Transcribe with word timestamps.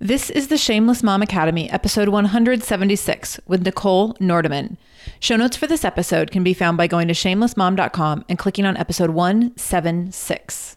This 0.00 0.28
is 0.28 0.48
the 0.48 0.58
Shameless 0.58 1.02
Mom 1.02 1.22
Academy, 1.22 1.70
episode 1.70 2.10
176, 2.10 3.40
with 3.46 3.64
Nichole 3.64 4.14
Nordeman. 4.20 4.76
Show 5.20 5.36
notes 5.36 5.56
for 5.56 5.66
this 5.66 5.86
episode 5.86 6.30
can 6.30 6.44
be 6.44 6.52
found 6.52 6.76
by 6.76 6.86
going 6.86 7.08
to 7.08 7.14
shamelessmom.com 7.14 8.26
and 8.28 8.38
clicking 8.38 8.66
on 8.66 8.76
episode 8.76 9.08
176. 9.08 10.76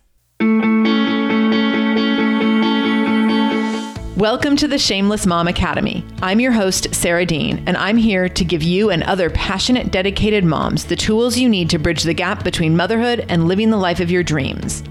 Welcome 4.16 4.56
to 4.56 4.70
the 4.70 4.80
Shameless 4.80 5.26
Mom 5.26 5.50
Academy. 5.50 6.06
I'm 6.22 6.40
your 6.40 6.54
host, 6.54 6.96
Sarah 6.96 7.26
Dean, 7.26 7.62
and 7.68 7.76
I'm 7.76 7.98
here 7.98 8.30
to 8.30 8.46
give 8.46 8.64
you 8.64 8.90
and 8.90 9.04
other 9.04 9.30
passionate, 9.30 9.92
dedicated 9.92 10.46
moms 10.46 10.86
the 10.86 10.96
tools 10.96 11.38
you 11.38 11.50
need 11.50 11.70
to 11.72 11.78
bridge 11.78 12.04
the 12.04 12.14
gap 12.14 12.46
between 12.46 12.78
motherhood 12.78 13.26
and 13.28 13.50
living 13.50 13.70
the 13.70 13.76
life 13.76 14.00
of 14.00 14.10
your 14.10 14.24
dreams. 14.24 14.82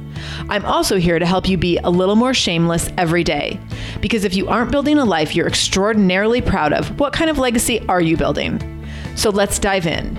I'm 0.49 0.65
also 0.65 0.97
here 0.97 1.19
to 1.19 1.27
help 1.27 1.49
you 1.49 1.57
be 1.57 1.79
a 1.79 1.91
little 1.91 2.17
more 2.17 2.35
shameless 2.35 2.91
every 2.97 3.25
day. 3.25 3.61
Because 4.01 4.25
if 4.25 4.35
you 4.35 4.49
aren't 4.49 4.73
building 4.73 4.99
a 4.99 5.05
life 5.05 5.35
you're 5.35 5.47
extraordinarily 5.47 6.41
proud 6.41 6.73
of, 6.73 6.99
what 6.99 7.13
kind 7.13 7.31
of 7.31 7.39
legacy 7.39 7.81
are 7.89 8.01
you 8.01 8.17
building? 8.17 8.61
So 9.15 9.31
let's 9.31 9.59
dive 9.59 9.87
in. 9.87 10.17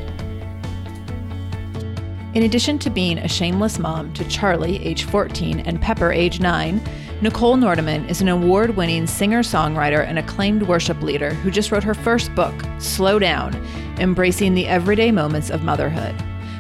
In 2.36 2.44
addition 2.44 2.78
to 2.80 2.90
being 2.90 3.18
a 3.18 3.28
shameless 3.28 3.80
mom 3.80 4.14
to 4.14 4.24
Charlie, 4.26 4.84
age 4.86 5.06
14, 5.06 5.62
and 5.62 5.82
Pepper, 5.82 6.12
age 6.12 6.40
9, 6.40 6.80
Nichole 7.22 7.58
Nordeman 7.58 8.08
is 8.08 8.22
an 8.22 8.30
award 8.30 8.78
winning 8.78 9.08
singer 9.08 9.42
songwriter 9.42 10.06
and 10.08 10.20
acclaimed 10.20 10.64
worship 10.64 11.02
leader 11.02 11.34
who 11.34 11.50
just 11.50 11.72
wrote 11.72 11.84
her 11.84 11.96
first 11.96 12.34
book, 12.36 12.54
Slow 12.78 13.20
Down 13.20 13.56
Embracing 14.00 14.54
the 14.54 14.68
Everyday 14.68 15.12
Moments 15.12 15.50
of 15.50 15.64
Motherhood. 15.64 16.16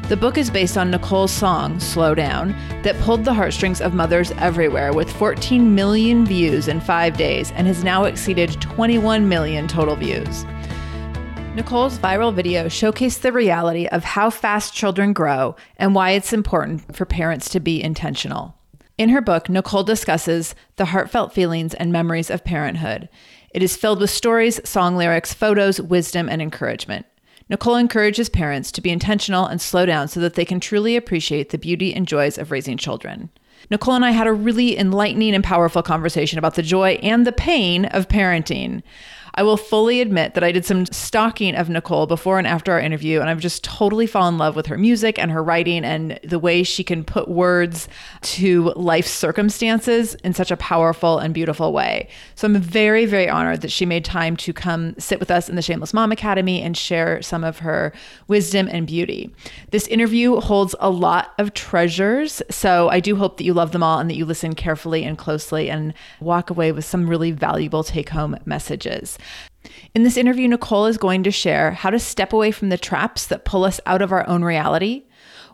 The 0.09 0.18
book 0.18 0.40
is 0.40 0.50
based 0.50 0.75
on 0.75 0.90
Nichole's 0.90 1.30
song, 1.30 1.80
Slow 1.80 2.16
Down, 2.16 2.53
that 2.81 2.97
pulled 3.02 3.24
the 3.24 3.34
heartstrings 3.36 3.80
of 3.80 3.94
mothers 3.94 4.31
everywhere 4.40 4.92
with 4.92 5.12
14 5.12 5.75
million 5.75 6.25
views 6.25 6.68
in 6.68 6.81
five 6.81 7.16
days 7.16 7.52
and 7.52 7.68
has 7.68 7.84
now 7.84 8.06
exceeded 8.06 8.59
21 8.59 9.30
million 9.30 9.68
total 9.68 9.96
views. 9.96 10.46
Nichole's 11.53 12.00
viral 12.00 12.34
video 12.34 12.66
showcased 12.66 13.22
the 13.22 13.31
reality 13.31 13.86
of 13.86 14.03
how 14.03 14.31
fast 14.31 14.74
children 14.74 15.14
grow 15.14 15.56
and 15.78 15.94
why 15.94 16.09
it's 16.09 16.34
important 16.34 16.96
for 16.96 17.06
parents 17.06 17.48
to 17.52 17.59
be 17.59 17.80
intentional. 17.80 18.56
In 18.98 19.09
her 19.09 19.22
book, 19.22 19.48
Nichole 19.48 19.86
discusses 19.86 20.56
the 20.78 20.86
heartfelt 20.86 21.34
feelings 21.34 21.75
and 21.75 21.92
memories 21.92 22.31
of 22.31 22.44
parenthood. 22.44 23.09
It 23.53 23.62
is 23.62 23.78
filled 23.78 24.00
with 24.00 24.09
stories, 24.09 24.59
song 24.68 24.96
lyrics, 24.96 25.36
photos, 25.36 25.80
wisdom, 25.80 26.28
and 26.28 26.42
encouragement. 26.42 27.06
Nichole 27.50 27.80
encourages 27.80 28.30
parents 28.30 28.72
to 28.72 28.82
be 28.82 28.92
intentional 28.92 29.46
and 29.46 29.60
slow 29.60 29.86
down 29.86 30.08
so 30.08 30.20
that 30.20 30.36
they 30.36 30.46
can 30.46 30.60
truly 30.60 30.96
appreciate 30.96 31.50
the 31.50 31.58
beauty 31.58 31.94
and 31.94 32.08
joys 32.08 32.38
of 32.38 32.52
raising 32.52 32.78
children. 32.78 33.30
Nichole 33.72 33.96
and 33.96 34.06
I 34.06 34.12
had 34.12 34.28
a 34.28 34.34
really 34.34 34.78
enlightening 34.78 35.34
and 35.34 35.44
powerful 35.44 35.82
conversation 35.82 36.40
about 36.40 36.56
the 36.56 36.64
joy 36.64 36.92
and 37.02 37.26
the 37.26 37.32
pain 37.32 37.86
of 37.86 38.08
parenting. 38.08 38.84
I 39.36 39.44
will 39.44 39.58
fully 39.58 40.02
admit 40.02 40.34
that 40.34 40.44
I 40.44 40.52
did 40.52 40.66
some 40.66 40.86
stalking 40.88 41.56
of 41.56 41.68
Nichole 41.68 42.08
before 42.08 42.38
and 42.38 42.48
after 42.48 42.72
our 42.72 42.80
interview, 42.80 43.20
and 43.20 43.30
I've 43.30 43.40
just 43.40 43.64
totally 43.64 44.08
fallen 44.08 44.36
in 44.36 44.38
love 44.38 44.56
with 44.56 44.66
her 44.68 44.78
music 44.78 45.20
and 45.20 45.32
her 45.32 45.44
writing 45.44 45.86
and 45.86 46.20
the 46.24 46.40
way 46.40 46.64
she 46.64 46.84
can 46.84 47.04
put 47.04 47.28
words 47.28 47.88
to 48.22 48.72
life 48.76 49.08
circumstances 49.08 50.16
in 50.16 50.34
such 50.34 50.52
a 50.52 50.58
powerful 50.58 51.20
and 51.20 51.34
beautiful 51.34 51.74
way. 51.74 52.10
So 52.36 52.48
I'm 52.48 52.58
very, 52.58 53.06
very 53.06 53.30
honored 53.30 53.62
that 53.62 53.72
she 53.72 53.86
made 53.86 54.04
time 54.04 54.36
to 54.38 54.54
come 54.54 54.96
sit 54.98 55.20
with 55.20 55.30
us 55.30 55.50
in 55.50 55.56
the 55.56 55.62
Shameless 55.62 55.94
Mom 55.94 56.12
Academy 56.12 56.62
and 56.62 56.76
share 56.76 57.22
some 57.22 57.44
of 57.44 57.60
her 57.60 57.94
wisdom 58.28 58.68
and 58.72 58.88
beauty. 58.88 59.32
This 59.72 59.88
interview 59.88 60.40
holds 60.40 60.76
a 60.80 60.90
lot 60.90 61.34
of 61.38 61.54
treasures, 61.54 62.42
so 62.50 62.90
I 62.90 63.00
do 63.00 63.16
hope 63.16 63.38
that 63.38 63.44
you 63.44 63.54
love 63.54 63.72
them 63.72 63.84
all 63.84 64.00
and 64.00 64.10
that 64.10 64.16
you 64.16 64.26
listen 64.26 64.56
carefully 64.56 65.04
and 65.04 65.18
closely 65.18 65.70
and 65.70 65.94
walk 66.20 66.50
away 66.50 66.72
with 66.72 66.86
some 66.86 67.08
really 67.08 67.32
valuable 67.32 67.84
take 67.84 68.10
home 68.10 68.38
messages. 68.46 69.19
In 69.94 70.03
this 70.03 70.18
interview, 70.18 70.47
Nichole 70.47 70.90
is 70.90 70.97
going 70.97 71.24
to 71.24 71.31
share 71.31 71.72
how 71.72 71.90
to 71.90 72.00
step 72.00 72.34
away 72.34 72.52
from 72.52 72.69
the 72.69 72.78
traps 72.78 73.25
that 73.28 73.46
pull 73.46 73.63
us 73.66 73.80
out 73.85 74.02
of 74.02 74.12
our 74.12 74.28
own 74.28 74.44
reality, 74.44 75.03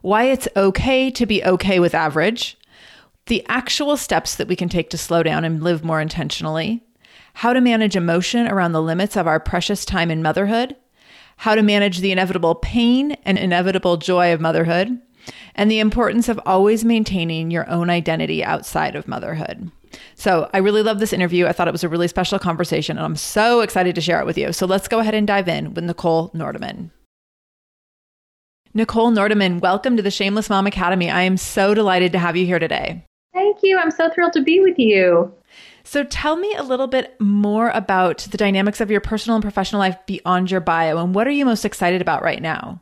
why 0.01 0.25
it's 0.25 0.47
okay 0.55 1.09
to 1.11 1.25
be 1.25 1.43
okay 1.43 1.79
with 1.79 1.95
average, 1.95 2.57
the 3.27 3.43
actual 3.47 3.97
steps 3.97 4.35
that 4.35 4.47
we 4.47 4.55
can 4.55 4.69
take 4.69 4.89
to 4.91 4.97
slow 4.97 5.23
down 5.23 5.43
and 5.43 5.63
live 5.63 5.83
more 5.83 5.99
intentionally, 5.99 6.83
how 7.35 7.53
to 7.53 7.61
manage 7.61 7.95
emotion 7.95 8.47
around 8.47 8.71
the 8.71 8.81
limits 8.81 9.17
of 9.17 9.27
our 9.27 9.39
precious 9.39 9.83
time 9.83 10.11
in 10.11 10.21
motherhood, 10.21 10.75
how 11.37 11.55
to 11.55 11.63
manage 11.63 11.99
the 11.99 12.11
inevitable 12.11 12.55
pain 12.55 13.13
and 13.25 13.37
inevitable 13.37 13.97
joy 13.97 14.33
of 14.33 14.39
motherhood, 14.39 15.01
and 15.55 15.71
the 15.71 15.79
importance 15.79 16.29
of 16.29 16.39
always 16.45 16.85
maintaining 16.85 17.49
your 17.49 17.67
own 17.69 17.89
identity 17.89 18.43
outside 18.43 18.95
of 18.95 19.07
motherhood. 19.07 19.71
So 20.15 20.49
I 20.53 20.59
really 20.59 20.83
love 20.83 20.99
this 20.99 21.13
interview. 21.13 21.45
I 21.45 21.51
thought 21.51 21.67
it 21.67 21.73
was 21.73 21.83
a 21.83 21.89
really 21.89 22.07
special 22.07 22.39
conversation, 22.39 22.97
and 22.97 23.05
I'm 23.05 23.15
so 23.15 23.61
excited 23.61 23.95
to 23.95 24.01
share 24.01 24.19
it 24.19 24.25
with 24.25 24.37
you. 24.37 24.53
So 24.53 24.65
let's 24.65 24.87
go 24.87 24.99
ahead 24.99 25.15
and 25.15 25.27
dive 25.27 25.47
in 25.47 25.73
with 25.73 25.83
Nichole 25.83 26.33
Nordeman. 26.33 26.91
Nichole 28.75 29.13
Nordeman, 29.13 29.61
welcome 29.61 29.95
to 29.95 30.03
the 30.03 30.11
Shameless 30.11 30.49
Mom 30.49 30.67
Academy. 30.67 31.09
I 31.09 31.21
am 31.21 31.37
so 31.37 31.73
delighted 31.73 32.11
to 32.11 32.19
have 32.19 32.35
you 32.35 32.45
here 32.45 32.59
today. 32.59 33.05
Thank 33.33 33.57
you. 33.63 33.77
I'm 33.77 33.91
so 33.91 34.09
thrilled 34.09 34.33
to 34.33 34.41
be 34.41 34.59
with 34.59 34.79
you. 34.79 35.33
So 35.83 36.03
tell 36.03 36.35
me 36.35 36.53
a 36.55 36.63
little 36.63 36.87
bit 36.87 37.15
more 37.21 37.69
about 37.69 38.19
the 38.31 38.37
dynamics 38.37 38.81
of 38.81 38.89
your 38.89 39.01
personal 39.01 39.35
and 39.35 39.43
professional 39.43 39.79
life 39.79 39.97
beyond 40.05 40.51
your 40.51 40.61
bio, 40.61 40.97
and 40.97 41.13
what 41.13 41.27
are 41.27 41.31
you 41.31 41.45
most 41.45 41.63
excited 41.63 42.01
about 42.01 42.23
right 42.23 42.41
now? 42.41 42.81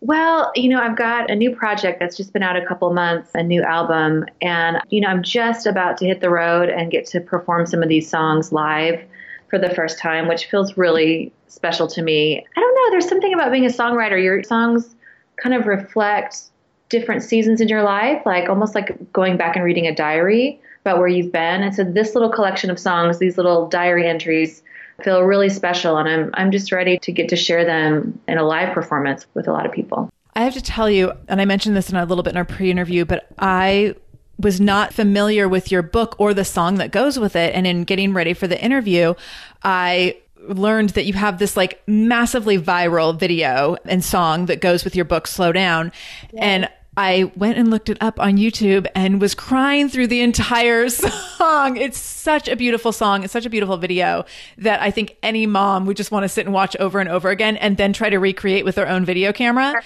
Well, 0.00 0.52
you 0.54 0.68
know, 0.68 0.80
I've 0.80 0.96
got 0.96 1.30
a 1.30 1.34
new 1.34 1.54
project 1.54 1.98
that's 1.98 2.16
just 2.16 2.32
been 2.32 2.42
out 2.42 2.56
a 2.56 2.66
couple 2.66 2.92
months, 2.92 3.30
a 3.34 3.42
new 3.42 3.62
album, 3.62 4.26
and 4.42 4.78
you 4.90 5.00
know, 5.00 5.08
I'm 5.08 5.22
just 5.22 5.66
about 5.66 5.96
to 5.98 6.06
hit 6.06 6.20
the 6.20 6.28
road 6.28 6.68
and 6.68 6.90
get 6.90 7.06
to 7.06 7.20
perform 7.20 7.66
some 7.66 7.82
of 7.82 7.88
these 7.88 8.08
songs 8.08 8.52
live 8.52 9.02
for 9.48 9.58
the 9.58 9.70
first 9.74 9.98
time, 9.98 10.28
which 10.28 10.46
feels 10.46 10.76
really 10.76 11.32
special 11.46 11.86
to 11.86 12.02
me. 12.02 12.44
I 12.56 12.60
don't 12.60 12.74
know, 12.74 12.90
there's 12.90 13.08
something 13.08 13.32
about 13.32 13.52
being 13.52 13.64
a 13.64 13.68
songwriter. 13.68 14.22
Your 14.22 14.42
songs 14.42 14.94
kind 15.36 15.54
of 15.54 15.66
reflect 15.66 16.50
different 16.88 17.22
seasons 17.22 17.60
in 17.60 17.68
your 17.68 17.82
life, 17.82 18.20
like 18.26 18.48
almost 18.48 18.74
like 18.74 19.12
going 19.12 19.36
back 19.36 19.56
and 19.56 19.64
reading 19.64 19.86
a 19.86 19.94
diary 19.94 20.60
about 20.80 20.98
where 20.98 21.08
you've 21.08 21.32
been. 21.32 21.62
And 21.62 21.74
so 21.74 21.84
this 21.84 22.14
little 22.14 22.30
collection 22.30 22.68
of 22.68 22.78
songs, 22.78 23.20
these 23.20 23.36
little 23.36 23.68
diary 23.68 24.06
entries, 24.06 24.62
feel 25.04 25.22
really 25.22 25.50
special. 25.50 25.98
And 25.98 26.08
I'm, 26.08 26.30
I'm 26.34 26.50
just 26.50 26.72
ready 26.72 26.98
to 26.98 27.12
get 27.12 27.28
to 27.28 27.36
share 27.36 27.64
them 27.64 28.18
in 28.26 28.38
a 28.38 28.42
live 28.42 28.72
performance 28.74 29.26
with 29.34 29.46
a 29.46 29.52
lot 29.52 29.66
of 29.66 29.72
people. 29.72 30.10
I 30.34 30.42
have 30.42 30.54
to 30.54 30.62
tell 30.62 30.90
you, 30.90 31.12
and 31.28 31.40
I 31.40 31.44
mentioned 31.44 31.76
this 31.76 31.90
in 31.90 31.96
a 31.96 32.04
little 32.04 32.24
bit 32.24 32.30
in 32.30 32.36
our 32.36 32.44
pre 32.44 32.70
interview, 32.70 33.04
but 33.04 33.28
I 33.38 33.94
was 34.38 34.60
not 34.60 34.92
familiar 34.92 35.48
with 35.48 35.70
your 35.70 35.82
book 35.82 36.16
or 36.18 36.34
the 36.34 36.44
song 36.44 36.76
that 36.76 36.90
goes 36.90 37.18
with 37.18 37.36
it. 37.36 37.54
And 37.54 37.66
in 37.66 37.84
getting 37.84 38.12
ready 38.12 38.34
for 38.34 38.48
the 38.48 38.62
interview, 38.62 39.14
I 39.62 40.16
learned 40.48 40.90
that 40.90 41.04
you 41.04 41.12
have 41.14 41.38
this 41.38 41.56
like 41.56 41.82
massively 41.86 42.58
viral 42.58 43.18
video 43.18 43.76
and 43.84 44.04
song 44.04 44.46
that 44.46 44.60
goes 44.60 44.84
with 44.84 44.96
your 44.96 45.04
book, 45.04 45.26
Slow 45.26 45.52
Down. 45.52 45.92
Yeah. 46.32 46.44
And 46.44 46.70
I 46.96 47.32
went 47.36 47.58
and 47.58 47.70
looked 47.70 47.88
it 47.88 47.98
up 48.00 48.20
on 48.20 48.36
YouTube 48.36 48.86
and 48.94 49.20
was 49.20 49.34
crying 49.34 49.88
through 49.88 50.06
the 50.06 50.20
entire 50.20 50.88
song. 50.88 51.76
It's 51.76 51.98
such 51.98 52.48
a 52.48 52.56
beautiful 52.56 52.92
song. 52.92 53.24
It's 53.24 53.32
such 53.32 53.46
a 53.46 53.50
beautiful 53.50 53.76
video 53.76 54.24
that 54.58 54.80
I 54.80 54.90
think 54.90 55.16
any 55.22 55.46
mom 55.46 55.86
would 55.86 55.96
just 55.96 56.10
want 56.10 56.24
to 56.24 56.28
sit 56.28 56.46
and 56.46 56.54
watch 56.54 56.76
over 56.76 57.00
and 57.00 57.08
over 57.08 57.30
again 57.30 57.56
and 57.56 57.76
then 57.76 57.92
try 57.92 58.10
to 58.10 58.18
recreate 58.18 58.64
with 58.64 58.76
their 58.76 58.88
own 58.88 59.04
video 59.04 59.32
camera. 59.32 59.74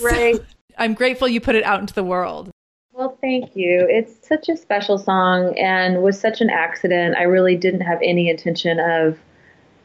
Right. 0.00 0.36
So 0.36 0.44
I'm 0.78 0.94
grateful 0.94 1.28
you 1.28 1.38
put 1.38 1.54
it 1.54 1.64
out 1.64 1.78
into 1.78 1.92
the 1.92 2.02
world. 2.02 2.50
Well, 2.92 3.18
thank 3.20 3.54
you. 3.54 3.86
It's 3.90 4.26
such 4.26 4.48
a 4.48 4.56
special 4.56 4.96
song 4.96 5.54
and 5.58 6.02
was 6.02 6.18
such 6.18 6.40
an 6.40 6.48
accident. 6.48 7.14
I 7.18 7.24
really 7.24 7.54
didn't 7.54 7.82
have 7.82 7.98
any 8.02 8.30
intention 8.30 8.80
of 8.80 9.18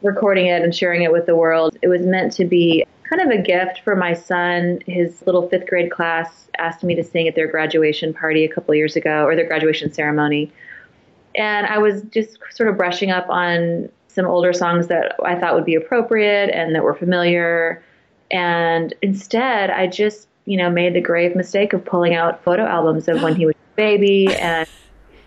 recording 0.00 0.46
it 0.46 0.62
and 0.62 0.74
sharing 0.74 1.02
it 1.02 1.12
with 1.12 1.26
the 1.26 1.36
world. 1.36 1.76
It 1.82 1.88
was 1.88 2.02
meant 2.02 2.32
to 2.34 2.46
be 2.46 2.86
kind 3.08 3.22
of 3.22 3.30
a 3.30 3.42
gift 3.42 3.80
for 3.84 3.96
my 3.96 4.14
son. 4.14 4.80
His 4.86 5.22
little 5.26 5.48
fifth 5.48 5.66
grade 5.66 5.90
class 5.90 6.48
asked 6.58 6.84
me 6.84 6.94
to 6.94 7.04
sing 7.04 7.28
at 7.28 7.34
their 7.34 7.46
graduation 7.46 8.12
party 8.12 8.44
a 8.44 8.48
couple 8.48 8.74
years 8.74 8.96
ago, 8.96 9.24
or 9.24 9.34
their 9.34 9.46
graduation 9.46 9.92
ceremony. 9.92 10.52
And 11.34 11.66
I 11.66 11.78
was 11.78 12.02
just 12.10 12.38
sort 12.50 12.68
of 12.68 12.76
brushing 12.76 13.10
up 13.10 13.28
on 13.28 13.88
some 14.08 14.26
older 14.26 14.52
songs 14.52 14.88
that 14.88 15.14
I 15.24 15.38
thought 15.38 15.54
would 15.54 15.64
be 15.64 15.74
appropriate 15.74 16.50
and 16.50 16.74
that 16.74 16.82
were 16.82 16.94
familiar. 16.94 17.82
And 18.30 18.92
instead, 19.02 19.70
I 19.70 19.86
just, 19.86 20.26
you 20.44 20.56
know, 20.56 20.70
made 20.70 20.94
the 20.94 21.00
grave 21.00 21.36
mistake 21.36 21.72
of 21.72 21.84
pulling 21.84 22.14
out 22.14 22.42
photo 22.42 22.64
albums 22.64 23.08
of 23.08 23.22
when 23.22 23.36
he 23.36 23.46
was 23.46 23.54
a 23.54 23.76
baby 23.76 24.34
and, 24.40 24.68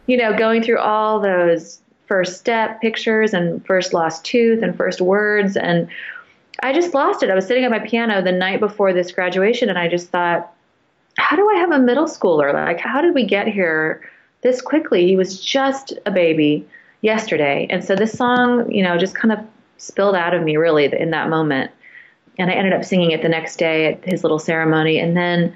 you 0.07 0.18
know, 0.18 0.38
going 0.38 0.62
through 0.62 0.80
all 0.80 1.19
those 1.19 1.81
first 2.07 2.38
step 2.38 2.81
pictures 2.81 3.34
and 3.34 3.66
first 3.66 3.94
lost 3.94 4.25
tooth 4.25 4.62
and 4.62 4.75
first 4.75 5.00
words. 5.00 5.56
And 5.56 5.88
I 6.63 6.74
just 6.74 6.94
lost 6.94 7.24
it. 7.24 7.30
I 7.30 7.36
was 7.36 7.48
sitting 7.48 7.63
at 7.63 7.72
my 7.72 7.80
piano 7.80 8.22
the 8.22 8.31
night 8.31 8.60
before 8.60 8.94
this 8.94 9.12
graduation 9.12 9.69
and 9.69 9.78
I 9.78 9.88
just 9.88 10.10
thought, 10.10 10.54
how 11.18 11.36
do 11.36 11.50
I 11.50 11.56
have 11.56 11.72
a 11.72 11.80
middle 11.80 12.06
schooler? 12.06 12.54
Like, 12.54 12.80
how 12.80 13.02
did 13.02 13.13
we 13.13 13.25
get 13.25 13.48
here 13.48 14.02
this 14.42 14.62
quickly? 14.62 15.08
He 15.08 15.16
was 15.16 15.42
just 15.42 15.94
a 16.06 16.12
baby 16.12 16.68
yesterday. 17.02 17.68
And 17.69 17.84
so 17.84 17.96
this 17.96 18.13
song, 18.13 18.72
you 18.72 18.84
know, 18.84 18.98
just 18.98 19.16
kind 19.16 19.31
of 19.31 19.40
spilled 19.78 20.16
out 20.16 20.34
of 20.34 20.44
me 20.44 20.58
really 20.58 20.86
in 20.86 21.10
that 21.12 21.30
moment. 21.30 21.72
And 22.38 22.50
I 22.50 22.54
ended 22.54 22.74
up 22.74 22.86
singing 22.86 23.12
it 23.12 23.22
the 23.22 23.30
next 23.30 23.58
day 23.58 23.94
at 23.94 24.06
his 24.06 24.24
little 24.24 24.40
ceremony. 24.40 25.00
And 25.00 25.18
then 25.18 25.56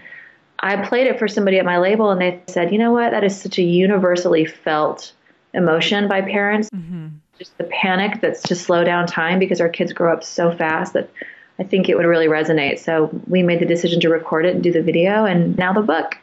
I 0.60 0.86
played 0.86 1.08
it 1.08 1.20
for 1.20 1.28
somebody 1.28 1.60
at 1.60 1.66
my 1.66 1.78
label, 1.78 2.12
and 2.12 2.20
they 2.20 2.42
said, 2.48 2.72
you 2.72 2.78
know 2.78 2.92
what? 2.92 3.12
That 3.12 3.24
is 3.24 3.40
such 3.40 3.60
a 3.60 3.62
universally 3.62 4.46
felt 4.46 5.14
emotion 5.54 6.08
by 6.08 6.22
parents. 6.22 6.70
Mm-hmm. 6.70 7.08
Just 7.38 7.58
the 7.58 7.66
panic 7.66 8.22
that's 8.22 8.42
to 8.44 8.56
slow 8.56 8.84
down 8.84 9.08
time 9.08 9.40
because 9.40 9.60
our 9.60 9.70
kids 9.70 9.92
grow 9.94 10.14
up 10.14 10.24
so 10.24 10.56
fast 10.56 10.94
that 10.94 11.10
I 11.60 11.64
think 11.64 11.90
it 11.90 11.96
would 11.96 12.06
really 12.06 12.28
resonate. 12.28 12.80
So 12.80 13.10
we 13.28 13.44
made 13.44 13.60
the 13.60 13.66
decision 13.66 14.00
to 14.02 14.10
record 14.10 14.46
it 14.46 14.56
and 14.56 14.64
do 14.64 14.72
the 14.72 14.82
video, 14.82 15.26
and 15.26 15.58
now 15.58 15.74
the 15.74 15.82
book. 15.82 16.18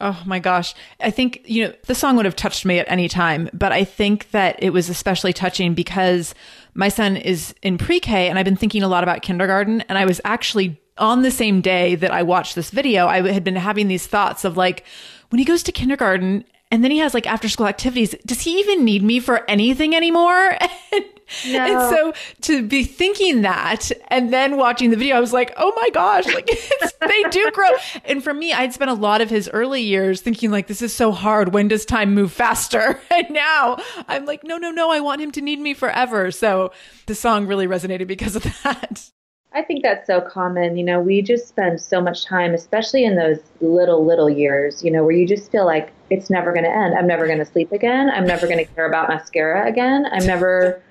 Oh 0.00 0.20
my 0.24 0.38
gosh. 0.38 0.74
I 1.00 1.10
think, 1.10 1.42
you 1.44 1.64
know, 1.64 1.74
the 1.86 1.94
song 1.94 2.16
would 2.16 2.24
have 2.24 2.34
touched 2.34 2.64
me 2.64 2.78
at 2.78 2.90
any 2.90 3.08
time, 3.08 3.50
but 3.52 3.72
I 3.72 3.84
think 3.84 4.30
that 4.30 4.60
it 4.62 4.70
was 4.70 4.88
especially 4.88 5.32
touching 5.32 5.74
because 5.74 6.34
my 6.74 6.88
son 6.88 7.16
is 7.16 7.54
in 7.62 7.76
pre 7.76 8.00
K 8.00 8.28
and 8.28 8.38
I've 8.38 8.44
been 8.44 8.56
thinking 8.56 8.82
a 8.82 8.88
lot 8.88 9.02
about 9.02 9.22
kindergarten. 9.22 9.82
And 9.82 9.98
I 9.98 10.06
was 10.06 10.20
actually 10.24 10.80
on 10.98 11.22
the 11.22 11.30
same 11.30 11.60
day 11.60 11.94
that 11.96 12.10
I 12.10 12.22
watched 12.22 12.54
this 12.54 12.70
video, 12.70 13.06
I 13.06 13.30
had 13.32 13.44
been 13.44 13.56
having 13.56 13.88
these 13.88 14.06
thoughts 14.06 14.44
of 14.44 14.56
like, 14.56 14.84
when 15.30 15.38
he 15.38 15.44
goes 15.44 15.62
to 15.64 15.72
kindergarten 15.72 16.44
and 16.72 16.82
then 16.82 16.90
he 16.90 16.98
has 16.98 17.12
like 17.12 17.26
after 17.26 17.50
school 17.50 17.66
activities. 17.66 18.14
Does 18.24 18.40
he 18.40 18.58
even 18.58 18.82
need 18.82 19.02
me 19.02 19.20
for 19.20 19.48
anything 19.48 19.94
anymore? 19.94 20.56
and, 20.92 21.04
no. 21.52 21.60
and 21.60 21.94
so 21.94 22.12
to 22.40 22.66
be 22.66 22.82
thinking 22.82 23.42
that 23.42 23.92
and 24.08 24.32
then 24.32 24.56
watching 24.56 24.88
the 24.88 24.96
video, 24.96 25.16
I 25.16 25.20
was 25.20 25.34
like, 25.34 25.52
oh 25.58 25.70
my 25.76 25.90
gosh, 25.90 26.24
like 26.26 26.46
they 27.00 27.22
do 27.30 27.50
grow. 27.52 27.68
And 28.06 28.24
for 28.24 28.32
me, 28.32 28.54
I'd 28.54 28.72
spent 28.72 28.90
a 28.90 28.94
lot 28.94 29.20
of 29.20 29.28
his 29.28 29.50
early 29.52 29.82
years 29.82 30.22
thinking 30.22 30.50
like, 30.50 30.66
this 30.66 30.80
is 30.80 30.94
so 30.94 31.12
hard. 31.12 31.52
When 31.52 31.68
does 31.68 31.84
time 31.84 32.14
move 32.14 32.32
faster? 32.32 32.98
And 33.12 33.28
now 33.30 33.76
I'm 34.08 34.24
like, 34.24 34.42
no, 34.42 34.56
no, 34.56 34.70
no, 34.70 34.90
I 34.90 35.00
want 35.00 35.20
him 35.20 35.30
to 35.32 35.42
need 35.42 35.60
me 35.60 35.74
forever. 35.74 36.30
So 36.30 36.72
the 37.04 37.14
song 37.14 37.46
really 37.46 37.66
resonated 37.66 38.06
because 38.06 38.34
of 38.34 38.44
that. 38.62 39.10
I 39.54 39.62
think 39.62 39.82
that's 39.82 40.06
so 40.06 40.20
common. 40.20 40.76
You 40.76 40.84
know, 40.84 41.00
we 41.00 41.20
just 41.22 41.48
spend 41.48 41.80
so 41.80 42.00
much 42.00 42.24
time, 42.24 42.54
especially 42.54 43.04
in 43.04 43.16
those 43.16 43.38
little, 43.60 44.04
little 44.04 44.30
years, 44.30 44.82
you 44.82 44.90
know, 44.90 45.04
where 45.04 45.14
you 45.14 45.26
just 45.26 45.50
feel 45.50 45.66
like 45.66 45.92
it's 46.10 46.30
never 46.30 46.52
going 46.52 46.64
to 46.64 46.70
end. 46.70 46.96
I'm 46.96 47.06
never 47.06 47.26
going 47.26 47.38
to 47.38 47.44
sleep 47.44 47.72
again. 47.72 48.10
I'm 48.10 48.26
never 48.26 48.46
going 48.46 48.58
to 48.58 48.74
care 48.74 48.86
about 48.86 49.08
mascara 49.08 49.68
again. 49.68 50.06
I'm 50.10 50.26
never, 50.26 50.82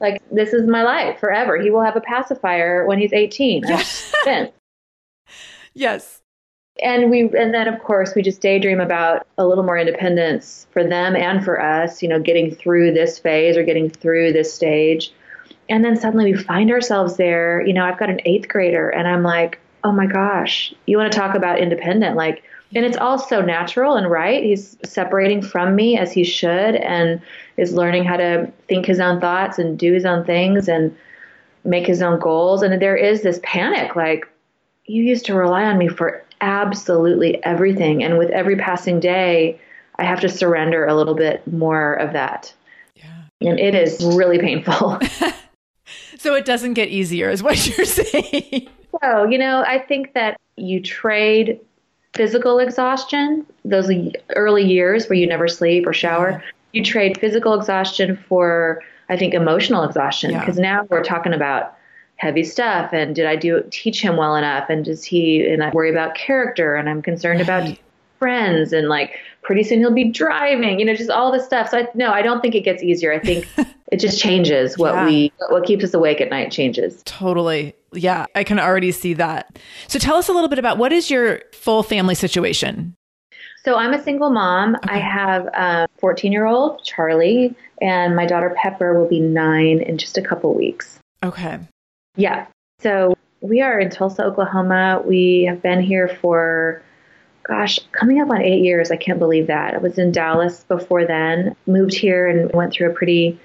like, 0.00 0.22
this 0.30 0.52
is 0.52 0.68
my 0.68 0.82
life 0.82 1.18
forever. 1.18 1.60
He 1.60 1.70
will 1.70 1.82
have 1.82 1.96
a 1.96 2.00
pacifier 2.00 2.86
when 2.86 2.98
he's 2.98 3.12
18. 3.12 3.64
Yes. 3.66 4.12
yes. 5.74 6.20
And 6.82 7.10
we, 7.10 7.22
and 7.38 7.54
then 7.54 7.68
of 7.68 7.80
course 7.80 8.14
we 8.16 8.22
just 8.22 8.40
daydream 8.40 8.80
about 8.80 9.26
a 9.38 9.46
little 9.46 9.62
more 9.62 9.78
independence 9.78 10.66
for 10.72 10.82
them 10.82 11.14
and 11.14 11.44
for 11.44 11.60
us, 11.60 12.02
you 12.02 12.08
know, 12.08 12.18
getting 12.18 12.52
through 12.52 12.92
this 12.92 13.18
phase 13.18 13.56
or 13.56 13.62
getting 13.62 13.88
through 13.88 14.32
this 14.32 14.52
stage 14.52 15.12
and 15.68 15.84
then 15.84 15.96
suddenly 15.96 16.32
we 16.32 16.38
find 16.38 16.70
ourselves 16.70 17.16
there. 17.16 17.64
You 17.66 17.72
know, 17.72 17.84
I've 17.84 17.98
got 17.98 18.10
an 18.10 18.20
eighth 18.24 18.48
grader, 18.48 18.88
and 18.90 19.08
I'm 19.08 19.22
like, 19.22 19.58
oh 19.84 19.92
my 19.92 20.06
gosh, 20.06 20.74
you 20.86 20.96
want 20.96 21.12
to 21.12 21.18
talk 21.18 21.34
about 21.34 21.58
independent? 21.58 22.16
Like, 22.16 22.42
and 22.74 22.84
it's 22.84 22.96
all 22.96 23.18
so 23.18 23.40
natural 23.40 23.94
and 23.94 24.10
right. 24.10 24.42
He's 24.42 24.76
separating 24.84 25.42
from 25.42 25.76
me 25.76 25.96
as 25.98 26.10
he 26.10 26.24
should 26.24 26.74
and 26.74 27.20
is 27.56 27.74
learning 27.74 28.04
how 28.04 28.16
to 28.16 28.50
think 28.66 28.86
his 28.86 28.98
own 28.98 29.20
thoughts 29.20 29.58
and 29.58 29.78
do 29.78 29.92
his 29.92 30.04
own 30.04 30.24
things 30.24 30.68
and 30.68 30.96
make 31.64 31.86
his 31.86 32.02
own 32.02 32.18
goals. 32.18 32.62
And 32.62 32.80
there 32.80 32.96
is 32.96 33.22
this 33.22 33.38
panic 33.42 33.94
like, 33.94 34.26
you 34.86 35.02
used 35.02 35.26
to 35.26 35.34
rely 35.34 35.64
on 35.64 35.78
me 35.78 35.88
for 35.88 36.24
absolutely 36.40 37.42
everything. 37.44 38.02
And 38.02 38.18
with 38.18 38.30
every 38.30 38.56
passing 38.56 39.00
day, 39.00 39.60
I 39.96 40.04
have 40.04 40.20
to 40.20 40.28
surrender 40.28 40.84
a 40.84 40.94
little 40.94 41.14
bit 41.14 41.46
more 41.50 41.94
of 41.94 42.12
that. 42.14 42.52
Yeah. 42.96 43.22
And 43.40 43.60
it 43.60 43.74
is 43.74 44.04
really 44.16 44.38
painful. 44.38 44.98
So 46.18 46.34
it 46.34 46.44
doesn't 46.44 46.74
get 46.74 46.88
easier, 46.88 47.30
is 47.30 47.42
what 47.42 47.66
you're 47.76 47.86
saying. 47.86 48.68
So, 49.02 49.24
you 49.24 49.38
know, 49.38 49.64
I 49.66 49.78
think 49.78 50.14
that 50.14 50.38
you 50.56 50.80
trade 50.80 51.60
physical 52.14 52.58
exhaustion, 52.58 53.44
those 53.64 53.90
early 54.36 54.64
years 54.64 55.08
where 55.08 55.18
you 55.18 55.26
never 55.26 55.48
sleep 55.48 55.86
or 55.86 55.92
shower, 55.92 56.42
you 56.72 56.84
trade 56.84 57.18
physical 57.18 57.54
exhaustion 57.54 58.16
for, 58.28 58.82
I 59.08 59.16
think, 59.16 59.34
emotional 59.34 59.82
exhaustion. 59.84 60.38
Because 60.38 60.56
yeah. 60.56 60.62
now 60.62 60.86
we're 60.90 61.02
talking 61.02 61.32
about 61.32 61.74
heavy 62.16 62.44
stuff 62.44 62.92
and 62.92 63.14
did 63.14 63.26
I 63.26 63.36
do 63.36 63.62
teach 63.70 64.00
him 64.00 64.16
well 64.16 64.36
enough 64.36 64.70
and 64.70 64.84
does 64.84 65.04
he 65.04 65.44
and 65.46 65.64
I 65.64 65.70
worry 65.70 65.90
about 65.90 66.14
character 66.14 66.76
and 66.76 66.88
I'm 66.88 67.02
concerned 67.02 67.40
right. 67.40 67.66
about 67.66 67.78
friends 68.20 68.72
and 68.72 68.88
like 68.88 69.18
pretty 69.42 69.64
soon 69.64 69.80
he'll 69.80 69.92
be 69.92 70.10
driving, 70.10 70.78
you 70.78 70.86
know, 70.86 70.94
just 70.94 71.10
all 71.10 71.32
this 71.32 71.44
stuff. 71.44 71.70
So 71.70 71.78
I, 71.78 71.88
no, 71.94 72.12
I 72.12 72.22
don't 72.22 72.40
think 72.40 72.54
it 72.54 72.60
gets 72.60 72.82
easier. 72.82 73.12
I 73.12 73.18
think 73.18 73.48
it 73.94 74.00
just 74.00 74.18
changes 74.18 74.76
what 74.76 74.92
yeah. 74.92 75.06
we, 75.06 75.32
what 75.50 75.64
keeps 75.64 75.84
us 75.84 75.94
awake 75.94 76.20
at 76.20 76.28
night 76.28 76.50
changes. 76.50 77.00
Totally. 77.04 77.76
Yeah. 77.92 78.26
I 78.34 78.42
can 78.42 78.58
already 78.58 78.90
see 78.90 79.14
that. 79.14 79.56
So 79.86 80.00
tell 80.00 80.16
us 80.16 80.28
a 80.28 80.32
little 80.32 80.48
bit 80.48 80.58
about 80.58 80.78
what 80.78 80.92
is 80.92 81.12
your 81.12 81.42
full 81.52 81.84
family 81.84 82.16
situation? 82.16 82.96
So 83.64 83.76
I'm 83.76 83.94
a 83.94 84.02
single 84.02 84.30
mom. 84.30 84.74
Okay. 84.74 84.94
I 84.94 84.98
have 84.98 85.46
a 85.46 85.88
14 85.98 86.32
year 86.32 86.44
old 86.44 86.82
Charlie 86.84 87.54
and 87.80 88.16
my 88.16 88.26
daughter 88.26 88.52
Pepper 88.60 88.98
will 88.98 89.08
be 89.08 89.20
nine 89.20 89.78
in 89.78 89.96
just 89.96 90.18
a 90.18 90.22
couple 90.22 90.52
weeks. 90.54 90.98
Okay. 91.22 91.60
Yeah. 92.16 92.48
So 92.80 93.14
we 93.42 93.60
are 93.60 93.78
in 93.78 93.90
Tulsa, 93.90 94.24
Oklahoma. 94.24 95.04
We 95.06 95.44
have 95.48 95.62
been 95.62 95.80
here 95.80 96.08
for 96.20 96.82
gosh, 97.44 97.78
coming 97.92 98.20
up 98.20 98.28
on 98.28 98.42
eight 98.42 98.64
years. 98.64 98.90
I 98.90 98.96
can't 98.96 99.20
believe 99.20 99.46
that. 99.46 99.74
I 99.74 99.78
was 99.78 99.98
in 99.98 100.10
Dallas 100.10 100.64
before 100.64 101.06
then, 101.06 101.54
moved 101.66 101.94
here 101.94 102.26
and 102.26 102.50
went 102.52 102.72
through 102.72 102.90
a 102.90 102.94
pretty 102.94 103.38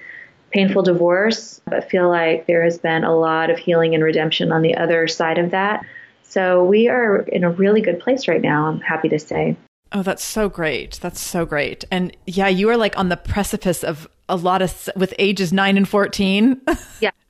painful 0.52 0.82
divorce, 0.82 1.60
but 1.66 1.90
feel 1.90 2.08
like 2.08 2.46
there 2.46 2.62
has 2.64 2.78
been 2.78 3.04
a 3.04 3.16
lot 3.16 3.50
of 3.50 3.58
healing 3.58 3.94
and 3.94 4.02
redemption 4.02 4.52
on 4.52 4.62
the 4.62 4.76
other 4.76 5.06
side 5.06 5.38
of 5.38 5.50
that. 5.50 5.84
So 6.22 6.64
we 6.64 6.88
are 6.88 7.22
in 7.22 7.44
a 7.44 7.50
really 7.50 7.80
good 7.80 8.00
place 8.00 8.28
right 8.28 8.40
now, 8.40 8.66
I'm 8.66 8.80
happy 8.80 9.08
to 9.08 9.18
say. 9.18 9.56
Oh, 9.92 10.02
that's 10.02 10.24
so 10.24 10.48
great. 10.48 11.00
That's 11.02 11.20
so 11.20 11.44
great. 11.44 11.84
And 11.90 12.16
yeah, 12.26 12.46
you 12.48 12.68
are 12.68 12.76
like 12.76 12.96
on 12.96 13.08
the 13.08 13.16
precipice 13.16 13.82
of 13.82 14.08
a 14.28 14.36
lot 14.36 14.62
of, 14.62 14.88
with 14.94 15.12
ages 15.18 15.52
nine 15.52 15.76
and 15.76 15.88
14. 15.88 16.60
Yeah. 17.00 17.10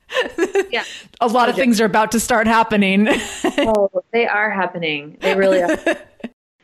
Yeah. 0.71 0.85
a 1.21 1.29
lot 1.29 1.49
of 1.49 1.55
things 1.55 1.81
are 1.81 1.85
about 1.85 2.12
to 2.12 2.21
start 2.21 2.47
happening. 2.47 3.09
oh, 3.45 3.91
they 4.12 4.27
are 4.27 4.50
happening. 4.50 5.17
They 5.21 5.35
really 5.35 5.62
are. 5.62 5.79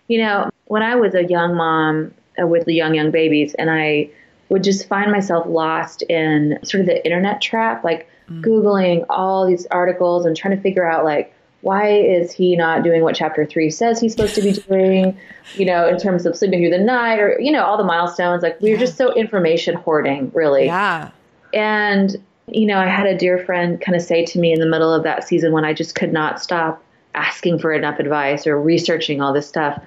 You 0.08 0.18
know, 0.22 0.50
when 0.66 0.82
I 0.82 0.94
was 0.94 1.16
a 1.16 1.24
young 1.24 1.56
mom 1.56 2.14
uh, 2.40 2.46
with 2.46 2.64
the 2.66 2.72
young, 2.72 2.94
young 2.94 3.10
babies 3.10 3.54
and 3.54 3.68
I 3.68 4.08
would 4.48 4.62
just 4.62 4.86
find 4.86 5.10
myself 5.10 5.46
lost 5.48 6.02
in 6.02 6.58
sort 6.62 6.80
of 6.80 6.86
the 6.86 7.04
internet 7.04 7.40
trap, 7.40 7.82
like 7.84 8.08
mm. 8.30 8.42
Googling 8.42 9.04
all 9.08 9.46
these 9.46 9.66
articles 9.66 10.24
and 10.24 10.36
trying 10.36 10.56
to 10.56 10.62
figure 10.62 10.88
out 10.88 11.04
like, 11.04 11.32
why 11.62 11.88
is 11.88 12.30
he 12.30 12.54
not 12.54 12.84
doing 12.84 13.02
what 13.02 13.16
chapter 13.16 13.44
three 13.44 13.70
says 13.70 13.98
he's 13.98 14.12
supposed 14.12 14.36
to 14.36 14.42
be 14.42 14.52
doing, 14.52 15.18
you 15.56 15.64
know, 15.64 15.88
in 15.88 15.98
terms 15.98 16.24
of 16.24 16.36
sleeping 16.36 16.60
through 16.60 16.70
the 16.70 16.78
night 16.78 17.18
or, 17.18 17.40
you 17.40 17.50
know, 17.50 17.64
all 17.64 17.76
the 17.76 17.84
milestones. 17.84 18.42
Like 18.42 18.60
we 18.60 18.72
are 18.72 18.76
just 18.76 18.96
so 18.96 19.12
information 19.14 19.74
hoarding, 19.74 20.30
really. 20.32 20.66
Yeah. 20.66 21.10
And, 21.52 22.14
you 22.46 22.66
know, 22.66 22.78
I 22.78 22.86
had 22.86 23.06
a 23.06 23.16
dear 23.16 23.44
friend 23.44 23.80
kind 23.80 23.96
of 23.96 24.02
say 24.02 24.24
to 24.26 24.38
me 24.38 24.52
in 24.52 24.60
the 24.60 24.66
middle 24.66 24.92
of 24.92 25.02
that 25.02 25.24
season 25.26 25.50
when 25.50 25.64
I 25.64 25.72
just 25.72 25.96
could 25.96 26.12
not 26.12 26.40
stop 26.40 26.82
asking 27.14 27.58
for 27.58 27.72
enough 27.72 27.98
advice 27.98 28.46
or 28.46 28.60
researching 28.60 29.20
all 29.20 29.32
this 29.32 29.48
stuff 29.48 29.82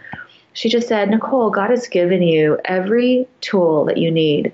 she 0.59 0.67
just 0.67 0.89
said, 0.89 1.07
Nichole, 1.07 1.53
God 1.53 1.69
has 1.69 1.87
given 1.87 2.21
you 2.21 2.59
every 2.65 3.25
tool 3.39 3.85
that 3.85 3.95
you 3.95 4.11
need 4.11 4.51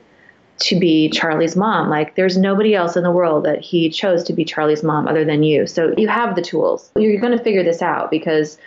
to 0.60 0.80
be 0.80 1.10
Charlie's 1.10 1.56
mom. 1.56 1.90
Like, 1.90 2.14
there's 2.14 2.38
nobody 2.38 2.76
else 2.76 2.96
in 2.96 3.02
the 3.02 3.10
world 3.10 3.44
that 3.46 3.60
he 3.60 3.90
chose 3.90 4.24
to 4.26 4.34
be 4.34 4.46
Charlie's 4.46 4.84
mom 4.84 5.08
other 5.08 5.26
than 5.26 5.42
you. 5.42 5.66
So 5.66 5.96
you 5.98 6.08
have 6.08 6.36
the 6.36 6.44
tools. 6.44 6.92
You're 6.96 7.20
going 7.20 7.36
to 7.36 7.44
figure 7.44 7.64
this 7.64 7.82
out 7.82 8.12
because 8.12 8.60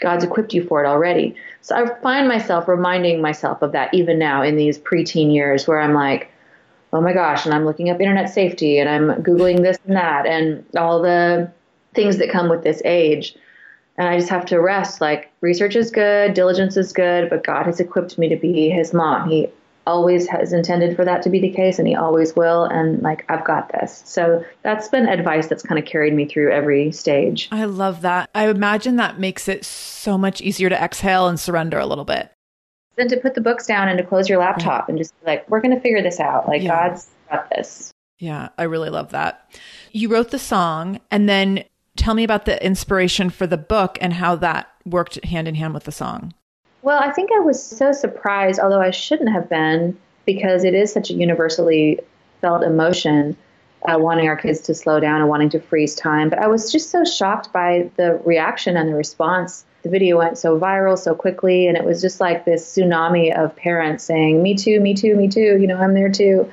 God's 0.00 0.22
equipped 0.22 0.54
you 0.54 0.62
for 0.62 0.84
it 0.84 0.86
already. 0.86 1.34
So 1.62 1.74
I 1.74 2.00
find 2.00 2.28
myself 2.28 2.68
reminding 2.68 3.20
myself 3.20 3.60
of 3.62 3.72
that 3.72 3.92
even 3.92 4.16
now 4.16 4.44
in 4.44 4.54
these 4.54 4.78
preteen 4.78 5.34
years 5.34 5.66
where 5.66 5.80
I'm 5.80 5.94
like, 5.94 6.30
oh 6.92 7.00
my 7.00 7.12
gosh, 7.12 7.44
and 7.44 7.52
I'm 7.52 7.64
looking 7.64 7.90
up 7.90 8.00
internet 8.00 8.32
safety 8.32 8.78
and 8.78 8.88
I'm 8.88 9.20
Googling 9.20 9.62
this 9.62 9.80
and 9.84 9.96
that 9.96 10.26
and 10.26 10.64
all 10.76 11.02
the 11.02 11.50
things 11.92 12.18
that 12.18 12.30
come 12.30 12.48
with 12.48 12.62
this 12.62 12.80
age. 12.84 13.34
And 13.96 14.08
I 14.08 14.18
just 14.18 14.30
have 14.30 14.44
to 14.46 14.60
rest. 14.60 15.00
Like, 15.00 15.30
research 15.40 15.76
is 15.76 15.90
good, 15.90 16.34
diligence 16.34 16.76
is 16.76 16.92
good, 16.92 17.30
but 17.30 17.44
God 17.44 17.66
has 17.66 17.78
equipped 17.78 18.18
me 18.18 18.28
to 18.28 18.36
be 18.36 18.68
his 18.68 18.92
mom. 18.92 19.28
He 19.28 19.48
always 19.86 20.26
has 20.28 20.52
intended 20.52 20.96
for 20.96 21.04
that 21.04 21.22
to 21.22 21.30
be 21.30 21.38
the 21.38 21.50
case, 21.50 21.78
and 21.78 21.86
he 21.86 21.94
always 21.94 22.34
will. 22.34 22.64
And, 22.64 23.02
like, 23.02 23.24
I've 23.30 23.44
got 23.44 23.70
this. 23.70 24.02
So 24.04 24.44
that's 24.62 24.88
been 24.88 25.06
advice 25.06 25.46
that's 25.46 25.62
kind 25.62 25.78
of 25.78 25.84
carried 25.84 26.14
me 26.14 26.26
through 26.26 26.50
every 26.50 26.90
stage. 26.90 27.48
I 27.52 27.66
love 27.66 28.00
that. 28.00 28.30
I 28.34 28.48
imagine 28.48 28.96
that 28.96 29.20
makes 29.20 29.46
it 29.46 29.64
so 29.64 30.18
much 30.18 30.40
easier 30.40 30.68
to 30.68 30.82
exhale 30.82 31.28
and 31.28 31.38
surrender 31.38 31.78
a 31.78 31.86
little 31.86 32.04
bit. 32.04 32.30
Then 32.96 33.08
to 33.08 33.16
put 33.16 33.34
the 33.34 33.40
books 33.40 33.66
down 33.66 33.88
and 33.88 33.98
to 33.98 34.04
close 34.04 34.28
your 34.28 34.38
laptop 34.38 34.82
right. 34.82 34.88
and 34.88 34.98
just 34.98 35.18
be 35.20 35.26
like, 35.26 35.48
we're 35.50 35.60
going 35.60 35.74
to 35.74 35.80
figure 35.80 36.02
this 36.02 36.18
out. 36.18 36.48
Like, 36.48 36.62
yeah. 36.62 36.88
God's 36.88 37.10
got 37.30 37.50
this. 37.50 37.92
Yeah, 38.18 38.48
I 38.56 38.62
really 38.64 38.90
love 38.90 39.10
that. 39.10 39.50
You 39.92 40.08
wrote 40.08 40.30
the 40.30 40.38
song, 40.38 41.00
and 41.10 41.28
then 41.28 41.64
Tell 41.96 42.14
me 42.14 42.24
about 42.24 42.44
the 42.44 42.64
inspiration 42.64 43.30
for 43.30 43.46
the 43.46 43.56
book 43.56 43.98
and 44.00 44.12
how 44.12 44.36
that 44.36 44.68
worked 44.84 45.24
hand 45.24 45.48
in 45.48 45.54
hand 45.54 45.74
with 45.74 45.84
the 45.84 45.92
song. 45.92 46.34
Well, 46.82 47.00
I 47.00 47.12
think 47.12 47.30
I 47.32 47.38
was 47.38 47.62
so 47.62 47.92
surprised, 47.92 48.60
although 48.60 48.80
I 48.80 48.90
shouldn't 48.90 49.30
have 49.30 49.48
been, 49.48 49.96
because 50.26 50.64
it 50.64 50.74
is 50.74 50.92
such 50.92 51.10
a 51.10 51.14
universally 51.14 52.00
felt 52.40 52.62
emotion, 52.62 53.36
uh, 53.88 53.98
wanting 53.98 54.28
our 54.28 54.36
kids 54.36 54.60
to 54.62 54.74
slow 54.74 55.00
down 55.00 55.20
and 55.20 55.30
wanting 55.30 55.48
to 55.50 55.60
freeze 55.60 55.94
time. 55.94 56.28
But 56.28 56.40
I 56.40 56.46
was 56.46 56.70
just 56.70 56.90
so 56.90 57.04
shocked 57.04 57.52
by 57.52 57.90
the 57.96 58.20
reaction 58.24 58.76
and 58.76 58.88
the 58.88 58.94
response. 58.94 59.64
The 59.82 59.88
video 59.88 60.18
went 60.18 60.36
so 60.36 60.58
viral 60.58 60.98
so 60.98 61.14
quickly, 61.14 61.68
and 61.68 61.76
it 61.76 61.84
was 61.84 62.02
just 62.02 62.20
like 62.20 62.44
this 62.44 62.76
tsunami 62.76 63.34
of 63.34 63.54
parents 63.56 64.04
saying, 64.04 64.42
Me 64.42 64.54
too, 64.54 64.80
me 64.80 64.94
too, 64.94 65.14
me 65.14 65.28
too, 65.28 65.58
you 65.58 65.66
know, 65.66 65.78
I'm 65.78 65.94
there 65.94 66.10
too. 66.10 66.50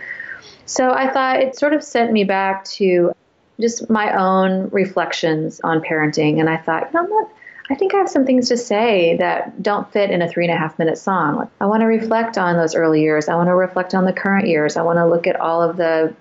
So 0.66 0.94
I 0.94 1.12
thought 1.12 1.42
it 1.42 1.58
sort 1.58 1.74
of 1.74 1.84
sent 1.84 2.14
me 2.14 2.24
back 2.24 2.64
to 2.66 3.14
just 3.62 3.90
my 3.90 4.14
own 4.16 4.70
reflections 4.70 5.62
on 5.64 5.82
parenting. 5.82 6.40
And 6.40 6.50
I 6.50 6.58
thought, 6.58 6.92
you 6.92 7.02
know 7.02 7.08
what? 7.08 7.30
I 7.70 7.76
think 7.76 7.94
I 7.94 7.98
have 7.98 8.10
some 8.10 8.26
things 8.26 8.50
to 8.50 8.58
say 8.58 9.16
that 9.18 9.64
don't 9.64 9.90
fit 9.94 10.12
in 10.12 10.22
a 10.22 10.28
three 10.28 10.46
and 10.46 10.54
a 10.54 10.58
half 10.58 10.78
minute 10.78 10.98
song. 10.98 11.50
I 11.62 11.66
want 11.68 11.82
to 11.82 11.86
reflect 11.86 12.38
on 12.38 12.58
those 12.58 12.76
early 12.76 13.02
years. 13.02 13.30
I 13.30 13.36
want 13.36 13.48
to 13.48 13.56
reflect 13.56 13.94
on 13.94 14.04
the 14.04 14.12
current 14.12 14.48
years. 14.48 14.76
I 14.76 14.82
want 14.82 14.98
to 14.98 15.06
look 15.06 15.26
at 15.26 15.40
all 15.40 15.62
of 15.62 15.78
the 15.78 16.14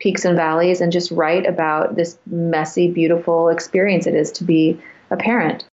peaks 0.00 0.24
and 0.24 0.36
valleys 0.36 0.80
and 0.80 0.90
just 0.90 1.10
write 1.10 1.46
about 1.46 1.94
this 1.94 2.18
messy, 2.26 2.90
beautiful 2.90 3.48
experience 3.48 4.06
it 4.06 4.14
is 4.14 4.32
to 4.32 4.44
be 4.44 4.80
a 5.10 5.16
parent. 5.16 5.64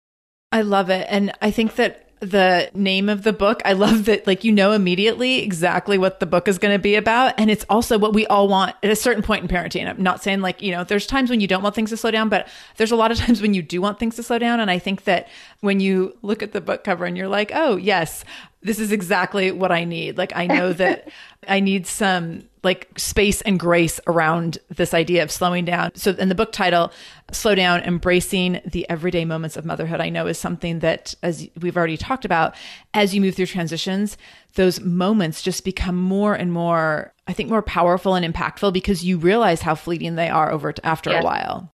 I 0.51 0.61
love 0.61 0.89
it. 0.89 1.07
And 1.09 1.31
I 1.41 1.51
think 1.51 1.75
that 1.75 2.04
the 2.19 2.69
name 2.73 3.09
of 3.09 3.23
the 3.23 3.33
book. 3.33 3.61
I 3.65 3.73
love 3.73 4.05
that, 4.05 4.25
like, 4.25 4.43
you 4.43 4.51
know 4.51 4.71
immediately 4.71 5.39
exactly 5.39 5.97
what 5.97 6.19
the 6.19 6.25
book 6.25 6.47
is 6.47 6.57
going 6.57 6.73
to 6.73 6.81
be 6.81 6.95
about. 6.95 7.33
And 7.37 7.51
it's 7.51 7.65
also 7.69 7.97
what 7.97 8.13
we 8.13 8.25
all 8.27 8.47
want 8.47 8.75
at 8.83 8.89
a 8.89 8.95
certain 8.95 9.21
point 9.21 9.43
in 9.43 9.47
parenting. 9.47 9.87
I'm 9.87 10.01
not 10.01 10.23
saying, 10.23 10.41
like, 10.41 10.61
you 10.61 10.71
know, 10.71 10.83
there's 10.83 11.07
times 11.07 11.29
when 11.29 11.41
you 11.41 11.47
don't 11.47 11.61
want 11.61 11.75
things 11.75 11.89
to 11.89 11.97
slow 11.97 12.11
down, 12.11 12.29
but 12.29 12.47
there's 12.77 12.91
a 12.91 12.95
lot 12.95 13.11
of 13.11 13.17
times 13.25 13.41
when 13.41 13.53
you 13.53 13.61
do 13.61 13.81
want 13.81 13.99
things 13.99 14.15
to 14.15 14.23
slow 14.23 14.39
down. 14.39 14.59
And 14.59 14.71
I 14.71 14.79
think 14.79 15.03
that 15.03 15.27
when 15.61 15.79
you 15.79 16.17
look 16.21 16.41
at 16.41 16.53
the 16.53 16.61
book 16.61 16.83
cover 16.83 17.05
and 17.05 17.17
you're 17.17 17.27
like, 17.27 17.51
oh, 17.53 17.75
yes, 17.75 18.23
this 18.65 18.79
is 18.79 18.91
exactly 18.91 19.51
what 19.51 19.71
I 19.71 19.83
need. 19.83 20.17
Like, 20.17 20.33
I 20.35 20.47
know 20.47 20.73
that 20.73 21.09
I 21.47 21.59
need 21.59 21.85
some 21.85 22.49
like 22.63 22.89
space 22.97 23.41
and 23.41 23.59
grace 23.59 23.99
around 24.07 24.57
this 24.69 24.91
idea 24.95 25.21
of 25.21 25.29
slowing 25.29 25.65
down. 25.65 25.91
So, 25.93 26.11
in 26.11 26.29
the 26.29 26.35
book 26.35 26.51
title, 26.51 26.91
Slow 27.31 27.53
Down 27.53 27.81
Embracing 27.81 28.61
the 28.65 28.89
Everyday 28.89 29.23
Moments 29.23 29.55
of 29.55 29.65
Motherhood, 29.65 30.01
I 30.01 30.09
know 30.09 30.25
is 30.25 30.39
something 30.39 30.79
that, 30.79 31.13
as 31.21 31.47
we've 31.61 31.77
already 31.77 31.95
talked 31.95 32.25
about, 32.25 32.55
as 32.95 33.13
you 33.13 33.21
move 33.21 33.35
through 33.35 33.45
transitions, 33.45 34.17
those 34.55 34.81
moments 34.81 35.43
just 35.43 35.63
become 35.63 35.95
more 35.95 36.33
and 36.33 36.51
more, 36.51 37.13
I 37.27 37.33
think, 37.33 37.49
more 37.49 37.61
powerful 37.61 38.15
and 38.15 38.33
impactful 38.33 38.73
because 38.73 39.05
you 39.05 39.19
realize 39.19 39.61
how 39.61 39.75
fleeting 39.75 40.15
they 40.15 40.29
are 40.29 40.51
over 40.51 40.73
after 40.83 41.11
yeah. 41.11 41.19
a 41.19 41.23
while. 41.23 41.74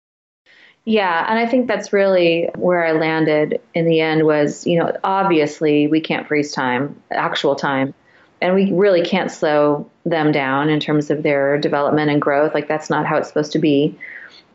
Yeah, 0.86 1.25
and 1.27 1.39
I 1.39 1.48
think 1.48 1.68
that's 1.68 1.92
really 1.92 2.50
where 2.56 2.86
I 2.86 2.92
landed 2.92 3.60
in 3.74 3.86
the 3.86 4.01
end 4.01 4.24
was, 4.24 4.68
you 4.68 4.77
know, 4.77 4.96
obviously 5.04 5.88
we 5.88 6.00
can't 6.00 6.27
freeze 6.27 6.51
time, 6.51 7.01
actual 7.10 7.56
time, 7.56 7.96
and 8.39 8.54
we 8.54 8.72
really 8.72 9.04
can't 9.04 9.32
slow 9.32 9.89
them 10.06 10.32
down 10.32 10.70
in 10.70 10.80
terms 10.80 11.10
of 11.10 11.24
their 11.24 11.58
development 11.58 12.12
and 12.12 12.22
growth. 12.22 12.54
Like 12.54 12.68
that's 12.68 12.92
not 12.92 13.08
how 13.08 13.18
it's 13.18 13.27
supposed 13.27 13.54
to 13.54 13.60
be. 13.60 13.98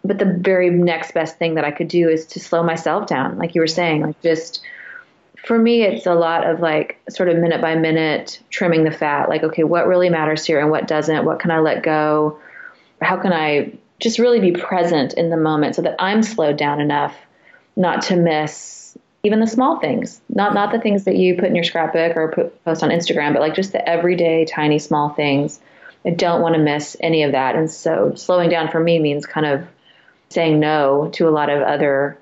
But 0.04 0.18
the 0.18 0.38
very 0.40 0.70
next 0.70 1.12
best 1.12 1.36
thing 1.36 1.56
that 1.56 1.64
I 1.64 1.72
could 1.72 1.88
do 1.88 2.08
is 2.08 2.26
to 2.26 2.40
slow 2.40 2.62
myself 2.62 3.08
down, 3.08 3.36
like 3.36 3.56
you 3.56 3.60
were 3.60 3.66
saying, 3.66 4.02
like 4.02 4.22
just 4.22 4.62
for 5.44 5.58
me, 5.58 5.82
it's 5.82 6.06
a 6.06 6.14
lot 6.14 6.46
of 6.46 6.60
like 6.60 7.00
sort 7.10 7.28
of 7.28 7.38
minute 7.38 7.60
by 7.60 7.74
minute 7.74 8.40
trimming 8.50 8.84
the 8.84 8.92
fat. 8.92 9.28
Like, 9.28 9.42
okay, 9.42 9.64
what 9.64 9.88
really 9.88 10.10
matters 10.10 10.44
here 10.44 10.60
and 10.60 10.70
what 10.70 10.86
doesn't? 10.86 11.24
What 11.24 11.40
can 11.40 11.50
I 11.50 11.58
let 11.58 11.82
go? 11.82 12.38
How 13.02 13.16
can 13.16 13.32
I 13.32 13.72
just 14.00 14.18
really 14.18 14.40
be 14.40 14.52
present 14.52 15.14
in 15.14 15.30
the 15.30 15.36
moment 15.36 15.76
so 15.76 15.82
that 15.82 15.96
I'm 15.98 16.22
slowed 16.22 16.56
down 16.56 16.80
enough 16.80 17.14
not 17.76 18.02
to 18.02 18.16
miss 18.16 18.96
even 19.22 19.40
the 19.40 19.46
small 19.46 19.78
things, 19.78 20.20
not 20.28 20.54
not 20.54 20.72
the 20.72 20.80
things 20.80 21.04
that 21.04 21.16
you 21.16 21.34
put 21.34 21.44
in 21.44 21.54
your 21.54 21.64
scrapbook 21.64 22.16
or 22.16 22.32
put, 22.32 22.64
post 22.64 22.82
on 22.82 22.90
Instagram, 22.90 23.34
but 23.34 23.40
like 23.40 23.54
just 23.54 23.72
the 23.72 23.88
everyday 23.88 24.44
tiny 24.46 24.78
small 24.78 25.10
things. 25.10 25.60
I 26.04 26.10
don't 26.10 26.40
want 26.40 26.54
to 26.54 26.60
miss 26.60 26.96
any 27.00 27.24
of 27.24 27.32
that, 27.32 27.54
and 27.56 27.70
so 27.70 28.14
slowing 28.16 28.48
down 28.48 28.70
for 28.70 28.80
me 28.80 28.98
means 28.98 29.26
kind 29.26 29.44
of 29.44 29.66
saying 30.30 30.58
no 30.58 31.10
to 31.12 31.28
a 31.28 31.30
lot 31.30 31.50
of 31.50 31.60
other 31.62 32.18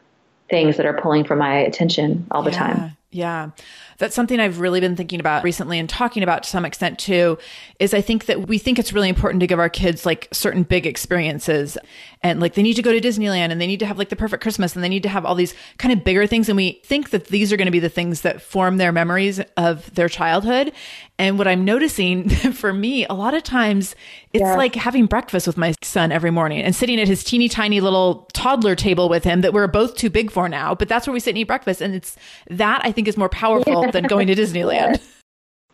things 0.50 0.78
that 0.78 0.86
are 0.86 1.00
pulling 1.00 1.24
for 1.24 1.36
my 1.36 1.58
attention 1.58 2.26
all 2.30 2.42
the 2.42 2.50
yeah, 2.50 2.58
time. 2.58 2.96
Yeah. 3.10 3.50
That's 3.98 4.14
something 4.14 4.38
I've 4.38 4.60
really 4.60 4.80
been 4.80 4.96
thinking 4.96 5.20
about 5.20 5.44
recently 5.44 5.78
and 5.78 5.88
talking 5.88 6.22
about 6.22 6.44
to 6.44 6.48
some 6.48 6.64
extent 6.64 6.98
too 6.98 7.36
is 7.78 7.92
I 7.92 8.00
think 8.00 8.26
that 8.26 8.46
we 8.46 8.56
think 8.56 8.78
it's 8.78 8.92
really 8.92 9.08
important 9.08 9.40
to 9.40 9.46
give 9.46 9.58
our 9.58 9.68
kids 9.68 10.06
like 10.06 10.28
certain 10.32 10.62
big 10.62 10.86
experiences. 10.86 11.76
And 12.22 12.40
like 12.40 12.54
they 12.54 12.62
need 12.62 12.74
to 12.74 12.82
go 12.82 12.92
to 12.92 13.00
Disneyland 13.00 13.50
and 13.50 13.60
they 13.60 13.66
need 13.66 13.80
to 13.80 13.86
have 13.86 13.98
like 13.98 14.08
the 14.08 14.16
perfect 14.16 14.42
Christmas 14.42 14.74
and 14.74 14.84
they 14.84 14.88
need 14.88 15.02
to 15.02 15.08
have 15.08 15.24
all 15.24 15.34
these 15.34 15.54
kind 15.78 15.92
of 15.92 16.04
bigger 16.04 16.26
things. 16.26 16.48
And 16.48 16.56
we 16.56 16.80
think 16.84 17.10
that 17.10 17.26
these 17.26 17.52
are 17.52 17.56
going 17.56 17.66
to 17.66 17.72
be 17.72 17.80
the 17.80 17.88
things 17.88 18.20
that 18.22 18.40
form 18.40 18.76
their 18.76 18.92
memories 18.92 19.40
of 19.56 19.92
their 19.94 20.08
childhood 20.08 20.72
and 21.18 21.36
what 21.36 21.48
I'm 21.48 21.64
noticing 21.64 22.28
for 22.52 22.72
me, 22.72 23.04
a 23.06 23.12
lot 23.12 23.34
of 23.34 23.42
times 23.42 23.94
it's 24.32 24.42
yeah. 24.42 24.56
like 24.56 24.74
having 24.74 25.06
breakfast 25.06 25.46
with 25.46 25.56
my 25.56 25.74
son 25.82 26.12
every 26.12 26.30
morning 26.30 26.62
and 26.62 26.74
sitting 26.74 27.00
at 27.00 27.08
his 27.08 27.24
teeny 27.24 27.48
tiny 27.48 27.80
little 27.80 28.28
toddler 28.32 28.76
table 28.76 29.08
with 29.08 29.24
him 29.24 29.40
that 29.40 29.52
we're 29.52 29.66
both 29.66 29.96
too 29.96 30.10
big 30.10 30.30
for 30.30 30.48
now, 30.48 30.74
but 30.74 30.88
that's 30.88 31.06
where 31.06 31.14
we 31.14 31.20
sit 31.20 31.30
and 31.30 31.38
eat 31.38 31.44
breakfast. 31.44 31.80
And 31.80 31.94
it's 31.94 32.16
that 32.48 32.80
I 32.84 32.92
think 32.92 33.08
is 33.08 33.16
more 33.16 33.28
powerful 33.28 33.84
yeah. 33.84 33.90
than 33.90 34.04
going 34.04 34.28
to 34.28 34.34
Disneyland. 34.34 35.00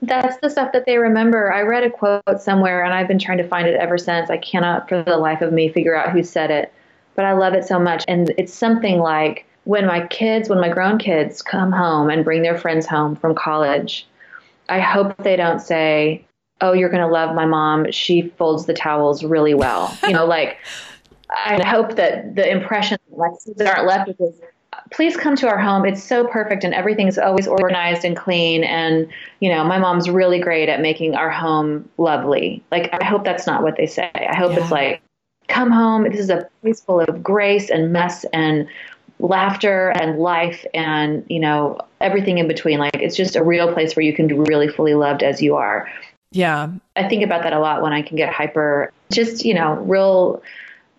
That's 0.02 0.36
the 0.42 0.50
stuff 0.50 0.72
that 0.72 0.84
they 0.84 0.98
remember. 0.98 1.50
I 1.50 1.62
read 1.62 1.84
a 1.84 1.90
quote 1.90 2.22
somewhere 2.38 2.84
and 2.84 2.92
I've 2.92 3.08
been 3.08 3.18
trying 3.18 3.38
to 3.38 3.48
find 3.48 3.66
it 3.66 3.76
ever 3.76 3.96
since. 3.96 4.28
I 4.28 4.36
cannot 4.36 4.86
for 4.86 5.02
the 5.02 5.16
life 5.16 5.40
of 5.40 5.50
me 5.50 5.70
figure 5.70 5.96
out 5.96 6.10
who 6.10 6.22
said 6.22 6.50
it, 6.50 6.74
but 7.14 7.24
I 7.24 7.32
love 7.32 7.54
it 7.54 7.64
so 7.64 7.78
much. 7.78 8.04
And 8.06 8.34
it's 8.36 8.52
something 8.52 8.98
like 8.98 9.46
when 9.64 9.86
my 9.86 10.06
kids, 10.08 10.50
when 10.50 10.60
my 10.60 10.68
grown 10.68 10.98
kids 10.98 11.40
come 11.40 11.72
home 11.72 12.10
and 12.10 12.24
bring 12.24 12.42
their 12.42 12.58
friends 12.58 12.86
home 12.86 13.16
from 13.16 13.34
college, 13.34 14.06
I 14.68 14.80
hope 14.80 15.16
they 15.18 15.36
don't 15.36 15.60
say, 15.60 16.24
"Oh, 16.60 16.72
you're 16.72 16.88
going 16.88 17.06
to 17.06 17.12
love 17.12 17.34
my 17.34 17.46
mom. 17.46 17.90
She 17.90 18.28
folds 18.36 18.66
the 18.66 18.74
towels 18.74 19.24
really 19.24 19.54
well." 19.54 19.96
you 20.04 20.12
know, 20.12 20.26
like 20.26 20.58
I 21.30 21.62
hope 21.64 21.96
that 21.96 22.34
the 22.34 22.48
impression 22.48 22.98
my 23.16 23.28
aren't 23.66 23.86
left 23.86 24.08
with 24.08 24.20
is, 24.20 24.40
please 24.92 25.16
come 25.16 25.36
to 25.36 25.48
our 25.48 25.58
home. 25.58 25.84
It's 25.84 26.02
so 26.02 26.26
perfect 26.26 26.64
and 26.64 26.74
everything's 26.74 27.18
always 27.18 27.46
organized 27.46 28.04
and 28.04 28.16
clean. 28.16 28.64
And, 28.64 29.08
you 29.40 29.50
know, 29.50 29.64
my 29.64 29.78
mom's 29.78 30.08
really 30.08 30.38
great 30.38 30.68
at 30.68 30.80
making 30.80 31.14
our 31.14 31.30
home 31.30 31.88
lovely. 31.98 32.62
Like, 32.70 32.90
I 32.92 33.04
hope 33.04 33.24
that's 33.24 33.46
not 33.46 33.62
what 33.62 33.76
they 33.76 33.86
say. 33.86 34.10
I 34.14 34.36
hope 34.36 34.52
yeah. 34.52 34.60
it's 34.60 34.70
like, 34.70 35.02
come 35.48 35.70
home. 35.70 36.04
This 36.04 36.20
is 36.20 36.30
a 36.30 36.48
place 36.62 36.80
full 36.80 37.00
of 37.00 37.22
grace 37.22 37.70
and 37.70 37.92
mess 37.92 38.24
and 38.32 38.66
laughter 39.24 39.88
and 39.88 40.18
life 40.18 40.66
and, 40.74 41.24
you 41.28 41.40
know, 41.40 41.78
everything 42.00 42.38
in 42.38 42.46
between. 42.46 42.78
Like, 42.78 42.96
it's 42.96 43.16
just 43.16 43.36
a 43.36 43.42
real 43.42 43.72
place 43.72 43.96
where 43.96 44.04
you 44.04 44.12
can 44.12 44.26
be 44.26 44.34
really 44.34 44.68
fully 44.68 44.94
loved 44.94 45.22
as 45.22 45.40
you 45.40 45.56
are. 45.56 45.90
Yeah. 46.30 46.68
I 46.94 47.08
think 47.08 47.24
about 47.24 47.42
that 47.44 47.52
a 47.52 47.58
lot 47.58 47.80
when 47.80 47.92
I 47.92 48.02
can 48.02 48.16
get 48.16 48.32
hyper, 48.32 48.92
just, 49.10 49.44
you 49.44 49.54
know, 49.54 49.74
real 49.76 50.42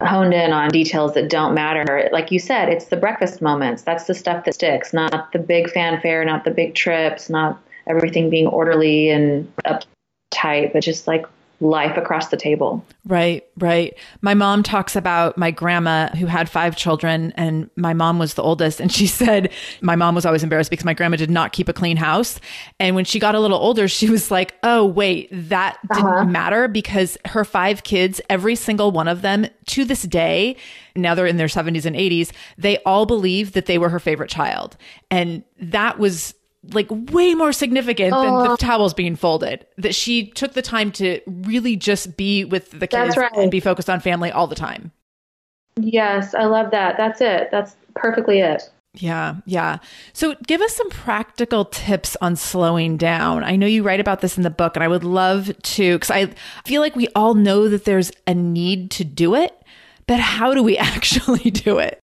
honed 0.01 0.34
in 0.34 0.51
on 0.51 0.70
details 0.70 1.13
that 1.13 1.29
don't 1.29 1.53
matter. 1.53 2.10
Like 2.12 2.32
you 2.32 2.39
said, 2.39 2.70
it's 2.70 2.86
the 2.86 2.98
breakfast 2.98 3.41
moments. 3.41 3.84
That's 3.84 4.05
the 4.05 4.15
stuff 4.15 4.46
that 4.46 4.55
sticks, 4.55 4.91
not 4.91 5.32
the 5.32 5.39
big 5.39 5.70
fanfare, 5.70 6.25
not 6.25 6.46
the 6.46 6.51
big 6.51 6.74
trips, 6.74 7.29
not 7.29 7.62
everything 7.88 8.29
being 8.29 8.48
orderly 8.48 9.10
and 9.10 9.51
uptight, 9.65 10.74
but 10.74 10.82
just 10.82 11.05
like 11.05 11.25
life 11.69 11.98
across 11.98 12.29
the 12.29 12.38
table. 12.38 12.86
Right, 13.05 13.45
right. 13.57 13.98
My 14.22 14.34
mom 14.34 14.63
talks 14.63 14.95
about 14.95 15.38
my 15.38 15.51
grandma 15.51 16.10
who 16.10 16.25
had 16.25 16.50
five 16.50 16.75
children, 16.75 17.34
and 17.36 17.69
my 17.75 17.93
mom 17.93 18.19
was 18.19 18.36
the 18.36 18.43
oldest. 18.43 18.79
And 18.79 18.91
she 18.91 19.07
said 19.07 19.51
my 19.81 19.95
mom 19.95 20.15
was 20.15 20.25
always 20.25 20.43
embarrassed 20.43 20.69
because 20.69 20.86
my 20.86 20.93
grandma 20.93 21.17
did 21.17 21.29
not 21.29 21.51
keep 21.51 21.67
a 21.67 21.74
clean 21.74 21.98
house. 21.98 22.39
And 22.79 22.95
when 22.95 23.05
she 23.05 23.19
got 23.19 23.36
a 23.36 23.39
little 23.39 23.57
older, 23.57 23.88
she 23.88 24.10
was 24.10 24.31
like, 24.31 24.55
oh, 24.63 24.86
wait, 24.86 25.29
that 25.31 25.77
didn't 25.93 26.05
uh-huh. 26.05 26.25
matter 26.25 26.67
because 26.67 27.17
her 27.25 27.43
five 27.43 27.84
kids, 27.84 28.22
every 28.29 28.55
single 28.55 28.91
one 28.91 29.07
of 29.07 29.22
them 29.22 29.48
to 29.67 29.86
this 29.86 30.03
day, 30.03 30.55
now 30.95 31.15
they're 31.15 31.25
in 31.25 31.38
their 31.38 31.48
70s 31.48 31.86
and 31.86 31.95
80s, 31.95 32.31
they 32.57 32.77
all 32.79 33.05
believe 33.05 33.53
that 33.53 33.65
they 33.65 33.77
were 33.77 33.89
her 33.89 34.00
favorite 34.00 34.29
child. 34.29 34.77
And 35.10 35.43
that 35.60 36.00
was 36.00 36.35
like 36.74 36.88
way 36.89 37.34
more 37.34 37.53
significant 37.53 38.12
than 38.12 38.34
the 38.34 38.51
oh. 38.51 38.55
towels 38.55 38.93
being 38.93 39.15
folded. 39.15 39.65
That 39.77 39.95
she 39.95 40.27
took 40.27 40.53
the 40.53 40.62
time 40.62 40.91
to 40.93 41.22
really 41.25 41.75
just 41.75 42.17
be 42.17 42.45
with 42.45 42.72
the 42.72 42.88
kids 42.88 43.17
right. 43.17 43.31
and 43.34 43.51
be 43.51 43.60
focused 43.60 43.89
on 43.89 44.00
family 44.00 44.31
all 44.31 44.48
the 44.48 44.55
time. 44.55 44.91
Yes, 45.79 46.34
I 46.34 46.45
love 46.45 46.72
that. 46.72 46.98
That's 46.98 47.22
it. 47.22 47.50
That's 47.51 47.75
perfectly 47.95 48.39
it. 48.39 48.69
Yeah, 48.93 49.36
yeah. 49.45 49.79
So 50.13 50.36
give 50.48 50.62
us 50.62 50.74
some 50.74 50.89
practical 50.89 51.65
tips 51.65 52.15
on 52.22 52.36
slowing 52.36 52.98
down. 52.98 53.43
I 53.43 53.55
know 53.55 53.67
you 53.67 53.84
write 53.84 54.00
about 54.00 54.22
this 54.22 54.38
in 54.38 54.43
the 54.43 54.50
book, 54.50 54.75
and 54.75 54.84
I 54.84 54.88
would 54.88 55.03
love 55.03 55.51
to, 55.62 55.95
because 55.95 56.12
I 56.12 56.34
feel 56.65 56.81
like 56.81 56.95
we 56.95 57.10
all 57.10 57.34
know 57.34 57.67
that 57.67 57.86
there's 57.86 58.12
a 58.25 58.34
need 58.34 58.91
to 58.91 59.03
do 59.03 59.36
it, 59.36 59.53
but 60.07 60.19
how 60.19 60.53
do 60.53 60.63
we 60.63 60.77
actually 60.77 61.51
do 61.51 61.77
it? 61.79 62.00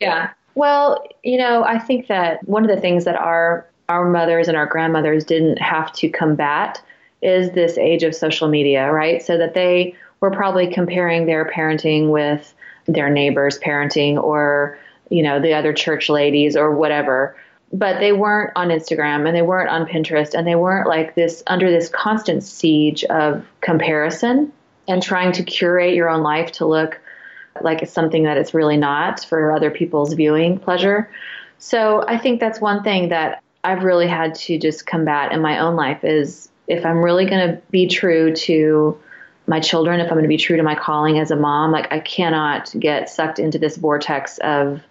Yeah. 0.00 0.30
Well, 0.58 1.04
you 1.22 1.38
know, 1.38 1.62
I 1.62 1.78
think 1.78 2.08
that 2.08 2.42
one 2.48 2.68
of 2.68 2.68
the 2.68 2.80
things 2.80 3.04
that 3.04 3.14
our 3.14 3.64
our 3.88 4.10
mothers 4.10 4.48
and 4.48 4.56
our 4.56 4.66
grandmothers 4.66 5.24
didn't 5.24 5.58
have 5.58 5.92
to 5.92 6.08
combat 6.08 6.82
is 7.22 7.52
this 7.52 7.78
age 7.78 8.02
of 8.02 8.12
social 8.12 8.48
media, 8.48 8.90
right? 8.90 9.22
So 9.22 9.38
that 9.38 9.54
they 9.54 9.94
were 10.18 10.32
probably 10.32 10.66
comparing 10.66 11.26
their 11.26 11.48
parenting 11.48 12.10
with 12.10 12.52
their 12.86 13.08
neighbors' 13.08 13.60
parenting 13.60 14.20
or, 14.20 14.76
you 15.10 15.22
know, 15.22 15.40
the 15.40 15.54
other 15.54 15.72
church 15.72 16.08
ladies 16.08 16.56
or 16.56 16.74
whatever. 16.74 17.36
But 17.72 18.00
they 18.00 18.10
weren't 18.10 18.50
on 18.56 18.70
Instagram 18.70 19.28
and 19.28 19.36
they 19.36 19.42
weren't 19.42 19.70
on 19.70 19.86
Pinterest 19.86 20.34
and 20.34 20.44
they 20.44 20.56
weren't 20.56 20.88
like 20.88 21.14
this 21.14 21.44
under 21.46 21.70
this 21.70 21.88
constant 21.88 22.42
siege 22.42 23.04
of 23.04 23.46
comparison 23.60 24.52
and 24.88 25.04
trying 25.04 25.30
to 25.32 25.44
curate 25.44 25.94
your 25.94 26.08
own 26.08 26.24
life 26.24 26.50
to 26.52 26.66
look 26.66 27.00
like 27.62 27.82
it's 27.82 27.92
something 27.92 28.24
that 28.24 28.36
it's 28.36 28.54
really 28.54 28.76
not 28.76 29.24
for 29.24 29.52
other 29.52 29.70
people's 29.70 30.12
viewing 30.14 30.58
pleasure. 30.58 31.10
So 31.58 32.04
I 32.06 32.18
think 32.18 32.40
that's 32.40 32.60
one 32.60 32.82
thing 32.82 33.08
that 33.08 33.42
I've 33.64 33.82
really 33.82 34.06
had 34.06 34.34
to 34.36 34.58
just 34.58 34.86
combat 34.86 35.32
in 35.32 35.40
my 35.40 35.58
own 35.58 35.76
life 35.76 36.04
is 36.04 36.48
if 36.68 36.84
I'm 36.86 37.02
really 37.02 37.26
going 37.26 37.48
to 37.48 37.60
be 37.70 37.88
true 37.88 38.34
to 38.34 38.98
my 39.46 39.60
children, 39.60 40.00
if 40.00 40.06
I'm 40.06 40.12
going 40.12 40.22
to 40.24 40.28
be 40.28 40.36
true 40.36 40.56
to 40.56 40.62
my 40.62 40.74
calling 40.74 41.18
as 41.18 41.30
a 41.30 41.36
mom, 41.36 41.72
like 41.72 41.92
I 41.92 42.00
cannot 42.00 42.72
get 42.78 43.08
sucked 43.08 43.38
into 43.38 43.58
this 43.58 43.76
vortex 43.76 44.38
of 44.38 44.82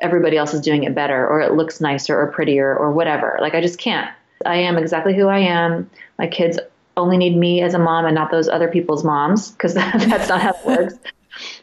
everybody 0.00 0.36
else 0.36 0.54
is 0.54 0.60
doing 0.60 0.84
it 0.84 0.94
better 0.94 1.26
or 1.26 1.40
it 1.40 1.52
looks 1.52 1.80
nicer 1.80 2.18
or 2.18 2.28
prettier 2.28 2.74
or 2.74 2.92
whatever. 2.92 3.38
Like 3.40 3.54
I 3.54 3.60
just 3.60 3.78
can't. 3.78 4.10
I 4.46 4.56
am 4.56 4.78
exactly 4.78 5.14
who 5.14 5.26
I 5.26 5.40
am. 5.40 5.90
My 6.18 6.26
kids 6.26 6.58
only 6.96 7.18
need 7.18 7.36
me 7.36 7.60
as 7.60 7.74
a 7.74 7.78
mom 7.78 8.06
and 8.06 8.14
not 8.14 8.30
those 8.30 8.48
other 8.48 8.68
people's 8.68 9.04
moms 9.04 9.50
because 9.50 9.74
that's 9.74 10.28
not 10.28 10.40
how 10.40 10.50
it 10.50 10.66
works 10.66 10.94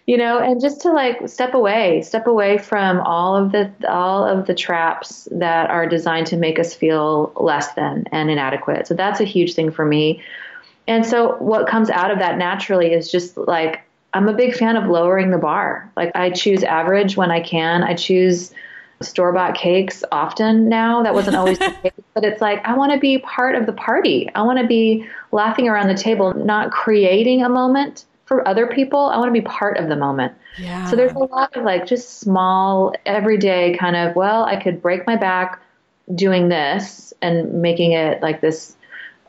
you 0.07 0.17
know 0.17 0.39
and 0.39 0.59
just 0.59 0.81
to 0.81 0.91
like 0.91 1.27
step 1.27 1.53
away 1.53 2.01
step 2.01 2.25
away 2.25 2.57
from 2.57 2.99
all 3.01 3.35
of 3.35 3.51
the 3.51 3.71
all 3.87 4.25
of 4.25 4.47
the 4.47 4.55
traps 4.55 5.27
that 5.31 5.69
are 5.69 5.87
designed 5.87 6.25
to 6.25 6.37
make 6.37 6.57
us 6.57 6.73
feel 6.73 7.31
less 7.35 7.73
than 7.73 8.05
and 8.11 8.31
inadequate. 8.31 8.87
So 8.87 8.95
that's 8.95 9.19
a 9.19 9.25
huge 9.25 9.53
thing 9.53 9.69
for 9.69 9.85
me. 9.85 10.23
And 10.87 11.05
so 11.05 11.35
what 11.35 11.67
comes 11.67 11.89
out 11.89 12.09
of 12.09 12.19
that 12.19 12.37
naturally 12.37 12.93
is 12.93 13.11
just 13.11 13.37
like 13.37 13.81
i'm 14.13 14.29
a 14.29 14.33
big 14.33 14.55
fan 14.55 14.77
of 14.77 14.89
lowering 14.89 15.29
the 15.29 15.37
bar. 15.37 15.91
Like 15.95 16.11
i 16.15 16.31
choose 16.31 16.63
average 16.63 17.17
when 17.17 17.29
i 17.29 17.41
can. 17.41 17.83
I 17.83 17.93
choose 17.93 18.53
store 19.01 19.31
bought 19.33 19.55
cakes 19.55 20.05
often 20.13 20.69
now. 20.69 21.03
That 21.03 21.13
wasn't 21.13 21.35
always 21.41 21.59
the 21.59 21.75
case, 21.83 21.91
but 22.13 22.23
it's 22.23 22.39
like 22.39 22.65
I 22.65 22.77
want 22.77 22.93
to 22.93 22.97
be 22.97 23.17
part 23.19 23.55
of 23.55 23.65
the 23.65 23.73
party. 23.73 24.29
I 24.35 24.43
want 24.43 24.59
to 24.59 24.65
be 24.65 25.05
laughing 25.33 25.67
around 25.67 25.89
the 25.89 26.01
table, 26.01 26.33
not 26.33 26.71
creating 26.71 27.43
a 27.43 27.49
moment, 27.49 28.05
for 28.27 28.47
other 28.47 28.67
people, 28.67 29.07
I 29.07 29.17
want 29.17 29.29
to 29.29 29.41
be 29.41 29.41
part 29.41 29.77
of 29.77 29.87
the 29.87 29.95
moment. 29.95 30.33
Yeah. 30.59 30.89
So 30.89 30.95
there's 30.95 31.13
a 31.13 31.19
lot 31.19 31.55
of 31.55 31.63
like 31.63 31.85
just 31.85 32.19
small, 32.19 32.93
everyday 33.05 33.75
kind 33.77 33.95
of, 33.95 34.15
well, 34.15 34.43
I 34.43 34.61
could 34.61 34.81
break 34.81 35.07
my 35.07 35.15
back 35.15 35.61
doing 36.13 36.49
this 36.49 37.13
and 37.21 37.61
making 37.61 37.93
it 37.93 38.21
like 38.21 38.41
this 38.41 38.75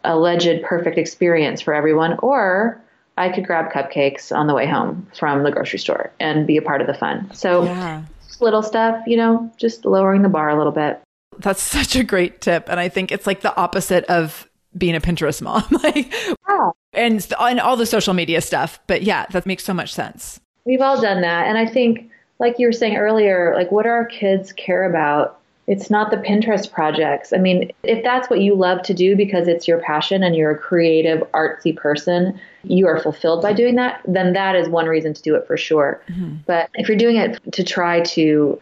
alleged 0.04 0.62
perfect 0.64 0.98
experience 0.98 1.60
for 1.60 1.74
everyone, 1.74 2.18
or 2.20 2.80
I 3.16 3.28
could 3.30 3.46
grab 3.46 3.72
cupcakes 3.72 4.36
on 4.36 4.48
the 4.48 4.54
way 4.54 4.66
home 4.66 5.06
from 5.16 5.44
the 5.44 5.50
grocery 5.50 5.78
store 5.78 6.12
and 6.18 6.46
be 6.46 6.56
a 6.56 6.62
part 6.62 6.80
of 6.80 6.86
the 6.86 6.94
fun. 6.94 7.32
So 7.32 7.64
yeah. 7.64 8.02
little 8.40 8.62
stuff, 8.62 9.00
you 9.06 9.16
know, 9.16 9.52
just 9.56 9.84
lowering 9.84 10.22
the 10.22 10.28
bar 10.28 10.48
a 10.48 10.56
little 10.56 10.72
bit. 10.72 11.00
That's 11.38 11.62
such 11.62 11.94
a 11.94 12.02
great 12.02 12.40
tip. 12.40 12.68
And 12.68 12.80
I 12.80 12.88
think 12.88 13.12
it's 13.12 13.26
like 13.26 13.42
the 13.42 13.56
opposite 13.56 14.04
of 14.06 14.48
being 14.76 14.94
a 14.94 15.00
Pinterest 15.00 15.40
mom. 15.40 15.64
like, 15.82 16.12
yeah. 16.48 16.70
and, 16.92 17.26
and 17.40 17.60
all 17.60 17.76
the 17.76 17.86
social 17.86 18.14
media 18.14 18.40
stuff. 18.40 18.80
But 18.86 19.02
yeah, 19.02 19.26
that 19.26 19.46
makes 19.46 19.64
so 19.64 19.74
much 19.74 19.92
sense. 19.92 20.40
We've 20.64 20.80
all 20.80 21.00
done 21.00 21.22
that. 21.22 21.46
And 21.46 21.56
I 21.56 21.66
think, 21.66 22.10
like 22.38 22.58
you 22.58 22.66
were 22.66 22.72
saying 22.72 22.96
earlier, 22.96 23.54
like 23.56 23.72
what 23.72 23.84
do 23.84 23.88
our 23.88 24.04
kids 24.04 24.52
care 24.52 24.88
about? 24.88 25.40
It's 25.66 25.90
not 25.90 26.10
the 26.10 26.16
Pinterest 26.16 26.70
projects. 26.70 27.32
I 27.32 27.36
mean, 27.36 27.70
if 27.82 28.02
that's 28.02 28.30
what 28.30 28.40
you 28.40 28.54
love 28.54 28.82
to 28.84 28.94
do 28.94 29.16
because 29.16 29.48
it's 29.48 29.68
your 29.68 29.80
passion 29.80 30.22
and 30.22 30.34
you're 30.34 30.52
a 30.52 30.58
creative, 30.58 31.20
artsy 31.32 31.76
person, 31.76 32.40
you 32.62 32.86
are 32.86 32.98
fulfilled 32.98 33.42
by 33.42 33.52
doing 33.52 33.74
that, 33.74 34.00
then 34.06 34.32
that 34.32 34.56
is 34.56 34.68
one 34.68 34.86
reason 34.86 35.12
to 35.12 35.22
do 35.22 35.34
it 35.34 35.46
for 35.46 35.58
sure. 35.58 36.00
Mm-hmm. 36.08 36.36
But 36.46 36.70
if 36.74 36.88
you're 36.88 36.96
doing 36.96 37.16
it 37.16 37.38
to 37.52 37.62
try 37.64 38.00
to 38.00 38.60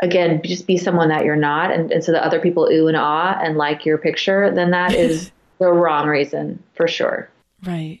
again, 0.00 0.40
just 0.44 0.66
be 0.66 0.76
someone 0.76 1.08
that 1.08 1.24
you're 1.24 1.36
not, 1.36 1.72
and, 1.72 1.90
and 1.90 2.04
so 2.04 2.12
that 2.12 2.22
other 2.22 2.40
people 2.40 2.68
ooh 2.70 2.88
and 2.88 2.96
ah 2.96 3.38
and 3.42 3.56
like 3.56 3.84
your 3.84 3.98
picture, 3.98 4.50
then 4.54 4.70
that 4.70 4.94
is 4.94 5.30
the 5.58 5.72
wrong 5.72 6.08
reason 6.08 6.62
for 6.74 6.88
sure. 6.88 7.28
Right. 7.64 8.00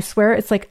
swear 0.00 0.32
it's 0.32 0.50
like 0.50 0.70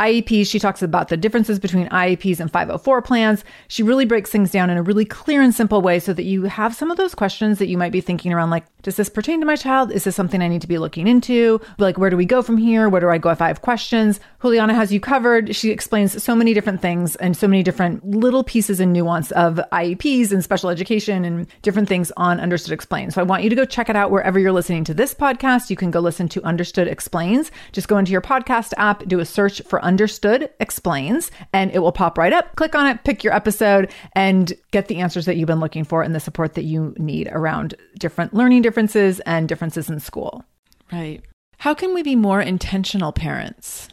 IEPs. 0.00 0.48
She 0.48 0.58
talks 0.58 0.82
about 0.82 1.08
the 1.08 1.16
differences 1.16 1.58
between 1.58 1.88
IEPs 1.88 2.40
and 2.40 2.50
504 2.50 3.02
plans. 3.02 3.44
She 3.66 3.82
really 3.82 4.04
breaks 4.04 4.30
things 4.30 4.50
down 4.50 4.70
in 4.70 4.76
a 4.78 4.82
really 4.82 5.04
clear 5.04 5.42
and 5.42 5.54
simple 5.54 5.82
way 5.82 5.98
so 5.98 6.12
that 6.12 6.24
you 6.24 6.44
have 6.44 6.74
some 6.74 6.90
of 6.90 6.96
those 6.96 7.14
questions 7.14 7.58
that 7.58 7.68
you 7.68 7.76
might 7.76 7.92
be 7.92 8.00
thinking 8.00 8.32
around 8.32 8.50
like, 8.50 8.64
does 8.88 8.96
this 8.96 9.10
pertain 9.10 9.38
to 9.38 9.44
my 9.44 9.54
child? 9.54 9.92
Is 9.92 10.04
this 10.04 10.16
something 10.16 10.40
I 10.40 10.48
need 10.48 10.62
to 10.62 10.66
be 10.66 10.78
looking 10.78 11.06
into? 11.06 11.60
Like, 11.76 11.98
where 11.98 12.08
do 12.08 12.16
we 12.16 12.24
go 12.24 12.40
from 12.40 12.56
here? 12.56 12.88
Where 12.88 13.02
do 13.02 13.10
I 13.10 13.18
go 13.18 13.28
if 13.28 13.42
I 13.42 13.48
have 13.48 13.60
questions? 13.60 14.18
Juliana 14.40 14.72
has 14.72 14.90
you 14.90 14.98
covered. 14.98 15.54
She 15.54 15.70
explains 15.70 16.22
so 16.22 16.34
many 16.34 16.54
different 16.54 16.80
things 16.80 17.14
and 17.16 17.36
so 17.36 17.46
many 17.46 17.62
different 17.62 18.02
little 18.02 18.42
pieces 18.42 18.80
and 18.80 18.90
nuance 18.90 19.30
of 19.32 19.60
IEPs 19.72 20.32
and 20.32 20.42
special 20.42 20.70
education 20.70 21.26
and 21.26 21.46
different 21.60 21.86
things 21.86 22.10
on 22.16 22.40
Understood 22.40 22.72
Explains. 22.72 23.14
So 23.14 23.20
I 23.20 23.24
want 23.24 23.42
you 23.42 23.50
to 23.50 23.56
go 23.56 23.66
check 23.66 23.90
it 23.90 23.96
out 23.96 24.10
wherever 24.10 24.38
you're 24.38 24.52
listening 24.52 24.84
to 24.84 24.94
this 24.94 25.12
podcast. 25.12 25.68
You 25.68 25.76
can 25.76 25.90
go 25.90 26.00
listen 26.00 26.26
to 26.30 26.42
Understood 26.44 26.88
Explains. 26.88 27.50
Just 27.72 27.88
go 27.88 27.98
into 27.98 28.12
your 28.12 28.22
podcast 28.22 28.72
app, 28.78 29.06
do 29.06 29.20
a 29.20 29.26
search 29.26 29.60
for 29.66 29.84
Understood 29.84 30.48
Explains, 30.60 31.30
and 31.52 31.70
it 31.72 31.80
will 31.80 31.92
pop 31.92 32.16
right 32.16 32.32
up. 32.32 32.56
Click 32.56 32.74
on 32.74 32.86
it, 32.86 33.04
pick 33.04 33.22
your 33.22 33.34
episode, 33.34 33.92
and 34.14 34.54
get 34.70 34.88
the 34.88 34.96
answers 34.96 35.26
that 35.26 35.36
you've 35.36 35.46
been 35.46 35.60
looking 35.60 35.84
for 35.84 36.02
and 36.02 36.14
the 36.14 36.20
support 36.20 36.54
that 36.54 36.64
you 36.64 36.94
need 36.96 37.28
around 37.32 37.74
different 37.98 38.32
learning 38.32 38.62
differences 38.62 38.77
and 39.26 39.48
differences 39.48 39.90
in 39.90 40.00
school. 40.00 40.44
Right. 40.92 41.22
How 41.58 41.74
can 41.74 41.92
we 41.94 42.02
be 42.02 42.14
more 42.14 42.40
intentional 42.40 43.12
parents? 43.12 43.88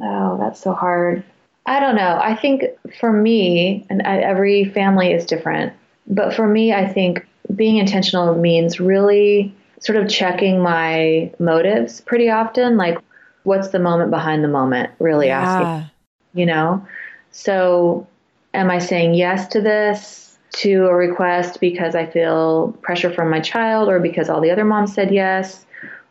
Oh, 0.00 0.38
that's 0.38 0.60
so 0.60 0.72
hard. 0.72 1.22
I 1.66 1.78
don't 1.78 1.94
know. 1.94 2.18
I 2.22 2.34
think 2.34 2.64
for 2.98 3.12
me, 3.12 3.86
and 3.90 4.00
every 4.02 4.64
family 4.64 5.12
is 5.12 5.26
different, 5.26 5.72
but 6.06 6.34
for 6.34 6.48
me, 6.48 6.72
I 6.72 6.90
think 6.90 7.26
being 7.54 7.76
intentional 7.76 8.34
means 8.34 8.80
really 8.80 9.54
sort 9.80 9.96
of 9.98 10.08
checking 10.08 10.60
my 10.62 11.32
motives 11.38 12.00
pretty 12.00 12.30
often. 12.30 12.76
Like, 12.76 12.98
what's 13.44 13.68
the 13.68 13.78
moment 13.78 14.10
behind 14.10 14.42
the 14.42 14.48
moment? 14.48 14.90
Really 14.98 15.26
yeah. 15.26 15.40
asking, 15.40 15.90
you 16.34 16.46
know? 16.46 16.86
So, 17.30 18.06
am 18.54 18.70
I 18.70 18.78
saying 18.78 19.14
yes 19.14 19.48
to 19.48 19.60
this? 19.60 20.29
To 20.52 20.86
a 20.86 20.94
request 20.94 21.60
because 21.60 21.94
I 21.94 22.06
feel 22.06 22.72
pressure 22.82 23.12
from 23.12 23.30
my 23.30 23.40
child 23.40 23.88
or 23.88 24.00
because 24.00 24.28
all 24.28 24.40
the 24.40 24.50
other 24.50 24.64
moms 24.64 24.94
said 24.94 25.12
yes? 25.12 25.64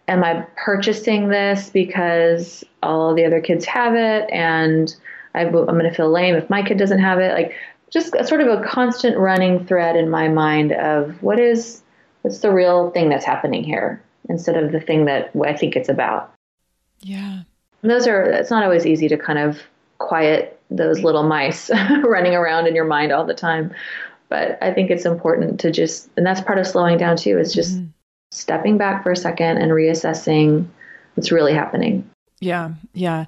Am 0.08 0.24
I 0.24 0.46
purchasing 0.56 1.28
this 1.28 1.70
because 1.70 2.64
all 2.82 3.14
the 3.14 3.26
other 3.26 3.42
kids 3.42 3.66
have 3.66 3.96
it 3.96 4.30
and 4.32 4.96
I, 5.36 5.42
am 5.42 5.52
going 5.52 5.84
to 5.84 5.94
feel 5.94 6.10
lame 6.10 6.36
if 6.36 6.50
my 6.50 6.64
kid 6.64 6.78
doesn't 6.78 7.00
have 7.00 7.20
it? 7.20 7.34
Like, 7.34 7.54
just 7.90 8.16
a, 8.16 8.26
sort 8.26 8.42
of 8.42 8.48
a 8.48 8.64
constant 8.64 9.18
running 9.18 9.66
thread 9.66 9.96
in 9.96 10.10
my 10.10 10.28
mind 10.28 10.72
of 10.74 11.22
what 11.22 11.40
is 11.40 11.82
what's 12.22 12.40
the 12.40 12.52
real 12.52 12.92
thing 12.92 13.10
that's 13.10 13.26
happening 13.26 13.64
here 13.64 14.02
instead 14.30 14.62
of 14.62 14.72
the 14.72 14.80
thing 14.80 15.06
that 15.06 15.32
I 15.44 15.54
think 15.54 15.76
it's 15.76 15.90
about. 15.90 16.34
Yeah. 17.02 17.42
And 17.82 17.92
those 17.92 18.08
are 18.08 18.24
it's 18.24 18.52
not 18.52 18.64
always 18.64 18.86
easy 18.86 19.08
to 19.08 19.18
kind 19.18 19.40
of 19.40 19.62
quiet 19.98 20.60
those 20.70 21.02
little 21.02 21.24
mice 21.24 21.70
running 22.04 22.36
around 22.36 22.68
in 22.68 22.76
your 22.76 22.86
mind 22.86 23.12
all 23.12 23.26
the 23.26 23.34
time 23.34 23.74
but 24.30 24.58
I 24.62 24.72
think 24.74 24.92
it's 24.92 25.06
important 25.06 25.60
to 25.62 25.72
just, 25.72 26.10
and 26.16 26.26
that's 26.26 26.42
part 26.42 26.60
of 26.60 26.68
slowing 26.68 26.98
down 26.98 27.18
too, 27.18 27.38
is 27.38 27.54
just 27.54 27.78
mm-hmm. 27.78 27.88
stepping 28.32 28.78
back 28.78 29.04
for 29.04 29.12
a 29.12 29.16
second 29.16 29.58
and 29.58 29.72
reassessing 29.72 30.68
what's 31.16 31.32
really 31.32 31.54
happening. 31.54 32.10
Yeah. 32.40 32.72
Yeah. 32.94 33.26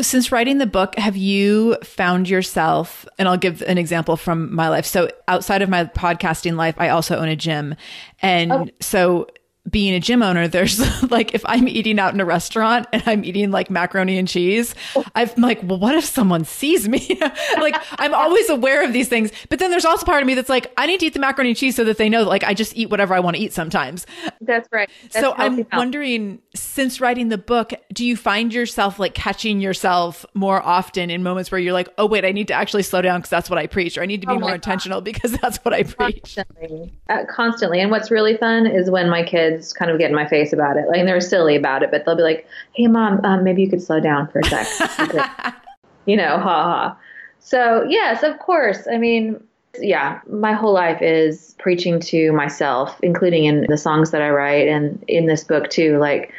Since 0.00 0.32
writing 0.32 0.58
the 0.58 0.66
book, 0.66 0.98
have 0.98 1.16
you 1.16 1.76
found 1.82 2.28
yourself, 2.28 3.06
and 3.18 3.28
I'll 3.28 3.38
give 3.38 3.62
an 3.62 3.78
example 3.78 4.16
from 4.16 4.54
my 4.54 4.68
life. 4.68 4.84
So, 4.84 5.08
outside 5.28 5.62
of 5.62 5.68
my 5.68 5.84
podcasting 5.84 6.56
life, 6.56 6.74
I 6.76 6.88
also 6.88 7.16
own 7.16 7.28
a 7.28 7.36
gym. 7.36 7.76
And 8.20 8.52
oh. 8.52 8.66
so, 8.80 9.28
being 9.70 9.94
a 9.94 10.00
gym 10.00 10.22
owner, 10.22 10.48
there's 10.48 10.80
like 11.10 11.34
if 11.34 11.44
I'm 11.46 11.68
eating 11.68 11.98
out 11.98 12.14
in 12.14 12.20
a 12.20 12.24
restaurant 12.24 12.86
and 12.92 13.02
I'm 13.06 13.24
eating 13.24 13.50
like 13.50 13.70
macaroni 13.70 14.18
and 14.18 14.28
cheese, 14.28 14.74
I'm 15.14 15.30
like, 15.36 15.60
well, 15.62 15.78
what 15.78 15.94
if 15.94 16.04
someone 16.04 16.44
sees 16.44 16.88
me? 16.88 17.18
like 17.58 17.76
I'm 17.98 18.14
always 18.14 18.48
aware 18.48 18.84
of 18.84 18.92
these 18.92 19.08
things. 19.08 19.32
But 19.48 19.58
then 19.58 19.70
there's 19.70 19.84
also 19.84 20.04
part 20.04 20.22
of 20.22 20.26
me 20.26 20.34
that's 20.34 20.48
like, 20.48 20.72
I 20.76 20.86
need 20.86 21.00
to 21.00 21.06
eat 21.06 21.14
the 21.14 21.20
macaroni 21.20 21.50
and 21.50 21.56
cheese 21.56 21.76
so 21.76 21.84
that 21.84 21.98
they 21.98 22.08
know 22.08 22.24
that 22.24 22.30
like 22.30 22.44
I 22.44 22.54
just 22.54 22.76
eat 22.76 22.90
whatever 22.90 23.14
I 23.14 23.20
want 23.20 23.36
to 23.36 23.42
eat 23.42 23.52
sometimes. 23.52 24.06
That's 24.40 24.68
right. 24.72 24.90
That's 25.02 25.20
so 25.20 25.34
I'm 25.36 25.56
health. 25.56 25.68
wondering, 25.72 26.40
since 26.54 27.00
writing 27.00 27.28
the 27.28 27.38
book, 27.38 27.72
do 27.92 28.04
you 28.04 28.16
find 28.16 28.52
yourself 28.52 28.98
like 28.98 29.14
catching 29.14 29.60
yourself 29.60 30.24
more 30.34 30.62
often 30.62 31.10
in 31.10 31.22
moments 31.22 31.50
where 31.50 31.60
you're 31.60 31.72
like, 31.72 31.88
oh 31.98 32.06
wait, 32.06 32.24
I 32.24 32.32
need 32.32 32.48
to 32.48 32.54
actually 32.54 32.82
slow 32.82 33.02
down 33.02 33.20
because 33.20 33.30
that's 33.30 33.50
what 33.50 33.58
I 33.58 33.66
preach, 33.66 33.98
or 33.98 34.02
I 34.02 34.06
need 34.06 34.20
to 34.20 34.26
be 34.26 34.34
oh 34.34 34.38
more 34.38 34.50
God. 34.50 34.56
intentional 34.56 35.00
because 35.00 35.32
that's 35.32 35.58
what 35.58 35.74
I 35.74 35.82
preach. 35.82 36.36
Constantly. 36.36 36.92
Uh, 37.08 37.24
constantly. 37.28 37.80
And 37.80 37.90
what's 37.90 38.10
really 38.10 38.36
fun 38.36 38.66
is 38.66 38.90
when 38.90 39.08
my 39.08 39.22
kids 39.22 39.55
kids 39.56 39.72
kind 39.72 39.90
of 39.90 39.98
get 39.98 40.10
in 40.10 40.16
my 40.16 40.26
face 40.26 40.52
about 40.52 40.76
it. 40.76 40.88
Like 40.88 41.04
they're 41.04 41.20
silly 41.20 41.56
about 41.56 41.82
it, 41.82 41.90
but 41.90 42.04
they'll 42.04 42.16
be 42.16 42.22
like, 42.22 42.46
"Hey, 42.72 42.86
mom, 42.86 43.20
um, 43.24 43.44
maybe 43.44 43.62
you 43.62 43.70
could 43.70 43.82
slow 43.82 44.00
down 44.00 44.28
for 44.28 44.40
a 44.40 44.44
sec." 44.44 45.54
you 46.06 46.16
know, 46.16 46.38
ha 46.38 46.62
ha. 46.62 46.98
So 47.40 47.84
yes, 47.88 48.22
of 48.22 48.38
course. 48.38 48.86
I 48.90 48.98
mean, 48.98 49.42
yeah, 49.78 50.20
my 50.28 50.52
whole 50.52 50.72
life 50.72 51.02
is 51.02 51.54
preaching 51.58 52.00
to 52.00 52.32
myself, 52.32 52.98
including 53.02 53.44
in 53.44 53.66
the 53.68 53.76
songs 53.76 54.10
that 54.10 54.22
I 54.22 54.30
write 54.30 54.68
and 54.68 55.02
in 55.08 55.26
this 55.26 55.44
book 55.44 55.70
too. 55.70 55.98
Like, 55.98 56.32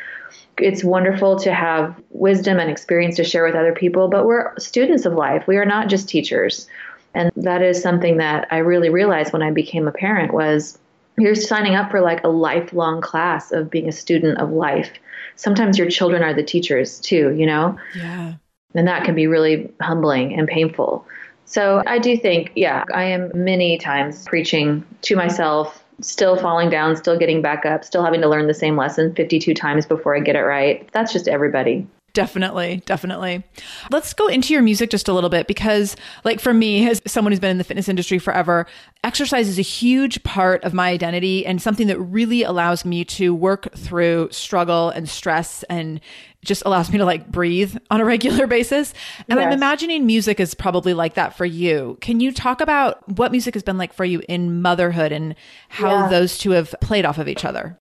it's 0.57 0.83
wonderful 0.83 1.37
to 1.39 1.53
have 1.53 1.95
wisdom 2.09 2.59
and 2.59 2.69
experience 2.69 3.15
to 3.17 3.23
share 3.23 3.45
with 3.45 3.55
other 3.55 3.73
people, 3.73 4.07
but 4.07 4.25
we're 4.25 4.57
students 4.57 5.05
of 5.05 5.13
life. 5.13 5.45
We 5.47 5.57
are 5.57 5.65
not 5.65 5.87
just 5.87 6.09
teachers. 6.09 6.67
And 7.13 7.31
that 7.35 7.61
is 7.61 7.81
something 7.81 8.17
that 8.17 8.47
I 8.51 8.57
really 8.57 8.89
realized 8.89 9.33
when 9.33 9.41
I 9.41 9.51
became 9.51 9.87
a 9.87 9.91
parent 9.91 10.33
was 10.33 10.77
you're 11.17 11.35
signing 11.35 11.75
up 11.75 11.91
for 11.91 12.01
like 12.01 12.23
a 12.23 12.29
lifelong 12.29 13.01
class 13.01 13.51
of 13.51 13.69
being 13.69 13.87
a 13.87 13.91
student 13.91 14.37
of 14.37 14.51
life. 14.51 14.91
Sometimes 15.35 15.77
your 15.77 15.89
children 15.89 16.23
are 16.23 16.33
the 16.33 16.43
teachers 16.43 16.99
too, 16.99 17.33
you 17.35 17.45
know? 17.45 17.77
Yeah. 17.95 18.35
And 18.75 18.87
that 18.87 19.03
can 19.03 19.15
be 19.15 19.27
really 19.27 19.71
humbling 19.81 20.37
and 20.37 20.47
painful. 20.47 21.05
So 21.45 21.81
I 21.87 21.97
do 21.99 22.17
think, 22.17 22.51
yeah, 22.55 22.83
I 22.93 23.03
am 23.03 23.31
many 23.33 23.77
times 23.77 24.25
preaching 24.25 24.85
to 25.03 25.15
myself, 25.15 25.83
still 26.01 26.37
falling 26.37 26.69
down, 26.69 26.95
still 26.95 27.17
getting 27.17 27.41
back 27.41 27.65
up, 27.65 27.83
still 27.83 28.03
having 28.03 28.21
to 28.21 28.27
learn 28.27 28.47
the 28.47 28.53
same 28.53 28.75
lesson 28.75 29.15
52 29.15 29.53
times 29.53 29.85
before 29.85 30.15
I 30.15 30.19
get 30.19 30.35
it 30.35 30.41
right. 30.41 30.87
That's 30.91 31.13
just 31.13 31.27
everybody. 31.27 31.87
Definitely, 32.17 32.81
definitely. 32.87 33.43
Let's 33.91 34.11
go 34.15 34.25
into 34.25 34.51
your 34.51 34.63
music 34.63 34.89
just 34.89 35.07
a 35.07 35.13
little 35.13 35.29
bit 35.29 35.45
because, 35.45 35.95
like, 36.23 36.39
for 36.39 36.51
me, 36.51 36.89
as 36.89 36.99
someone 37.05 37.31
who's 37.31 37.39
been 37.39 37.51
in 37.51 37.59
the 37.59 37.63
fitness 37.63 37.87
industry 37.87 38.17
forever, 38.17 38.65
exercise 39.03 39.47
is 39.47 39.59
a 39.59 39.61
huge 39.61 40.23
part 40.23 40.63
of 40.63 40.73
my 40.73 40.89
identity 40.89 41.45
and 41.45 41.61
something 41.61 41.85
that 41.85 41.99
really 41.99 42.41
allows 42.41 42.85
me 42.85 43.05
to 43.05 43.35
work 43.35 43.71
through 43.75 44.29
struggle 44.31 44.89
and 44.89 45.07
stress 45.07 45.61
and 45.69 46.01
just 46.43 46.63
allows 46.65 46.91
me 46.91 46.97
to 46.97 47.05
like 47.05 47.31
breathe 47.31 47.77
on 47.91 48.01
a 48.01 48.05
regular 48.05 48.47
basis. 48.47 48.95
And 49.29 49.37
yes. 49.37 49.45
I'm 49.45 49.53
imagining 49.53 50.07
music 50.07 50.39
is 50.39 50.55
probably 50.55 50.95
like 50.95 51.13
that 51.13 51.37
for 51.37 51.45
you. 51.45 51.99
Can 52.01 52.19
you 52.19 52.31
talk 52.31 52.61
about 52.61 53.07
what 53.15 53.31
music 53.31 53.53
has 53.53 53.61
been 53.61 53.77
like 53.77 53.93
for 53.93 54.05
you 54.05 54.23
in 54.27 54.63
motherhood 54.63 55.11
and 55.11 55.35
how 55.69 56.05
yeah. 56.05 56.09
those 56.09 56.39
two 56.39 56.49
have 56.51 56.73
played 56.81 57.05
off 57.05 57.19
of 57.19 57.27
each 57.27 57.45
other? 57.45 57.79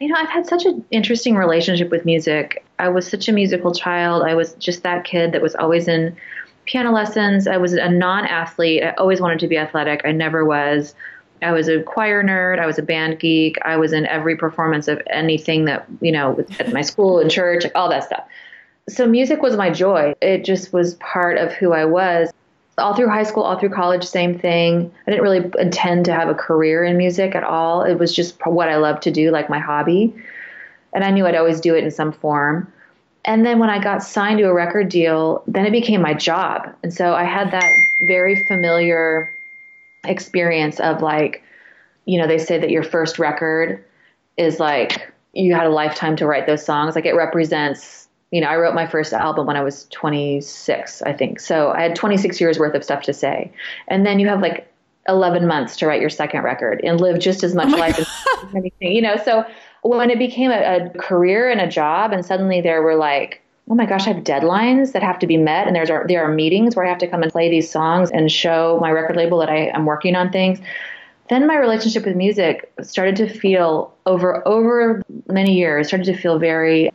You 0.00 0.08
know, 0.08 0.16
I've 0.16 0.28
had 0.28 0.46
such 0.46 0.64
an 0.64 0.84
interesting 0.90 1.36
relationship 1.36 1.90
with 1.90 2.04
music. 2.04 2.64
I 2.78 2.88
was 2.88 3.06
such 3.06 3.28
a 3.28 3.32
musical 3.32 3.72
child. 3.72 4.24
I 4.24 4.34
was 4.34 4.54
just 4.54 4.82
that 4.82 5.04
kid 5.04 5.32
that 5.32 5.42
was 5.42 5.54
always 5.54 5.86
in 5.86 6.16
piano 6.64 6.90
lessons. 6.90 7.46
I 7.46 7.58
was 7.58 7.74
a 7.74 7.88
non 7.88 8.26
athlete. 8.26 8.82
I 8.82 8.90
always 8.92 9.20
wanted 9.20 9.38
to 9.40 9.48
be 9.48 9.56
athletic. 9.56 10.00
I 10.04 10.12
never 10.12 10.44
was. 10.44 10.94
I 11.42 11.52
was 11.52 11.68
a 11.68 11.82
choir 11.82 12.24
nerd. 12.24 12.58
I 12.58 12.66
was 12.66 12.78
a 12.78 12.82
band 12.82 13.20
geek. 13.20 13.56
I 13.62 13.76
was 13.76 13.92
in 13.92 14.06
every 14.06 14.36
performance 14.36 14.88
of 14.88 15.00
anything 15.10 15.66
that, 15.66 15.86
you 16.00 16.10
know, 16.10 16.44
at 16.58 16.72
my 16.72 16.82
school 16.82 17.20
and 17.20 17.30
church, 17.30 17.64
like 17.64 17.74
all 17.74 17.88
that 17.90 18.04
stuff. 18.04 18.26
So 18.88 19.06
music 19.06 19.42
was 19.42 19.56
my 19.56 19.70
joy. 19.70 20.14
It 20.20 20.44
just 20.44 20.72
was 20.72 20.94
part 20.94 21.38
of 21.38 21.52
who 21.52 21.72
I 21.72 21.84
was 21.84 22.32
all 22.78 22.94
through 22.94 23.08
high 23.08 23.22
school, 23.22 23.42
all 23.42 23.58
through 23.58 23.70
college, 23.70 24.04
same 24.04 24.38
thing. 24.38 24.92
I 25.06 25.10
didn't 25.10 25.22
really 25.22 25.50
intend 25.58 26.06
to 26.06 26.12
have 26.12 26.28
a 26.28 26.34
career 26.34 26.84
in 26.84 26.96
music 26.96 27.34
at 27.34 27.44
all. 27.44 27.82
It 27.82 27.98
was 27.98 28.14
just 28.14 28.36
what 28.44 28.68
I 28.68 28.76
loved 28.76 29.02
to 29.04 29.10
do, 29.10 29.30
like 29.30 29.48
my 29.48 29.58
hobby. 29.58 30.14
And 30.92 31.04
I 31.04 31.10
knew 31.10 31.26
I'd 31.26 31.36
always 31.36 31.60
do 31.60 31.74
it 31.74 31.84
in 31.84 31.90
some 31.90 32.12
form. 32.12 32.72
And 33.24 33.46
then 33.46 33.58
when 33.58 33.70
I 33.70 33.82
got 33.82 34.02
signed 34.02 34.38
to 34.38 34.44
a 34.44 34.52
record 34.52 34.88
deal, 34.88 35.42
then 35.46 35.64
it 35.64 35.70
became 35.70 36.02
my 36.02 36.14
job. 36.14 36.74
And 36.82 36.92
so 36.92 37.14
I 37.14 37.24
had 37.24 37.50
that 37.52 37.72
very 38.02 38.44
familiar 38.44 39.30
experience 40.04 40.78
of 40.80 41.00
like, 41.00 41.42
you 42.04 42.20
know, 42.20 42.26
they 42.26 42.38
say 42.38 42.58
that 42.58 42.70
your 42.70 42.82
first 42.82 43.18
record 43.18 43.82
is 44.36 44.60
like 44.60 45.10
you 45.32 45.54
had 45.54 45.66
a 45.66 45.70
lifetime 45.70 46.16
to 46.16 46.26
write 46.26 46.46
those 46.46 46.64
songs. 46.64 46.94
Like 46.94 47.06
it 47.06 47.14
represents 47.14 48.03
you 48.30 48.40
know, 48.40 48.48
I 48.48 48.56
wrote 48.56 48.74
my 48.74 48.86
first 48.86 49.12
album 49.12 49.46
when 49.46 49.56
I 49.56 49.62
was 49.62 49.86
26, 49.90 51.02
I 51.02 51.12
think. 51.12 51.40
So 51.40 51.70
I 51.70 51.82
had 51.82 51.94
26 51.94 52.40
years 52.40 52.58
worth 52.58 52.74
of 52.74 52.82
stuff 52.82 53.02
to 53.04 53.12
say. 53.12 53.52
And 53.88 54.04
then 54.04 54.18
you 54.18 54.28
have 54.28 54.40
like 54.40 54.70
11 55.08 55.46
months 55.46 55.76
to 55.76 55.86
write 55.86 56.00
your 56.00 56.10
second 56.10 56.42
record 56.42 56.80
and 56.82 57.00
live 57.00 57.18
just 57.18 57.44
as 57.44 57.54
much 57.54 57.72
oh 57.72 57.76
life 57.76 57.96
God. 58.36 58.48
as 58.48 58.54
anything, 58.54 58.92
you 58.92 59.02
know. 59.02 59.16
So 59.24 59.44
when 59.82 60.10
it 60.10 60.18
became 60.18 60.50
a, 60.50 60.86
a 60.86 60.90
career 60.98 61.50
and 61.50 61.60
a 61.60 61.68
job, 61.68 62.12
and 62.12 62.24
suddenly 62.24 62.60
there 62.60 62.82
were 62.82 62.96
like, 62.96 63.42
oh 63.70 63.74
my 63.74 63.86
gosh, 63.86 64.06
I 64.06 64.12
have 64.12 64.24
deadlines 64.24 64.92
that 64.92 65.02
have 65.02 65.18
to 65.20 65.26
be 65.26 65.36
met, 65.36 65.66
and 65.66 65.76
there's 65.76 65.88
there 66.08 66.24
are 66.24 66.32
meetings 66.32 66.74
where 66.76 66.84
I 66.84 66.88
have 66.88 66.98
to 66.98 67.06
come 67.06 67.22
and 67.22 67.32
play 67.32 67.48
these 67.50 67.70
songs 67.70 68.10
and 68.10 68.30
show 68.30 68.78
my 68.80 68.90
record 68.90 69.16
label 69.16 69.38
that 69.38 69.48
I 69.48 69.70
am 69.74 69.86
working 69.86 70.16
on 70.16 70.30
things. 70.30 70.58
Then 71.30 71.46
my 71.46 71.56
relationship 71.56 72.04
with 72.04 72.16
music 72.16 72.70
started 72.82 73.16
to 73.16 73.28
feel 73.28 73.94
over 74.06 74.46
over 74.46 75.02
many 75.28 75.54
years 75.54 75.88
started 75.88 76.04
to 76.06 76.16
feel 76.16 76.38
very 76.38 76.90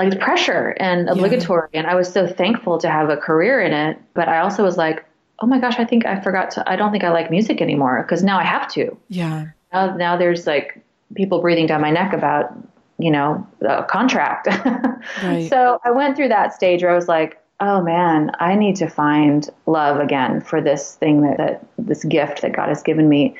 like 0.00 0.10
the 0.10 0.16
pressure 0.16 0.74
and 0.78 1.08
obligatory. 1.08 1.68
Yeah. 1.72 1.80
And 1.80 1.86
I 1.88 1.94
was 1.94 2.10
so 2.10 2.26
thankful 2.26 2.78
to 2.78 2.90
have 2.90 3.10
a 3.10 3.16
career 3.16 3.60
in 3.60 3.72
it. 3.72 4.00
But 4.14 4.28
I 4.28 4.40
also 4.40 4.62
was 4.62 4.76
like, 4.76 5.04
oh 5.40 5.46
my 5.46 5.58
gosh, 5.58 5.78
I 5.78 5.84
think 5.84 6.06
I 6.06 6.20
forgot 6.20 6.50
to, 6.52 6.70
I 6.70 6.76
don't 6.76 6.90
think 6.90 7.04
I 7.04 7.10
like 7.10 7.30
music 7.30 7.60
anymore 7.60 8.02
because 8.02 8.22
now 8.22 8.38
I 8.38 8.44
have 8.44 8.68
to. 8.72 8.96
Yeah. 9.08 9.46
Now, 9.72 9.96
now 9.96 10.16
there's 10.16 10.46
like 10.46 10.82
people 11.14 11.40
breathing 11.40 11.66
down 11.66 11.80
my 11.82 11.90
neck 11.90 12.12
about, 12.12 12.52
you 12.98 13.10
know, 13.10 13.46
a 13.60 13.84
contract. 13.84 14.46
right. 15.22 15.48
So 15.48 15.78
I 15.84 15.90
went 15.90 16.16
through 16.16 16.28
that 16.28 16.54
stage 16.54 16.82
where 16.82 16.92
I 16.92 16.94
was 16.94 17.08
like, 17.08 17.38
oh 17.60 17.82
man, 17.82 18.30
I 18.40 18.54
need 18.54 18.76
to 18.76 18.88
find 18.88 19.48
love 19.66 20.00
again 20.00 20.40
for 20.40 20.62
this 20.62 20.94
thing 20.94 21.20
that, 21.22 21.36
that 21.36 21.66
this 21.78 22.04
gift 22.04 22.40
that 22.40 22.52
God 22.52 22.68
has 22.68 22.82
given 22.82 23.08
me. 23.08 23.36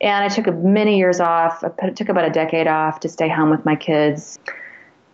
And 0.00 0.24
I 0.24 0.28
took 0.28 0.52
many 0.54 0.96
years 0.96 1.18
off. 1.18 1.64
I 1.82 1.90
took 1.90 2.08
about 2.08 2.24
a 2.24 2.30
decade 2.30 2.68
off 2.68 3.00
to 3.00 3.08
stay 3.08 3.28
home 3.28 3.50
with 3.50 3.64
my 3.64 3.74
kids. 3.74 4.38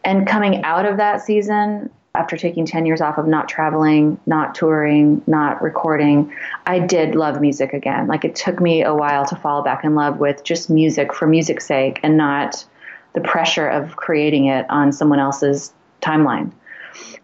And 0.04 0.26
coming 0.26 0.62
out 0.64 0.84
of 0.84 0.98
that 0.98 1.22
season, 1.22 1.90
after 2.14 2.36
taking 2.36 2.64
10 2.64 2.86
years 2.86 3.00
off 3.00 3.18
of 3.18 3.26
not 3.26 3.48
traveling, 3.48 4.20
not 4.26 4.54
touring, 4.54 5.22
not 5.26 5.60
recording, 5.60 6.32
I 6.66 6.78
did 6.78 7.16
love 7.16 7.40
music 7.40 7.72
again. 7.72 8.06
Like 8.06 8.24
it 8.24 8.36
took 8.36 8.60
me 8.60 8.82
a 8.82 8.94
while 8.94 9.26
to 9.26 9.36
fall 9.36 9.62
back 9.62 9.82
in 9.82 9.96
love 9.96 10.18
with 10.18 10.44
just 10.44 10.70
music 10.70 11.12
for 11.12 11.26
music's 11.26 11.66
sake 11.66 11.98
and 12.04 12.16
not 12.16 12.64
the 13.14 13.20
pressure 13.20 13.66
of 13.66 13.96
creating 13.96 14.46
it 14.46 14.64
on 14.70 14.92
someone 14.92 15.18
else's 15.18 15.72
timeline. 16.00 16.52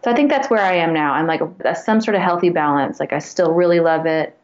So 0.03 0.11
I 0.11 0.15
think 0.15 0.31
that's 0.31 0.51
where 0.51 0.63
I 0.63 0.75
am 0.77 0.93
now. 0.93 1.13
I'm 1.13 1.27
like 1.27 1.43
a, 1.65 1.77
some 1.77 2.01
sort 2.01 2.17
of 2.17 2.23
healthy 2.23 2.51
balance. 2.51 2.99
Like 2.99 3.13
I 3.13 3.21
still 3.21 3.53
really 3.53 3.81
love 3.81 4.07
it. 4.07 4.37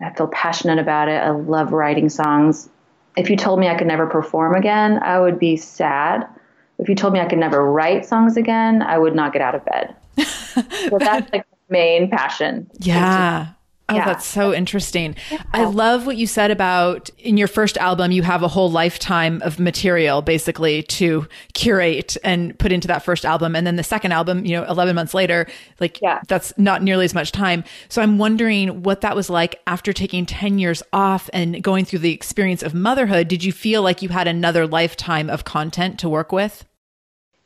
I 0.00 0.12
feel 0.12 0.28
passionate 0.28 0.78
about 0.78 1.08
it. 1.08 1.22
I 1.22 1.30
love 1.30 1.72
writing 1.72 2.10
songs. 2.10 2.68
If 3.16 3.30
you 3.30 3.36
told 3.36 3.58
me 3.58 3.68
I 3.68 3.76
could 3.76 3.86
never 3.86 4.06
perform 4.06 4.54
again, 4.54 4.98
I 5.02 5.18
would 5.18 5.38
be 5.38 5.56
sad 5.56 6.28
if 6.78 6.88
you 6.88 6.94
told 6.94 7.12
me 7.12 7.20
I 7.20 7.26
could 7.26 7.38
never 7.38 7.70
write 7.70 8.04
songs 8.04 8.36
again, 8.36 8.82
I 8.82 8.98
would 8.98 9.14
not 9.14 9.32
get 9.32 9.42
out 9.42 9.54
of 9.54 9.64
bed. 9.64 9.94
so 10.88 10.98
that's 10.98 11.32
like 11.32 11.46
main 11.68 12.10
passion. 12.10 12.70
Yeah. 12.80 13.48
Oh, 13.90 13.96
yeah. 13.96 14.06
that's 14.06 14.24
so 14.24 14.54
interesting. 14.54 15.14
Yeah. 15.30 15.42
I 15.52 15.64
love 15.64 16.06
what 16.06 16.16
you 16.16 16.26
said 16.26 16.50
about 16.50 17.10
in 17.18 17.36
your 17.36 17.48
first 17.48 17.76
album, 17.76 18.12
you 18.12 18.22
have 18.22 18.42
a 18.42 18.48
whole 18.48 18.70
lifetime 18.70 19.42
of 19.42 19.60
material 19.60 20.22
basically 20.22 20.84
to 20.84 21.28
curate 21.52 22.16
and 22.24 22.58
put 22.58 22.72
into 22.72 22.88
that 22.88 23.02
first 23.02 23.26
album. 23.26 23.54
And 23.54 23.66
then 23.66 23.76
the 23.76 23.82
second 23.82 24.12
album, 24.12 24.46
you 24.46 24.56
know, 24.56 24.64
11 24.64 24.94
months 24.94 25.12
later, 25.12 25.46
like 25.80 26.00
yeah. 26.00 26.22
that's 26.28 26.54
not 26.56 26.82
nearly 26.82 27.04
as 27.04 27.12
much 27.12 27.30
time. 27.30 27.62
So 27.90 28.00
I'm 28.00 28.16
wondering 28.16 28.82
what 28.82 29.02
that 29.02 29.14
was 29.14 29.28
like 29.28 29.60
after 29.66 29.92
taking 29.92 30.24
10 30.24 30.58
years 30.58 30.82
off 30.94 31.28
and 31.34 31.62
going 31.62 31.84
through 31.84 31.98
the 31.98 32.12
experience 32.12 32.62
of 32.62 32.72
motherhood. 32.72 33.28
Did 33.28 33.44
you 33.44 33.52
feel 33.52 33.82
like 33.82 34.00
you 34.00 34.08
had 34.08 34.26
another 34.26 34.66
lifetime 34.66 35.28
of 35.28 35.44
content 35.44 35.98
to 35.98 36.08
work 36.08 36.32
with? 36.32 36.64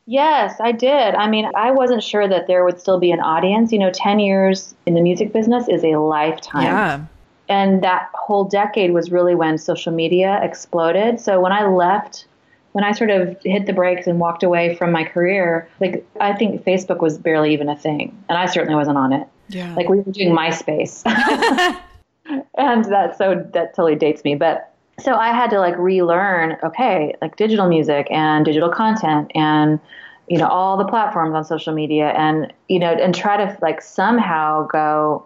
Yes, 0.09 0.55
I 0.59 0.71
did. 0.71 1.13
I 1.13 1.29
mean, 1.29 1.51
I 1.55 1.69
wasn't 1.69 2.01
sure 2.01 2.27
that 2.27 2.47
there 2.47 2.65
would 2.65 2.81
still 2.81 2.99
be 2.99 3.11
an 3.11 3.19
audience. 3.19 3.71
You 3.71 3.77
know, 3.77 3.91
10 3.91 4.17
years 4.17 4.73
in 4.87 4.95
the 4.95 5.01
music 5.01 5.31
business 5.31 5.69
is 5.69 5.83
a 5.83 5.97
lifetime. 5.97 6.63
Yeah. 6.63 7.05
And 7.47 7.83
that 7.83 8.09
whole 8.15 8.43
decade 8.43 8.91
was 8.91 9.11
really 9.11 9.35
when 9.35 9.59
social 9.59 9.93
media 9.93 10.39
exploded. 10.41 11.19
So 11.19 11.39
when 11.39 11.51
I 11.51 11.67
left, 11.67 12.25
when 12.71 12.83
I 12.83 12.91
sort 12.91 13.11
of 13.11 13.37
hit 13.43 13.67
the 13.67 13.73
brakes 13.73 14.07
and 14.07 14.19
walked 14.19 14.41
away 14.41 14.75
from 14.77 14.91
my 14.91 15.03
career, 15.03 15.69
like 15.79 16.03
I 16.19 16.33
think 16.33 16.63
Facebook 16.63 17.01
was 17.01 17.19
barely 17.19 17.53
even 17.53 17.69
a 17.69 17.75
thing. 17.75 18.17
And 18.29 18.35
I 18.35 18.47
certainly 18.47 18.73
wasn't 18.73 18.97
on 18.97 19.13
it. 19.13 19.27
Yeah. 19.49 19.75
Like 19.75 19.89
we 19.89 19.99
were 19.99 20.11
doing 20.11 20.35
MySpace. 20.35 21.03
and 22.57 22.85
that 22.85 23.15
so 23.15 23.47
that 23.53 23.75
totally 23.75 23.95
dates 23.95 24.23
me. 24.23 24.33
But 24.33 24.73
so 25.01 25.15
I 25.15 25.29
had 25.29 25.49
to 25.51 25.59
like 25.59 25.77
relearn, 25.77 26.57
okay, 26.63 27.15
like 27.21 27.35
digital 27.35 27.67
music 27.67 28.07
and 28.09 28.45
digital 28.45 28.69
content 28.69 29.31
and 29.35 29.79
you 30.27 30.37
know 30.37 30.47
all 30.47 30.77
the 30.77 30.85
platforms 30.85 31.33
on 31.33 31.43
social 31.43 31.73
media 31.73 32.09
and 32.09 32.53
you 32.67 32.77
know 32.79 32.91
and 32.91 33.15
try 33.15 33.35
to 33.37 33.57
like 33.61 33.81
somehow 33.81 34.67
go 34.67 35.25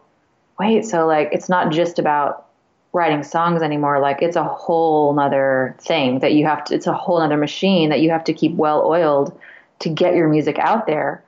wait 0.57 0.86
so 0.86 1.05
like 1.05 1.27
it's 1.33 1.49
not 1.49 1.73
just 1.73 1.99
about 1.99 2.47
writing 2.93 3.23
songs 3.23 3.62
anymore. 3.62 3.99
Like 3.99 4.21
it's 4.21 4.36
a 4.36 4.43
whole 4.43 5.13
nother 5.13 5.75
thing 5.79 6.19
that 6.19 6.33
you 6.33 6.45
have 6.45 6.63
to 6.65 6.75
it's 6.75 6.88
a 6.88 6.93
whole 6.93 7.19
nother 7.19 7.38
machine 7.38 7.89
that 7.89 8.01
you 8.01 8.12
have 8.12 8.23
to 8.25 8.33
keep 8.33 8.53
well 8.55 8.86
oiled 8.86 9.38
to 9.79 9.89
get 9.89 10.15
your 10.15 10.29
music 10.29 10.57
out 10.59 10.88
there 10.88 11.23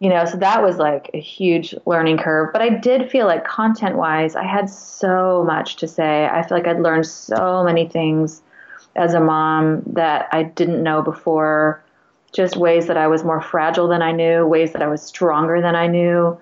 you 0.00 0.08
know, 0.08 0.24
so 0.24 0.36
that 0.36 0.62
was 0.62 0.76
like 0.76 1.10
a 1.14 1.20
huge 1.20 1.74
learning 1.86 2.18
curve. 2.18 2.50
But 2.52 2.62
I 2.62 2.68
did 2.68 3.10
feel 3.10 3.26
like 3.26 3.46
content 3.46 3.96
wise, 3.96 4.36
I 4.36 4.44
had 4.44 4.68
so 4.68 5.44
much 5.44 5.76
to 5.76 5.88
say. 5.88 6.26
I 6.26 6.46
feel 6.46 6.58
like 6.58 6.66
I'd 6.66 6.80
learned 6.80 7.06
so 7.06 7.62
many 7.64 7.88
things 7.88 8.42
as 8.96 9.14
a 9.14 9.20
mom 9.20 9.82
that 9.86 10.28
I 10.32 10.42
didn't 10.42 10.82
know 10.82 11.02
before. 11.02 11.82
Just 12.32 12.56
ways 12.56 12.88
that 12.88 12.96
I 12.96 13.06
was 13.06 13.22
more 13.22 13.40
fragile 13.40 13.86
than 13.86 14.02
I 14.02 14.10
knew, 14.10 14.44
ways 14.46 14.72
that 14.72 14.82
I 14.82 14.88
was 14.88 15.00
stronger 15.00 15.60
than 15.60 15.76
I 15.76 15.86
knew. 15.86 16.38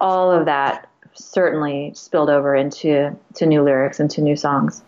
All 0.00 0.32
of 0.32 0.44
that 0.46 0.88
certainly 1.14 1.92
spilled 1.94 2.28
over 2.28 2.54
into 2.54 3.16
to 3.36 3.46
new 3.46 3.62
lyrics 3.62 4.00
and 4.00 4.10
to 4.10 4.20
new 4.20 4.36
songs. 4.36 4.82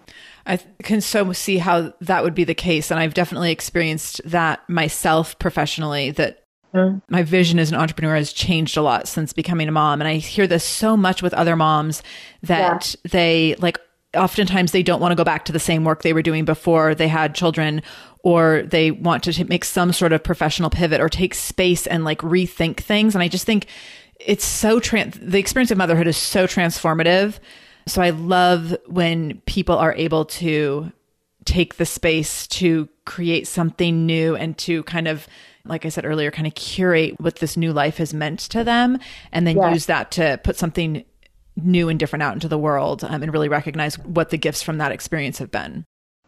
I 0.47 0.59
can 0.83 1.01
so 1.01 1.33
see 1.33 1.59
how 1.59 1.93
that 2.01 2.25
would 2.25 2.35
be 2.35 2.45
the 2.45 2.55
case. 2.55 2.91
And 2.91 2.99
I've 2.99 3.15
definitely 3.15 3.53
experienced 3.53 4.21
that 4.25 4.69
myself 4.69 5.39
professionally 5.39 6.11
that 6.13 6.45
Mm-hmm. 6.75 6.99
My 7.09 7.23
vision 7.23 7.59
as 7.59 7.71
an 7.71 7.77
entrepreneur 7.77 8.17
has 8.17 8.33
changed 8.33 8.77
a 8.77 8.83
lot 8.83 9.09
since 9.09 9.33
becoming 9.33 9.69
a 9.69 9.73
mom. 9.73 10.01
And 10.01 10.09
I 10.09 10.17
hear 10.17 10.47
this 10.47 10.65
so 10.65 10.97
much 10.97 11.23
with 11.23 11.35
other 11.35 11.57
moms 11.57 12.03
that 12.43 12.95
yeah. 13.05 13.11
they 13.11 13.55
like 13.59 13.79
oftentimes 14.17 14.73
they 14.73 14.83
don't 14.83 15.01
want 15.01 15.13
to 15.13 15.17
go 15.17 15.25
back 15.25 15.45
to 15.45 15.53
the 15.53 15.61
same 15.61 15.85
work 15.85 16.03
they 16.03 16.13
were 16.13 16.23
doing 16.23 16.45
before 16.45 16.95
they 16.95 17.09
had 17.09 17.35
children 17.35 17.83
or 18.23 18.63
they 18.63 18.91
want 18.91 19.23
to 19.23 19.45
make 19.45 19.65
some 19.65 19.93
sort 19.93 20.13
of 20.13 20.23
professional 20.23 20.71
pivot 20.71 21.01
or 21.01 21.09
take 21.09 21.35
space 21.35 21.87
and 21.87 22.05
like 22.05 22.19
rethink 22.21 22.79
things 22.79 23.15
and 23.15 23.23
i 23.23 23.29
just 23.29 23.45
think 23.45 23.67
it's 24.19 24.47
so 24.47 24.81
trans 24.81 25.19
the 25.21 25.39
experience 25.39 25.71
of 25.71 25.77
motherhood 25.77 26.07
is 26.07 26.17
so 26.17 26.47
transformative 26.47 27.39
so 27.87 28.01
i 28.01 28.09
love 28.09 28.75
when 28.87 29.43
people 29.45 29.77
are 29.77 29.95
able 29.95 30.25
to 30.25 30.91
take 31.45 31.77
the 31.77 31.87
space 31.87 32.47
to 32.47 32.89
create 33.05 33.47
something 33.47 34.07
new 34.07 34.35
and 34.37 34.57
to 34.57 34.83
kind 34.85 35.07
of 35.07 35.27
like 35.69 35.87
I 35.87 35.89
said 35.89 36.05
earlier, 36.05 36.31
kind 36.31 36.47
of 36.47 36.55
curate 36.55 37.21
what 37.21 37.37
this 37.37 37.57
new 37.57 37.73
life 37.73 37.99
has 37.99 38.15
meant 38.15 38.41
to 38.41 38.65
them 38.65 38.99
and 39.33 39.47
then 39.47 39.57
use 39.73 39.87
that 39.87 40.11
to 40.13 40.41
put 40.43 40.57
something 40.57 41.05
new 41.57 41.89
and 41.89 41.99
different 41.99 42.23
out 42.23 42.35
into 42.35 42.49
the 42.49 42.59
world 42.59 43.05
um, 43.05 43.23
and 43.23 43.33
really 43.33 43.49
recognize 43.49 43.99
what 43.99 44.31
the 44.31 44.39
gifts 44.39 44.63
from 44.63 44.79
that 44.79 44.93
experience 44.93 45.39
have 45.39 45.51
been. 45.51 45.85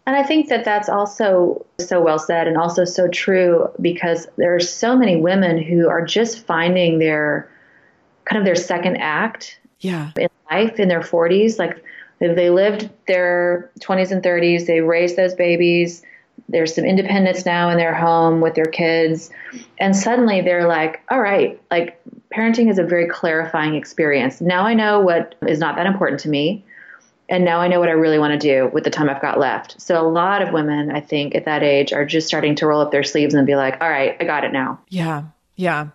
And 0.07 0.17
I 0.17 0.23
think 0.23 0.49
that 0.49 0.65
that's 0.65 0.89
also 0.89 1.65
so 1.79 2.01
well 2.01 2.19
said 2.19 2.49
and 2.49 2.57
also 2.57 2.85
so 2.85 3.07
true 3.09 3.69
because 3.81 4.27
there 4.37 4.55
are 4.55 4.61
so 4.61 4.97
many 4.97 5.17
women 5.17 5.63
who 5.63 5.89
are 5.89 6.05
just 6.05 6.45
finding 6.47 6.99
their 6.99 7.51
kind 8.25 8.39
of 8.39 8.45
their 8.45 8.57
second 8.57 8.97
act 8.97 9.61
yeah. 9.81 10.11
in 10.17 10.29
life 10.51 10.81
in 10.81 10.89
their 10.89 11.01
40s. 11.01 11.59
Like 11.59 11.85
they 12.19 12.51
lived 12.51 12.91
their 13.07 13.71
20s 13.81 14.11
and 14.11 14.23
30s, 14.23 14.67
they 14.67 14.81
raised 14.81 15.17
those 15.17 15.35
babies. 15.35 16.03
There's 16.51 16.75
some 16.75 16.85
independence 16.85 17.47
now 17.47 17.71
in 17.71 17.79
their 17.79 17.95
home 17.95 18.41
with 18.41 18.55
their 18.55 18.67
kids. 18.67 19.31
And 19.79 19.95
suddenly 19.95 20.41
they're 20.41 20.67
like, 20.67 21.01
all 21.11 21.21
right, 21.21 21.61
like 21.71 22.01
parenting 22.35 22.71
is 22.71 22.79
a 22.79 22.85
very 22.85 23.09
clarifying 23.09 23.75
experience. 23.75 24.41
Now 24.41 24.65
I 24.65 24.75
know 24.75 25.01
what 25.01 25.37
is 25.47 25.59
not 25.59 25.77
that 25.77 25.87
important 25.87 26.21
to 26.21 26.29
me. 26.29 26.65
And 27.29 27.45
now 27.45 27.61
I 27.61 27.69
know 27.69 27.79
what 27.79 27.89
I 27.89 27.93
really 27.93 28.19
want 28.19 28.33
to 28.33 28.39
do 28.39 28.69
with 28.73 28.83
the 28.83 28.91
time 28.91 29.09
I've 29.09 29.23
got 29.23 29.39
left. 29.39 29.81
So 29.81 30.01
a 30.01 30.07
lot 30.07 30.43
of 30.43 30.53
women, 30.53 30.91
I 30.91 31.01
think, 31.01 31.37
at 31.37 31.45
that 31.45 31.63
age 31.63 31.93
are 31.93 32.05
just 32.05 32.27
starting 32.27 32.57
to 32.57 32.67
roll 32.67 32.81
up 32.81 32.91
their 32.91 33.05
sleeves 33.05 33.35
and 33.35 33.47
be 33.47 33.55
like, 33.55 33.81
all 33.81 33.89
right, 33.89 34.17
I 34.19 34.25
got 34.25 34.43
it 34.43 34.53
now. 34.53 34.81
Yeah. 34.89 35.25
Yeah. 35.55 35.89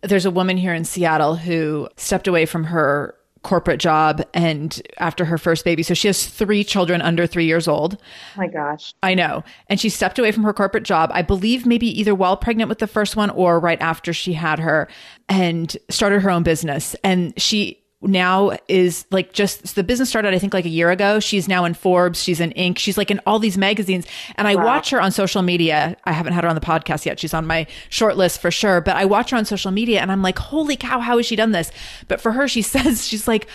There's 0.00 0.24
a 0.24 0.30
woman 0.30 0.56
here 0.56 0.72
in 0.72 0.84
Seattle 0.84 1.36
who 1.36 1.88
stepped 1.96 2.26
away 2.26 2.46
from 2.46 2.64
her 2.64 3.14
corporate 3.42 3.80
job 3.80 4.22
and 4.32 4.80
after 4.98 5.24
her 5.24 5.36
first 5.36 5.64
baby. 5.64 5.82
So 5.82 5.94
she 5.94 6.08
has 6.08 6.26
three 6.26 6.62
children 6.62 7.02
under 7.02 7.26
three 7.26 7.44
years 7.44 7.66
old. 7.66 7.94
Oh 7.94 8.38
my 8.38 8.46
gosh. 8.46 8.94
I 9.02 9.14
know. 9.14 9.42
And 9.68 9.80
she 9.80 9.88
stepped 9.88 10.18
away 10.18 10.30
from 10.32 10.44
her 10.44 10.52
corporate 10.52 10.84
job, 10.84 11.10
I 11.12 11.22
believe 11.22 11.66
maybe 11.66 11.86
either 11.98 12.14
while 12.14 12.36
pregnant 12.36 12.68
with 12.68 12.78
the 12.78 12.86
first 12.86 13.16
one 13.16 13.30
or 13.30 13.58
right 13.58 13.80
after 13.80 14.12
she 14.12 14.32
had 14.34 14.60
her 14.60 14.88
and 15.28 15.76
started 15.88 16.22
her 16.22 16.30
own 16.30 16.44
business. 16.44 16.94
And 17.02 17.34
she 17.40 17.81
now 18.02 18.56
is 18.68 19.06
like 19.10 19.32
just 19.32 19.74
the 19.74 19.82
business 19.82 20.08
started, 20.08 20.34
I 20.34 20.38
think, 20.38 20.54
like 20.54 20.64
a 20.64 20.70
year 20.70 20.90
ago. 20.90 21.20
She's 21.20 21.48
now 21.48 21.64
in 21.64 21.74
Forbes, 21.74 22.22
she's 22.22 22.40
in 22.40 22.50
Inc., 22.50 22.78
she's 22.78 22.98
like 22.98 23.10
in 23.10 23.20
all 23.26 23.38
these 23.38 23.56
magazines. 23.56 24.06
And 24.36 24.48
I 24.48 24.54
wow. 24.56 24.64
watch 24.64 24.90
her 24.90 25.00
on 25.00 25.12
social 25.12 25.42
media. 25.42 25.96
I 26.04 26.12
haven't 26.12 26.32
had 26.32 26.44
her 26.44 26.50
on 26.50 26.54
the 26.54 26.60
podcast 26.60 27.06
yet. 27.06 27.20
She's 27.20 27.34
on 27.34 27.46
my 27.46 27.66
short 27.88 28.16
list 28.16 28.40
for 28.40 28.50
sure. 28.50 28.80
But 28.80 28.96
I 28.96 29.04
watch 29.04 29.30
her 29.30 29.36
on 29.36 29.44
social 29.44 29.70
media 29.70 30.00
and 30.00 30.10
I'm 30.10 30.22
like, 30.22 30.38
holy 30.38 30.76
cow, 30.76 31.00
how 31.00 31.16
has 31.16 31.26
she 31.26 31.36
done 31.36 31.52
this? 31.52 31.70
But 32.08 32.20
for 32.20 32.32
her, 32.32 32.48
she 32.48 32.62
says, 32.62 33.06
she's 33.06 33.28
like, 33.28 33.48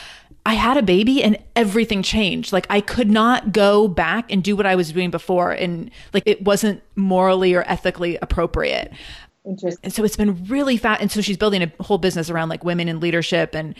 I 0.46 0.54
had 0.54 0.78
a 0.78 0.82
baby 0.82 1.22
and 1.22 1.38
everything 1.58 2.02
changed. 2.02 2.54
Like 2.54 2.68
I 2.70 2.80
could 2.80 3.12
not 3.12 3.52
go 3.52 3.90
back 3.90 4.32
and 4.32 4.42
do 4.42 4.56
what 4.56 4.66
I 4.66 4.76
was 4.76 4.94
doing 4.94 5.12
before. 5.12 5.52
And 5.52 5.92
like 6.14 6.24
it 6.26 6.42
wasn't 6.46 6.82
morally 6.96 7.54
or 7.54 7.64
ethically 7.68 8.18
appropriate. 8.22 8.94
And 9.84 9.94
so 9.94 10.04
it's 10.04 10.18
been 10.18 10.46
really 10.46 10.78
fat. 10.78 11.02
And 11.02 11.12
so 11.12 11.22
she's 11.22 11.38
building 11.38 11.64
a 11.64 11.84
whole 11.84 11.98
business 11.98 12.30
around 12.30 12.50
like 12.50 12.64
women 12.64 12.88
in 12.88 13.00
leadership 13.00 13.56
and 13.56 13.76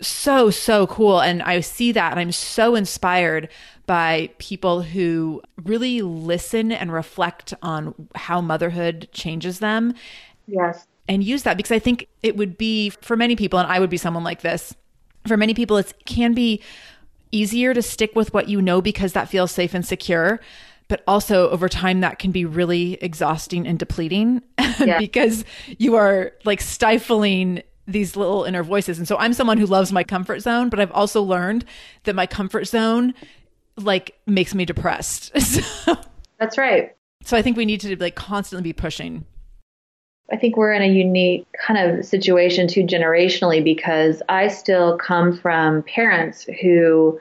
so 0.00 0.50
so 0.50 0.86
cool. 0.86 1.20
And 1.20 1.42
i 1.42 1.60
see 1.60 1.92
that 1.92 2.10
and 2.10 2.20
i'm 2.20 2.32
so 2.32 2.74
inspired 2.74 3.48
by 3.86 4.30
people 4.38 4.82
who 4.82 5.42
really 5.64 6.00
listen 6.02 6.70
and 6.72 6.92
reflect 6.92 7.54
on 7.62 7.94
how 8.14 8.40
motherhood 8.40 9.08
changes 9.12 9.58
them. 9.58 9.94
Yes. 10.46 10.86
And 11.08 11.24
use 11.24 11.42
that 11.42 11.56
because 11.56 11.72
i 11.72 11.78
think 11.78 12.06
it 12.22 12.36
would 12.36 12.56
be 12.56 12.90
for 12.90 13.16
many 13.16 13.34
people 13.34 13.58
and 13.58 13.70
i 13.70 13.80
would 13.80 13.90
be 13.90 13.96
someone 13.96 14.22
like 14.24 14.42
this 14.42 14.74
for 15.26 15.36
many 15.36 15.54
people 15.54 15.76
it 15.76 15.92
can 16.06 16.34
be 16.34 16.62
easier 17.32 17.74
to 17.74 17.82
stick 17.82 18.14
with 18.14 18.32
what 18.32 18.48
you 18.48 18.62
know 18.62 18.80
because 18.80 19.12
that 19.12 19.28
feels 19.28 19.50
safe 19.50 19.74
and 19.74 19.84
secure 19.84 20.40
but 20.90 21.04
also 21.06 21.48
over 21.50 21.68
time 21.68 22.00
that 22.00 22.18
can 22.18 22.32
be 22.32 22.44
really 22.44 22.94
exhausting 22.94 23.66
and 23.66 23.78
depleting. 23.78 24.42
Yeah. 24.80 24.98
because 24.98 25.44
you 25.78 25.96
are 25.96 26.32
like 26.44 26.62
stifling 26.62 27.62
these 27.92 28.16
little 28.16 28.44
inner 28.44 28.62
voices. 28.62 28.98
And 28.98 29.06
so 29.06 29.16
I'm 29.18 29.32
someone 29.32 29.58
who 29.58 29.66
loves 29.66 29.92
my 29.92 30.04
comfort 30.04 30.40
zone, 30.40 30.68
but 30.68 30.80
I've 30.80 30.92
also 30.92 31.22
learned 31.22 31.64
that 32.04 32.14
my 32.14 32.26
comfort 32.26 32.64
zone 32.66 33.14
like 33.76 34.18
makes 34.26 34.54
me 34.54 34.64
depressed. 34.64 35.38
so, 35.42 35.96
That's 36.38 36.58
right. 36.58 36.94
So 37.22 37.36
I 37.36 37.42
think 37.42 37.56
we 37.56 37.64
need 37.64 37.80
to 37.82 37.96
like 37.96 38.14
constantly 38.14 38.62
be 38.62 38.72
pushing. 38.72 39.24
I 40.32 40.36
think 40.36 40.56
we're 40.56 40.72
in 40.72 40.82
a 40.82 40.86
unique 40.86 41.46
kind 41.66 41.78
of 41.78 42.04
situation 42.04 42.68
too 42.68 42.84
generationally 42.84 43.62
because 43.62 44.22
I 44.28 44.48
still 44.48 44.96
come 44.96 45.36
from 45.36 45.82
parents 45.82 46.46
who 46.62 47.18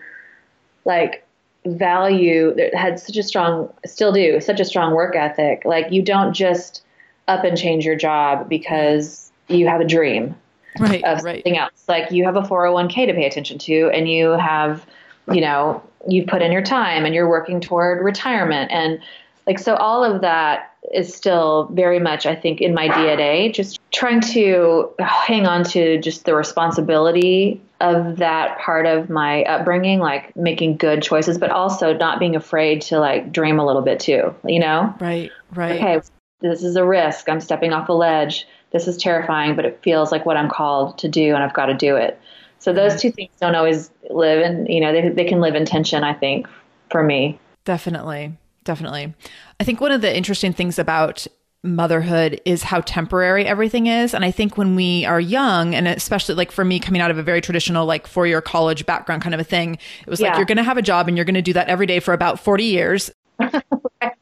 like 0.85 1.25
value 1.65 2.53
that 2.55 2.73
had 2.73 2.99
such 2.99 3.17
a 3.17 3.23
strong 3.23 3.71
still 3.85 4.11
do 4.11 4.39
such 4.39 4.59
a 4.59 4.65
strong 4.65 4.95
work 4.95 5.15
ethic 5.15 5.63
like 5.65 5.91
you 5.91 6.01
don't 6.01 6.33
just 6.33 6.83
up 7.27 7.43
and 7.43 7.57
change 7.57 7.85
your 7.85 7.97
job 7.97 8.47
because 8.47 9.31
you 9.49 9.67
have 9.67 9.81
a 9.81 9.85
dream 9.85 10.35
right, 10.79 11.03
of 11.03 11.23
right. 11.23 11.37
something 11.37 11.57
else. 11.57 11.85
Like 11.87 12.11
you 12.11 12.25
have 12.25 12.35
a 12.35 12.41
401k 12.41 13.07
to 13.07 13.13
pay 13.13 13.25
attention 13.25 13.57
to, 13.59 13.89
and 13.93 14.09
you 14.09 14.31
have, 14.31 14.85
you 15.31 15.41
know, 15.41 15.83
you've 16.07 16.27
put 16.27 16.41
in 16.41 16.51
your 16.51 16.61
time 16.61 17.05
and 17.05 17.13
you're 17.13 17.29
working 17.29 17.59
toward 17.59 18.03
retirement. 18.03 18.71
And 18.71 18.99
like, 19.47 19.59
so 19.59 19.75
all 19.75 20.03
of 20.03 20.21
that 20.21 20.73
is 20.93 21.13
still 21.13 21.69
very 21.73 21.99
much, 21.99 22.25
I 22.25 22.35
think, 22.35 22.61
in 22.61 22.73
my 22.73 22.87
DNA, 22.87 23.53
just 23.53 23.79
trying 23.91 24.21
to 24.21 24.89
hang 24.99 25.45
on 25.45 25.63
to 25.65 25.99
just 25.99 26.25
the 26.25 26.35
responsibility 26.35 27.59
of 27.81 28.17
that 28.17 28.59
part 28.59 28.85
of 28.85 29.09
my 29.09 29.43
upbringing, 29.43 29.99
like 29.99 30.35
making 30.35 30.77
good 30.77 31.01
choices, 31.01 31.37
but 31.37 31.49
also 31.49 31.93
not 31.93 32.19
being 32.19 32.35
afraid 32.35 32.81
to 32.83 32.99
like 32.99 33.31
dream 33.31 33.59
a 33.59 33.65
little 33.65 33.81
bit 33.81 33.99
too, 33.99 34.33
you 34.45 34.59
know? 34.59 34.93
Right, 34.99 35.31
right. 35.53 35.75
Okay, 35.75 36.01
this 36.41 36.63
is 36.63 36.75
a 36.75 36.85
risk. 36.85 37.27
I'm 37.27 37.41
stepping 37.41 37.73
off 37.73 37.89
a 37.89 37.93
ledge 37.93 38.47
this 38.71 38.87
is 38.87 38.97
terrifying, 38.97 39.55
but 39.55 39.65
it 39.65 39.79
feels 39.81 40.11
like 40.11 40.25
what 40.25 40.37
I'm 40.37 40.49
called 40.49 40.97
to 40.99 41.07
do 41.07 41.33
and 41.33 41.43
I've 41.43 41.53
got 41.53 41.67
to 41.67 41.73
do 41.73 41.95
it. 41.95 42.19
So 42.59 42.73
those 42.73 42.93
mm-hmm. 42.93 42.99
two 42.99 43.11
things 43.11 43.31
don't 43.39 43.55
always 43.55 43.89
live 44.09 44.41
in, 44.41 44.65
you 44.65 44.81
know, 44.81 44.91
they, 44.91 45.09
they 45.09 45.25
can 45.25 45.39
live 45.39 45.55
in 45.55 45.65
tension, 45.65 46.03
I 46.03 46.13
think, 46.13 46.47
for 46.89 47.01
me. 47.01 47.39
Definitely. 47.65 48.37
Definitely. 48.63 49.13
I 49.59 49.63
think 49.63 49.81
one 49.81 49.91
of 49.91 50.01
the 50.01 50.15
interesting 50.15 50.53
things 50.53 50.77
about 50.77 51.25
motherhood 51.63 52.39
is 52.45 52.63
how 52.63 52.81
temporary 52.81 53.45
everything 53.45 53.87
is. 53.87 54.13
And 54.13 54.23
I 54.23 54.31
think 54.31 54.57
when 54.57 54.75
we 54.75 55.05
are 55.05 55.19
young, 55.19 55.75
and 55.75 55.87
especially 55.87 56.35
like 56.35 56.51
for 56.51 56.63
me 56.63 56.79
coming 56.79 57.01
out 57.01 57.11
of 57.11 57.17
a 57.17 57.23
very 57.23 57.41
traditional, 57.41 57.85
like 57.85 58.07
four 58.07 58.27
year 58.27 58.41
college 58.41 58.85
background 58.85 59.21
kind 59.21 59.33
of 59.33 59.41
a 59.41 59.45
thing, 59.45 59.77
it 60.05 60.09
was 60.09 60.19
yeah. 60.19 60.29
like 60.29 60.37
you're 60.37 60.45
going 60.45 60.57
to 60.57 60.63
have 60.63 60.77
a 60.77 60.81
job 60.81 61.07
and 61.07 61.17
you're 61.17 61.25
going 61.25 61.35
to 61.35 61.41
do 61.41 61.53
that 61.53 61.67
every 61.67 61.85
day 61.85 61.99
for 61.99 62.13
about 62.13 62.39
40 62.39 62.63
years. 62.63 63.11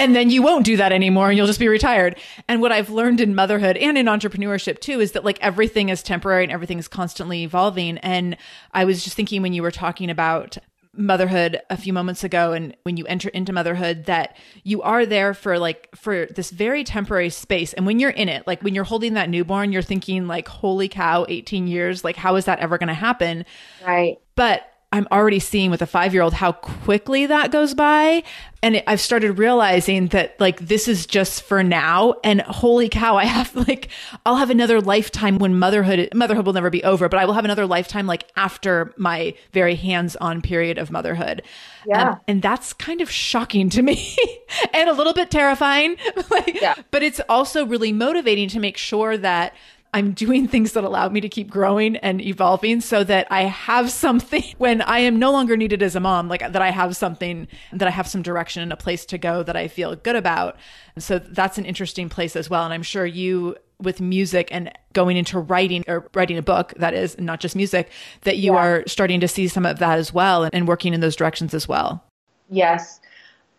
and 0.00 0.16
then 0.16 0.30
you 0.30 0.42
won't 0.42 0.64
do 0.64 0.76
that 0.76 0.92
anymore 0.92 1.28
and 1.28 1.36
you'll 1.36 1.46
just 1.46 1.60
be 1.60 1.68
retired. 1.68 2.18
And 2.48 2.60
what 2.60 2.72
I've 2.72 2.90
learned 2.90 3.20
in 3.20 3.34
motherhood 3.34 3.76
and 3.76 3.98
in 3.98 4.06
entrepreneurship 4.06 4.80
too 4.80 5.00
is 5.00 5.12
that 5.12 5.24
like 5.24 5.38
everything 5.40 5.88
is 5.88 6.02
temporary 6.02 6.44
and 6.44 6.52
everything 6.52 6.78
is 6.78 6.88
constantly 6.88 7.42
evolving. 7.42 7.98
And 7.98 8.36
I 8.72 8.84
was 8.84 9.04
just 9.04 9.16
thinking 9.16 9.42
when 9.42 9.52
you 9.52 9.62
were 9.62 9.70
talking 9.70 10.10
about 10.10 10.58
motherhood 10.92 11.60
a 11.70 11.76
few 11.76 11.92
moments 11.92 12.24
ago 12.24 12.52
and 12.52 12.76
when 12.82 12.96
you 12.96 13.06
enter 13.06 13.28
into 13.28 13.52
motherhood 13.52 14.06
that 14.06 14.36
you 14.64 14.82
are 14.82 15.06
there 15.06 15.32
for 15.34 15.56
like 15.56 15.88
for 15.94 16.26
this 16.26 16.50
very 16.50 16.82
temporary 16.82 17.30
space 17.30 17.72
and 17.72 17.86
when 17.86 18.00
you're 18.00 18.10
in 18.10 18.28
it 18.28 18.44
like 18.48 18.60
when 18.62 18.74
you're 18.74 18.82
holding 18.82 19.14
that 19.14 19.30
newborn 19.30 19.70
you're 19.70 19.82
thinking 19.82 20.26
like 20.26 20.48
holy 20.48 20.88
cow 20.88 21.24
18 21.28 21.68
years 21.68 22.02
like 22.02 22.16
how 22.16 22.34
is 22.34 22.44
that 22.46 22.58
ever 22.58 22.76
going 22.76 22.88
to 22.88 22.94
happen 22.94 23.44
right 23.86 24.18
but 24.34 24.69
I'm 24.92 25.06
already 25.12 25.38
seeing 25.38 25.70
with 25.70 25.82
a 25.82 25.86
five 25.86 26.12
year 26.12 26.22
old 26.22 26.34
how 26.34 26.50
quickly 26.50 27.26
that 27.26 27.52
goes 27.52 27.74
by. 27.74 28.24
And 28.60 28.76
it, 28.76 28.84
I've 28.88 29.00
started 29.00 29.38
realizing 29.38 30.08
that 30.08 30.38
like 30.40 30.58
this 30.58 30.88
is 30.88 31.06
just 31.06 31.42
for 31.42 31.62
now. 31.62 32.16
And 32.24 32.40
holy 32.42 32.88
cow, 32.88 33.16
I 33.16 33.24
have 33.24 33.54
like, 33.68 33.88
I'll 34.26 34.36
have 34.36 34.50
another 34.50 34.80
lifetime 34.80 35.38
when 35.38 35.58
motherhood, 35.58 36.08
motherhood 36.12 36.44
will 36.44 36.54
never 36.54 36.70
be 36.70 36.82
over, 36.82 37.08
but 37.08 37.20
I 37.20 37.24
will 37.24 37.34
have 37.34 37.44
another 37.44 37.66
lifetime 37.66 38.08
like 38.08 38.28
after 38.34 38.92
my 38.96 39.34
very 39.52 39.76
hands 39.76 40.16
on 40.16 40.42
period 40.42 40.76
of 40.76 40.90
motherhood. 40.90 41.42
Yeah. 41.86 42.10
Um, 42.10 42.20
and 42.26 42.42
that's 42.42 42.72
kind 42.72 43.00
of 43.00 43.08
shocking 43.08 43.70
to 43.70 43.82
me 43.82 44.16
and 44.74 44.90
a 44.90 44.92
little 44.92 45.14
bit 45.14 45.30
terrifying. 45.30 45.96
like, 46.30 46.60
yeah. 46.60 46.74
But 46.90 47.04
it's 47.04 47.20
also 47.28 47.64
really 47.64 47.92
motivating 47.92 48.48
to 48.48 48.58
make 48.58 48.76
sure 48.76 49.16
that 49.16 49.54
I'm 49.92 50.12
doing 50.12 50.46
things 50.46 50.72
that 50.72 50.84
allow 50.84 51.08
me 51.08 51.20
to 51.20 51.28
keep 51.28 51.50
growing 51.50 51.96
and 51.96 52.20
evolving 52.20 52.80
so 52.80 53.02
that 53.04 53.26
I 53.30 53.42
have 53.42 53.90
something 53.90 54.44
when 54.58 54.82
I 54.82 55.00
am 55.00 55.18
no 55.18 55.32
longer 55.32 55.56
needed 55.56 55.82
as 55.82 55.96
a 55.96 56.00
mom, 56.00 56.28
like 56.28 56.40
that 56.40 56.62
I 56.62 56.70
have 56.70 56.96
something 56.96 57.48
that 57.72 57.88
I 57.88 57.90
have 57.90 58.06
some 58.06 58.22
direction 58.22 58.62
and 58.62 58.72
a 58.72 58.76
place 58.76 59.04
to 59.06 59.18
go 59.18 59.42
that 59.42 59.56
I 59.56 59.68
feel 59.68 59.96
good 59.96 60.16
about. 60.16 60.56
So 60.98 61.18
that's 61.18 61.58
an 61.58 61.64
interesting 61.64 62.08
place 62.08 62.36
as 62.36 62.48
well. 62.48 62.64
And 62.64 62.72
I'm 62.72 62.82
sure 62.82 63.06
you 63.06 63.56
with 63.80 64.00
music 64.00 64.48
and 64.52 64.70
going 64.92 65.16
into 65.16 65.38
writing 65.38 65.82
or 65.88 66.08
writing 66.14 66.36
a 66.36 66.42
book 66.42 66.74
that 66.76 66.94
is 66.94 67.18
not 67.18 67.40
just 67.40 67.56
music 67.56 67.90
that 68.22 68.36
you 68.36 68.52
yeah. 68.52 68.58
are 68.58 68.84
starting 68.86 69.20
to 69.20 69.28
see 69.28 69.48
some 69.48 69.64
of 69.64 69.78
that 69.78 69.98
as 69.98 70.12
well 70.12 70.44
and, 70.44 70.54
and 70.54 70.68
working 70.68 70.92
in 70.92 71.00
those 71.00 71.16
directions 71.16 71.54
as 71.54 71.66
well. 71.66 72.04
Yes. 72.50 73.00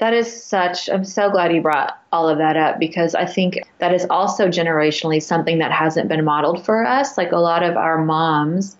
That 0.01 0.15
is 0.15 0.43
such, 0.43 0.89
I'm 0.89 1.05
so 1.05 1.29
glad 1.29 1.53
you 1.53 1.61
brought 1.61 2.01
all 2.11 2.27
of 2.27 2.39
that 2.39 2.57
up 2.57 2.79
because 2.79 3.13
I 3.13 3.27
think 3.27 3.59
that 3.77 3.93
is 3.93 4.07
also 4.09 4.47
generationally 4.47 5.21
something 5.21 5.59
that 5.59 5.71
hasn't 5.71 6.09
been 6.09 6.25
modeled 6.25 6.65
for 6.65 6.83
us. 6.83 7.19
Like 7.19 7.31
a 7.31 7.37
lot 7.37 7.61
of 7.61 7.77
our 7.77 8.03
moms 8.03 8.77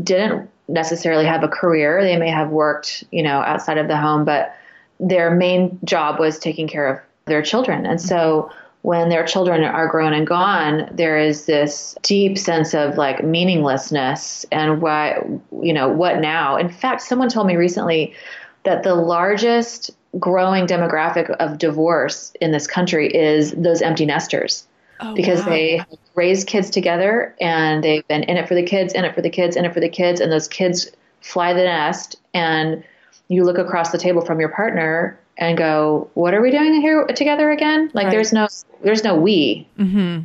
didn't 0.00 0.48
necessarily 0.68 1.24
have 1.24 1.42
a 1.42 1.48
career. 1.48 2.04
They 2.04 2.16
may 2.16 2.30
have 2.30 2.50
worked, 2.50 3.02
you 3.10 3.20
know, 3.20 3.40
outside 3.40 3.78
of 3.78 3.88
the 3.88 3.96
home, 3.96 4.24
but 4.24 4.54
their 5.00 5.34
main 5.34 5.76
job 5.82 6.20
was 6.20 6.38
taking 6.38 6.68
care 6.68 6.86
of 6.86 7.00
their 7.24 7.42
children. 7.42 7.84
And 7.84 8.00
so 8.00 8.48
when 8.82 9.08
their 9.08 9.26
children 9.26 9.64
are 9.64 9.88
grown 9.88 10.12
and 10.12 10.24
gone, 10.24 10.88
there 10.92 11.18
is 11.18 11.46
this 11.46 11.96
deep 12.02 12.38
sense 12.38 12.74
of 12.74 12.96
like 12.96 13.24
meaninglessness 13.24 14.46
and 14.52 14.80
why, 14.80 15.20
you 15.60 15.72
know, 15.72 15.88
what 15.88 16.20
now? 16.20 16.56
In 16.56 16.68
fact, 16.68 17.02
someone 17.02 17.28
told 17.28 17.48
me 17.48 17.56
recently 17.56 18.14
that 18.62 18.84
the 18.84 18.94
largest 18.94 19.90
growing 20.18 20.66
demographic 20.66 21.30
of 21.30 21.58
divorce 21.58 22.32
in 22.40 22.52
this 22.52 22.66
country 22.66 23.08
is 23.08 23.52
those 23.52 23.82
empty 23.82 24.06
nesters. 24.06 24.66
Oh, 25.02 25.14
because 25.14 25.40
wow. 25.40 25.50
they 25.50 25.84
raise 26.14 26.44
kids 26.44 26.68
together 26.68 27.34
and 27.40 27.82
they've 27.82 28.06
been 28.06 28.22
in 28.24 28.36
it 28.36 28.46
for 28.46 28.54
the 28.54 28.62
kids, 28.62 28.92
in 28.92 29.04
it 29.04 29.14
for 29.14 29.22
the 29.22 29.30
kids, 29.30 29.56
in 29.56 29.64
it 29.64 29.72
for 29.72 29.80
the 29.80 29.88
kids, 29.88 30.20
and 30.20 30.30
those 30.30 30.46
kids 30.46 30.90
fly 31.22 31.54
the 31.54 31.64
nest 31.64 32.16
and 32.34 32.84
you 33.28 33.44
look 33.44 33.58
across 33.58 33.92
the 33.92 33.98
table 33.98 34.20
from 34.20 34.40
your 34.40 34.48
partner 34.50 35.18
and 35.38 35.56
go, 35.56 36.10
"What 36.14 36.34
are 36.34 36.42
we 36.42 36.50
doing 36.50 36.80
here 36.80 37.06
together 37.06 37.50
again?" 37.50 37.90
Like 37.94 38.06
right. 38.06 38.10
there's 38.10 38.32
no 38.32 38.48
there's 38.82 39.04
no 39.04 39.16
we. 39.16 39.66
Mm-hmm. 39.78 40.24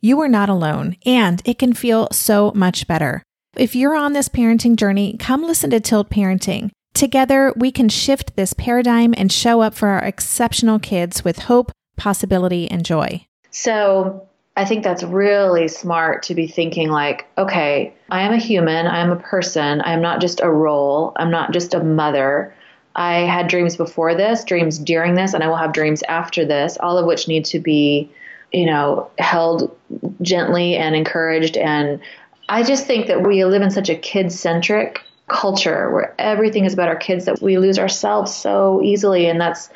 you 0.00 0.20
are 0.20 0.28
not 0.28 0.48
alone, 0.48 0.96
and 1.04 1.42
it 1.44 1.58
can 1.58 1.72
feel 1.72 2.08
so 2.12 2.52
much 2.54 2.86
better. 2.86 3.22
If 3.56 3.74
you're 3.74 3.96
on 3.96 4.12
this 4.12 4.28
parenting 4.28 4.76
journey, 4.76 5.16
come 5.18 5.42
listen 5.42 5.70
to 5.70 5.80
Tilt 5.80 6.10
Parenting. 6.10 6.70
Together, 6.94 7.52
we 7.56 7.70
can 7.70 7.88
shift 7.88 8.36
this 8.36 8.52
paradigm 8.52 9.14
and 9.16 9.30
show 9.30 9.60
up 9.60 9.74
for 9.74 9.88
our 9.88 10.04
exceptional 10.04 10.78
kids 10.78 11.24
with 11.24 11.40
hope, 11.40 11.72
possibility, 11.96 12.70
and 12.70 12.84
joy. 12.84 13.24
So, 13.50 14.28
I 14.56 14.64
think 14.64 14.82
that's 14.82 15.04
really 15.04 15.68
smart 15.68 16.24
to 16.24 16.34
be 16.34 16.48
thinking 16.48 16.88
like, 16.88 17.26
okay, 17.38 17.94
I 18.10 18.22
am 18.22 18.32
a 18.32 18.38
human, 18.38 18.88
I 18.88 18.98
am 18.98 19.12
a 19.12 19.16
person, 19.16 19.80
I 19.82 19.92
am 19.92 20.02
not 20.02 20.20
just 20.20 20.40
a 20.40 20.50
role, 20.50 21.12
I'm 21.16 21.30
not 21.30 21.52
just 21.52 21.74
a 21.74 21.84
mother. 21.84 22.52
I 22.96 23.20
had 23.20 23.46
dreams 23.46 23.76
before 23.76 24.16
this, 24.16 24.42
dreams 24.42 24.78
during 24.78 25.14
this, 25.14 25.32
and 25.32 25.44
I 25.44 25.48
will 25.48 25.56
have 25.56 25.72
dreams 25.72 26.02
after 26.08 26.44
this, 26.44 26.76
all 26.80 26.98
of 26.98 27.06
which 27.06 27.28
need 27.28 27.44
to 27.44 27.60
be, 27.60 28.10
you 28.52 28.66
know, 28.66 29.10
held 29.18 29.76
gently 30.22 30.76
and 30.76 30.94
encouraged. 30.94 31.56
And 31.56 32.00
I 32.48 32.62
just 32.62 32.86
think 32.86 33.06
that 33.06 33.26
we 33.26 33.44
live 33.44 33.62
in 33.62 33.70
such 33.70 33.88
a 33.88 33.94
kid 33.94 34.32
centric 34.32 35.00
culture 35.28 35.90
where 35.90 36.14
everything 36.18 36.64
is 36.64 36.72
about 36.72 36.88
our 36.88 36.96
kids 36.96 37.26
that 37.26 37.42
we 37.42 37.58
lose 37.58 37.78
ourselves 37.78 38.34
so 38.34 38.80
easily. 38.82 39.26
And 39.26 39.40
that's 39.40 39.68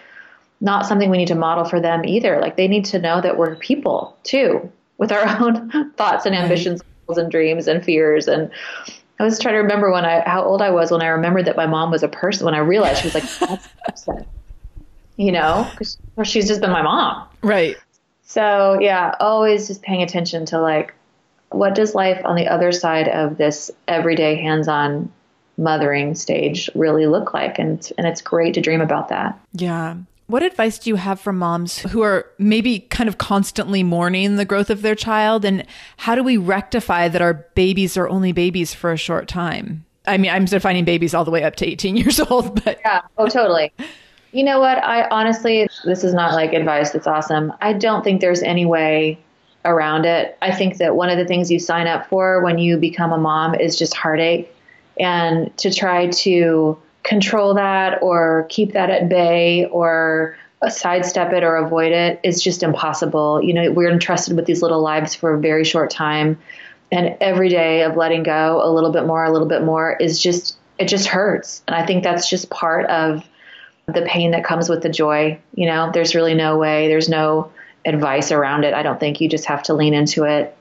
not 0.61 0.87
something 0.87 1.11
we 1.11 1.19
need 1.19 1.29
to 1.29 1.35
model 1.35 1.65
for 1.65 1.81
them 1.81 2.05
either. 2.05 2.41
Like 2.41 2.57
they 2.57 2.69
need 2.69 2.85
to 2.87 2.99
know 2.99 3.21
that 3.21 3.37
we're 3.37 3.57
people 3.57 4.17
too, 4.23 4.71
with 4.99 5.13
our 5.13 5.27
own 5.43 5.93
thoughts 5.93 6.25
and 6.25 6.35
ambitions 6.35 6.81
right. 7.09 7.19
and 7.19 7.31
dreams 7.31 7.69
and 7.69 7.85
fears. 7.85 8.29
And 8.29 8.51
I 9.19 9.25
was 9.25 9.39
trying 9.39 9.55
to 9.55 9.59
remember 9.59 9.93
when 9.93 10.05
I 10.05 10.27
how 10.29 10.43
old 10.43 10.63
I 10.63 10.71
was 10.71 10.91
when 10.91 11.03
I 11.03 11.09
remembered 11.09 11.45
that 11.45 11.57
my 11.57 11.67
mom 11.67 11.91
was 11.91 12.03
a 12.03 12.09
person. 12.09 12.45
When 12.45 12.55
I 12.55 12.59
realized 12.59 13.03
she 13.03 13.09
was 13.09 13.15
like 13.15 14.27
you 15.17 15.31
know, 15.31 15.69
because 15.73 15.99
she's 16.25 16.49
just 16.49 16.61
been 16.61 16.71
my 16.71 16.83
mom, 16.83 17.29
right? 17.43 17.77
So 18.33 18.79
yeah, 18.81 19.15
always 19.21 19.67
just 19.67 19.83
paying 19.83 20.03
attention 20.03 20.47
to 20.47 20.59
like 20.59 20.95
what 21.51 21.75
does 21.75 21.95
life 21.95 22.19
on 22.25 22.35
the 22.35 22.49
other 22.49 22.73
side 22.73 23.07
of 23.09 23.37
this 23.37 23.71
everyday 23.87 24.37
hands-on 24.37 25.13
mothering 25.59 26.15
stage 26.15 26.71
really 26.75 27.07
look 27.07 27.35
like 27.35 27.59
and 27.59 27.93
and 27.99 28.07
it's 28.07 28.23
great 28.23 28.55
to 28.55 28.63
dream 28.63 28.81
about 28.81 29.11
that. 29.11 29.39
Yeah. 29.53 29.97
What 30.29 30.43
advice 30.43 30.79
do 30.79 30.89
you 30.89 30.97
have 30.97 31.21
for 31.21 31.35
moms 31.35 31.81
who 31.81 32.01
are 32.01 32.25
maybe 32.39 32.81
kind 32.81 33.07
of 33.07 33.19
constantly 33.19 33.83
mourning 33.83 34.37
the 34.37 34.47
growth 34.47 34.71
of 34.71 34.81
their 34.81 34.95
child? 34.95 35.45
And 35.45 35.67
how 35.99 36.15
do 36.15 36.23
we 36.23 36.39
rectify 36.39 37.09
that 37.09 37.21
our 37.21 37.35
babies 37.55 37.99
are 37.99 38.09
only 38.09 38.33
babies 38.33 38.73
for 38.73 38.93
a 38.93 38.97
short 38.97 39.29
time? 39.29 39.85
I 40.07 40.17
mean, 40.17 40.31
I'm 40.31 40.47
defining 40.47 40.87
babies 40.87 41.13
all 41.13 41.27
the 41.27 41.31
way 41.31 41.45
up 41.45 41.57
to 41.57 41.67
18 41.67 41.99
years 41.99 42.19
old, 42.19 42.65
but. 42.65 42.79
Yeah, 42.83 43.03
oh, 43.19 43.29
totally. 43.29 43.75
You 44.33 44.45
know 44.45 44.61
what? 44.61 44.83
I 44.83 45.07
honestly, 45.11 45.69
this 45.85 46.05
is 46.05 46.15
not 46.15 46.33
like 46.33 46.55
advice 46.55 46.91
that's 46.91 47.07
awesome. 47.07 47.53
I 47.61 47.75
don't 47.75 48.03
think 48.03 48.21
there's 48.23 48.43
any 48.43 48.65
way 48.65 49.19
around 49.65 50.07
it. 50.07 50.37
I 50.41 50.53
think 50.53 50.79
that 50.79 50.97
one 50.97 51.11
of 51.11 51.19
the 51.19 51.27
things 51.27 51.51
you 51.51 51.59
sign 51.59 51.87
up 51.87 52.09
for 52.09 52.43
when 52.43 52.59
you 52.59 52.79
become 52.79 53.13
a 53.13 53.19
mom 53.19 53.55
is 53.55 53.79
just 53.79 53.95
heartache. 53.95 54.53
And 54.99 55.57
to 55.59 55.73
try 55.73 56.09
to 56.09 56.79
control 57.03 57.55
that 57.55 58.03
or 58.03 58.47
keep 58.49 58.73
that 58.73 58.89
at 58.89 59.09
bay 59.09 59.67
or 59.67 60.37
sidestep 60.69 61.33
it 61.33 61.43
or 61.43 61.57
avoid 61.57 61.93
it 61.93 62.21
is 62.23 62.43
just 62.43 62.63
impossible. 62.63 63.43
You 63.43 63.53
know, 63.53 63.71
we're 63.71 63.91
entrusted 63.91 64.35
with 64.35 64.47
these 64.47 64.63
little 64.63 64.81
lives 64.81 65.15
for 65.15 65.35
a 65.35 65.39
very 65.39 65.65
short 65.65 65.91
time. 65.91 66.39
And 66.91 67.17
every 67.21 67.49
day 67.49 67.83
of 67.83 67.97
letting 67.97 68.23
go 68.23 68.61
a 68.63 68.71
little 68.71 68.93
bit 68.93 69.07
more, 69.07 69.25
a 69.25 69.33
little 69.33 69.49
bit 69.49 69.63
more 69.63 69.97
is 70.01 70.21
just, 70.21 70.57
it 70.79 70.89
just 70.89 71.07
hurts. 71.07 71.63
And 71.67 71.75
I 71.75 71.85
think 71.85 72.03
that's 72.03 72.31
just 72.31 72.49
part 72.51 72.87
of 72.87 73.25
the 73.87 74.03
pain 74.03 74.31
that 74.33 74.45
comes 74.45 74.69
with 74.69 74.83
the 74.83 74.89
joy. 74.89 75.39
You 75.55 75.67
know, 75.67 75.91
there's 75.93 76.15
really 76.15 76.35
no 76.35 76.57
way, 76.57 76.89
there's 76.89 77.09
no 77.09 77.53
advice 77.85 78.31
around 78.33 78.65
it. 78.65 78.75
I 78.75 78.83
don't 78.83 79.01
think 79.01 79.21
you 79.21 79.29
just 79.29 79.47
have 79.47 79.63
to 79.65 79.75
lean 79.75 79.95
into 79.95 80.25
it 80.25 80.57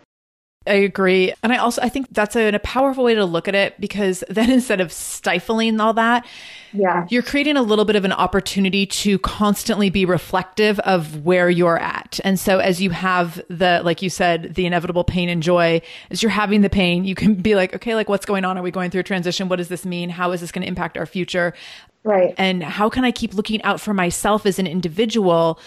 I 0.67 0.73
agree. 0.73 1.33
And 1.41 1.51
I 1.51 1.57
also 1.57 1.81
I 1.81 1.89
think 1.89 2.07
that's 2.11 2.35
a, 2.35 2.49
a, 2.49 2.59
powerful 2.59 3.03
way 3.03 3.15
to 3.15 3.25
look 3.25 3.47
at 3.47 3.55
it 3.55 3.81
because 3.81 4.23
then 4.29 4.51
instead 4.51 4.79
of 4.79 4.91
stifling 4.91 5.79
all 5.79 5.93
that, 5.93 6.25
yeah. 6.73 7.05
You're 7.09 7.23
creating 7.23 7.57
a 7.57 7.61
little 7.61 7.83
bit 7.83 7.97
of 7.97 8.05
an 8.05 8.13
opportunity 8.13 8.85
to 8.85 9.19
constantly 9.19 9.89
be 9.89 10.05
reflective 10.05 10.79
of 10.79 11.25
where 11.25 11.49
you're 11.49 11.77
at. 11.77 12.19
And 12.23 12.39
so 12.39 12.59
as 12.59 12.81
you 12.81 12.91
have 12.91 13.41
the 13.49 13.81
like 13.83 14.01
you 14.01 14.09
said, 14.09 14.55
the 14.55 14.65
inevitable 14.65 15.03
pain 15.03 15.27
and 15.29 15.43
joy, 15.43 15.81
as 16.11 16.21
you're 16.23 16.29
having 16.29 16.61
the 16.61 16.69
pain, 16.69 17.03
you 17.03 17.15
can 17.15 17.35
be 17.35 17.55
like, 17.55 17.75
okay, 17.75 17.95
like 17.95 18.07
what's 18.07 18.25
going 18.25 18.45
on? 18.45 18.57
Are 18.57 18.61
we 18.61 18.71
going 18.71 18.91
through 18.91 19.01
a 19.01 19.03
transition? 19.03 19.49
What 19.49 19.57
does 19.57 19.67
this 19.67 19.85
mean? 19.85 20.09
How 20.09 20.31
is 20.31 20.41
this 20.41 20.51
going 20.51 20.61
to 20.61 20.67
impact 20.67 20.95
our 20.95 21.05
future? 21.05 21.53
Right. 22.03 22.33
And 22.37 22.63
how 22.63 22.89
can 22.89 23.05
I 23.05 23.11
keep 23.11 23.33
looking 23.33 23.61
out 23.63 23.79
for 23.79 23.93
myself 23.93 24.45
as 24.45 24.57
an 24.59 24.67
individual 24.67 25.59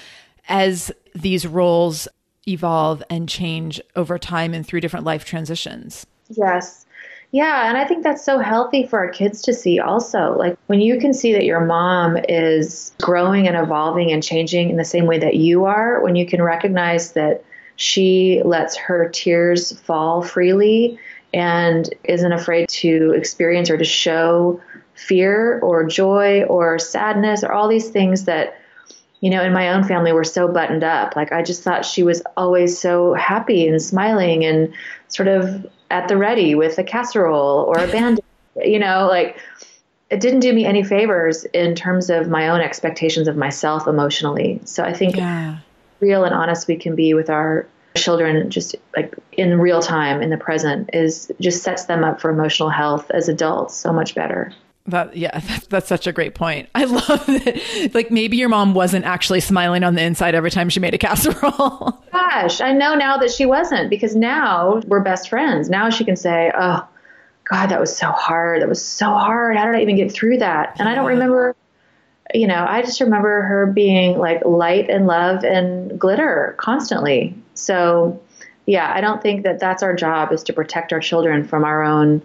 as 0.49 0.93
these 1.15 1.47
roles 1.47 2.09
evolve 2.47 3.03
and 3.09 3.29
change 3.29 3.81
over 3.97 4.19
time 4.19 4.55
and 4.55 4.67
through 4.67 4.81
different 4.81 5.05
life 5.05 5.25
transitions. 5.25 6.07
Yes. 6.29 6.87
Yeah, 7.31 7.69
and 7.69 7.77
I 7.77 7.85
think 7.85 8.05
that's 8.05 8.25
so 8.25 8.39
healthy 8.39 8.87
for 8.87 9.01
our 9.01 9.09
kids 9.09 9.43
to 9.43 9.53
see 9.53 9.81
also. 9.81 10.37
Like 10.39 10.57
when 10.67 10.81
you 10.81 11.01
can 11.01 11.13
see 11.13 11.33
that 11.33 11.45
your 11.45 11.61
mom 11.61 12.17
is 12.29 12.93
growing 13.03 13.49
and 13.49 13.57
evolving 13.57 14.13
and 14.13 14.23
changing 14.23 14.71
in 14.71 14.77
the 14.77 14.85
same 14.85 15.07
way 15.07 15.19
that 15.19 15.35
you 15.35 15.65
are, 15.65 16.01
when 16.01 16.15
you 16.15 16.27
can 16.27 16.41
recognize 16.43 17.13
that 17.13 17.43
she 17.77 18.41
lets 18.45 18.77
her 18.77 19.09
tears 19.09 19.77
fall 19.81 20.23
freely 20.23 20.97
and 21.33 21.93
isn't 22.05 22.31
afraid 22.31 22.69
to 22.69 23.13
experience 23.17 23.69
or 23.69 23.77
to 23.77 23.85
show 23.85 24.61
fear 24.95 25.59
or 25.61 25.85
joy 25.85 26.45
or 26.45 26.79
sadness 26.79 27.43
or 27.43 27.53
all 27.53 27.69
these 27.69 27.91
things 27.91 28.25
that 28.25 28.61
you 29.21 29.31
know 29.31 29.43
in 29.43 29.53
my 29.53 29.71
own 29.71 29.85
family 29.85 30.13
were 30.13 30.25
so 30.25 30.49
buttoned 30.49 30.85
up. 30.85 31.17
Like 31.17 31.33
i 31.33 31.43
just 31.43 31.63
thought 31.63 31.85
she 31.85 32.03
was 32.03 32.23
always 32.37 32.79
so 32.79 33.15
happy 33.15 33.67
and 33.67 33.81
smiling 33.81 34.45
and 34.45 34.73
sort 35.09 35.29
of 35.29 35.67
at 35.91 36.09
the 36.09 36.17
ready 36.17 36.55
with 36.55 36.79
a 36.79 36.85
casserole 36.85 37.65
or 37.69 37.79
a 37.79 37.87
band 37.89 38.21
you 38.65 38.79
know 38.79 39.07
like 39.09 39.37
it 40.11 40.21
didn't 40.21 40.41
do 40.41 40.53
me 40.53 40.65
any 40.65 40.85
favors 40.85 41.45
in 41.47 41.75
terms 41.75 42.11
of 42.11 42.29
my 42.29 42.49
own 42.49 42.61
expectations 42.61 43.27
of 43.27 43.37
myself 43.37 43.89
emotionally. 43.89 44.61
So 44.65 44.85
i 44.85 44.93
think 44.93 45.17
yeah. 45.17 45.59
real 46.01 46.25
and 46.25 46.35
honest 46.35 46.69
we 46.69 46.77
can 46.77 46.95
be 46.95 47.15
with 47.15 47.31
our 47.31 47.67
children 47.97 48.51
just 48.51 48.75
like 48.97 49.15
in 49.33 49.59
real 49.61 49.81
time 49.81 50.21
in 50.21 50.31
the 50.31 50.37
present 50.37 50.91
is 50.93 51.31
just 51.41 51.63
sets 51.63 51.85
them 51.85 52.03
up 52.03 52.21
for 52.21 52.29
emotional 52.29 52.69
health 52.69 53.09
as 53.13 53.29
adults 53.29 53.77
so 53.77 53.93
much 53.93 54.15
better 54.17 54.53
that 54.87 55.17
yeah, 55.17 55.39
that's, 55.41 55.67
that's 55.67 55.89
such 55.89 56.07
a 56.07 56.13
great 56.13 56.35
point. 56.35 56.69
I 56.75 56.85
love 56.85 57.25
it. 57.29 57.95
Like 57.95 58.11
maybe 58.11 58.37
your 58.37 58.49
mom 58.49 58.75
wasn't 58.75 59.05
actually 59.05 59.41
smiling 59.41 59.85
on 59.85 59.95
the 59.95 60.03
inside 60.03 60.35
every 60.35 60.51
time 60.51 60.69
she 60.69 60.81
made 60.81 60.95
a 60.95 60.99
casserole. 60.99 62.05
Gosh, 62.13 62.61
I 62.61 62.73
know 62.73 62.95
now 62.95 63.17
that 63.19 63.31
she 63.31 63.47
wasn't 63.47 63.91
because 63.91 64.15
now 64.15 64.83
we're 64.87 65.01
best 65.01 65.29
friends. 65.29 65.71
Now 65.71 65.91
she 65.91 66.05
can 66.05 66.17
say, 66.17 66.53
"Oh, 66.57 66.87
God, 67.45 67.67
that 67.69 67.81
was 67.81 67.97
so 67.97 68.11
hard. 68.11 68.63
That 68.63 68.69
was 68.69 68.85
so 68.85 69.07
hard. 69.07 69.57
How 69.57 69.67
did 69.67 69.75
I 69.75 69.83
even 69.83 69.97
get 69.97 70.13
through 70.13 70.39
that?" 70.39 70.77
And 70.79 70.89
I 70.89 70.95
don't 70.95 71.07
remember. 71.07 71.57
You 72.35 72.47
know, 72.47 72.65
I 72.67 72.81
just 72.81 73.01
remember 73.01 73.43
her 73.43 73.67
being 73.67 74.19
like 74.19 74.45
light 74.45 74.89
and 74.89 75.07
love 75.07 75.45
and 75.45 76.01
glitter 76.01 76.55
constantly. 76.57 77.37
So, 77.53 78.21
yeah, 78.67 78.91
I 78.93 79.03
don't 79.03 79.23
think 79.23 79.45
that 79.45 79.61
that's 79.61 79.83
our 79.83 79.95
job 79.95 80.33
is 80.33 80.43
to 80.45 80.55
protect 80.55 80.93
our 80.93 81.01
children 81.01 81.47
from 81.47 81.65
our 81.65 81.83
own 81.83 82.23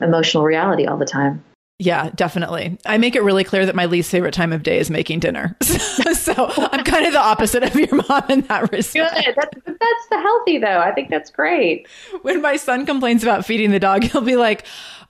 emotional 0.00 0.44
reality 0.44 0.86
all 0.86 0.96
the 0.96 1.04
time. 1.04 1.44
Yeah, 1.82 2.10
definitely. 2.14 2.78
I 2.86 2.96
make 2.96 3.16
it 3.16 3.24
really 3.24 3.42
clear 3.42 3.66
that 3.66 3.74
my 3.74 3.86
least 3.86 4.08
favorite 4.08 4.32
time 4.32 4.52
of 4.52 4.62
day 4.62 4.78
is 4.78 4.88
making 4.88 5.18
dinner. 5.18 5.56
so 5.62 6.52
I'm 6.56 6.84
kind 6.84 7.06
of 7.06 7.12
the 7.12 7.20
opposite 7.20 7.64
of 7.64 7.74
your 7.74 7.92
mom 8.08 8.22
in 8.28 8.42
that 8.42 8.70
respect. 8.70 9.12
Good. 9.12 9.34
That's, 9.34 9.56
that's 9.66 10.06
the 10.08 10.20
healthy, 10.20 10.58
though. 10.58 10.78
I 10.78 10.92
think 10.92 11.10
that's 11.10 11.28
great. 11.28 11.88
When 12.22 12.40
my 12.40 12.54
son 12.54 12.86
complains 12.86 13.24
about 13.24 13.44
feeding 13.44 13.72
the 13.72 13.80
dog, 13.80 14.04
he'll 14.12 14.20
be 14.20 14.36
like, 14.36 14.64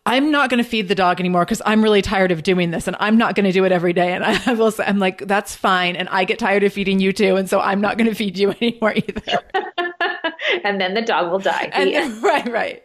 I'm 0.07 0.31
not 0.31 0.49
going 0.49 0.65
to 0.65 0.69
feed 0.69 0.89
the 0.89 0.95
dog 0.95 1.21
anymore 1.21 1.45
because 1.45 1.61
I'm 1.67 1.83
really 1.83 2.01
tired 2.01 2.33
of 2.33 2.43
doing 2.43 2.71
this 2.71 2.89
and 2.89 2.97
I'm 2.99 3.19
not 3.19 3.35
going 3.35 3.45
to 3.45 3.53
do 3.53 3.67
it 3.67 3.73
every 3.73 3.93
day. 3.93 4.15
And 4.15 4.25
I 4.47 4.55
will 4.55 4.71
say, 4.71 4.85
I'm 4.87 4.99
like, 4.99 5.27
that's 5.27 5.55
fine. 5.55 5.95
And 5.95 6.09
I 6.09 6.25
get 6.25 6.39
tired 6.39 6.63
of 6.63 6.73
feeding 6.73 7.01
you 7.01 7.13
too. 7.13 7.37
And 7.37 7.51
so 7.51 7.61
I'm 7.61 7.83
not 7.83 7.99
going 7.99 8.09
to 8.09 8.15
feed 8.15 8.39
you 8.39 8.51
anymore 8.63 8.95
either. 8.97 9.41
and 10.65 10.81
then 10.81 10.95
the 10.95 11.03
dog 11.03 11.31
will 11.31 11.39
die. 11.39 11.69
And, 11.75 12.23
right, 12.23 12.51
right 12.51 12.83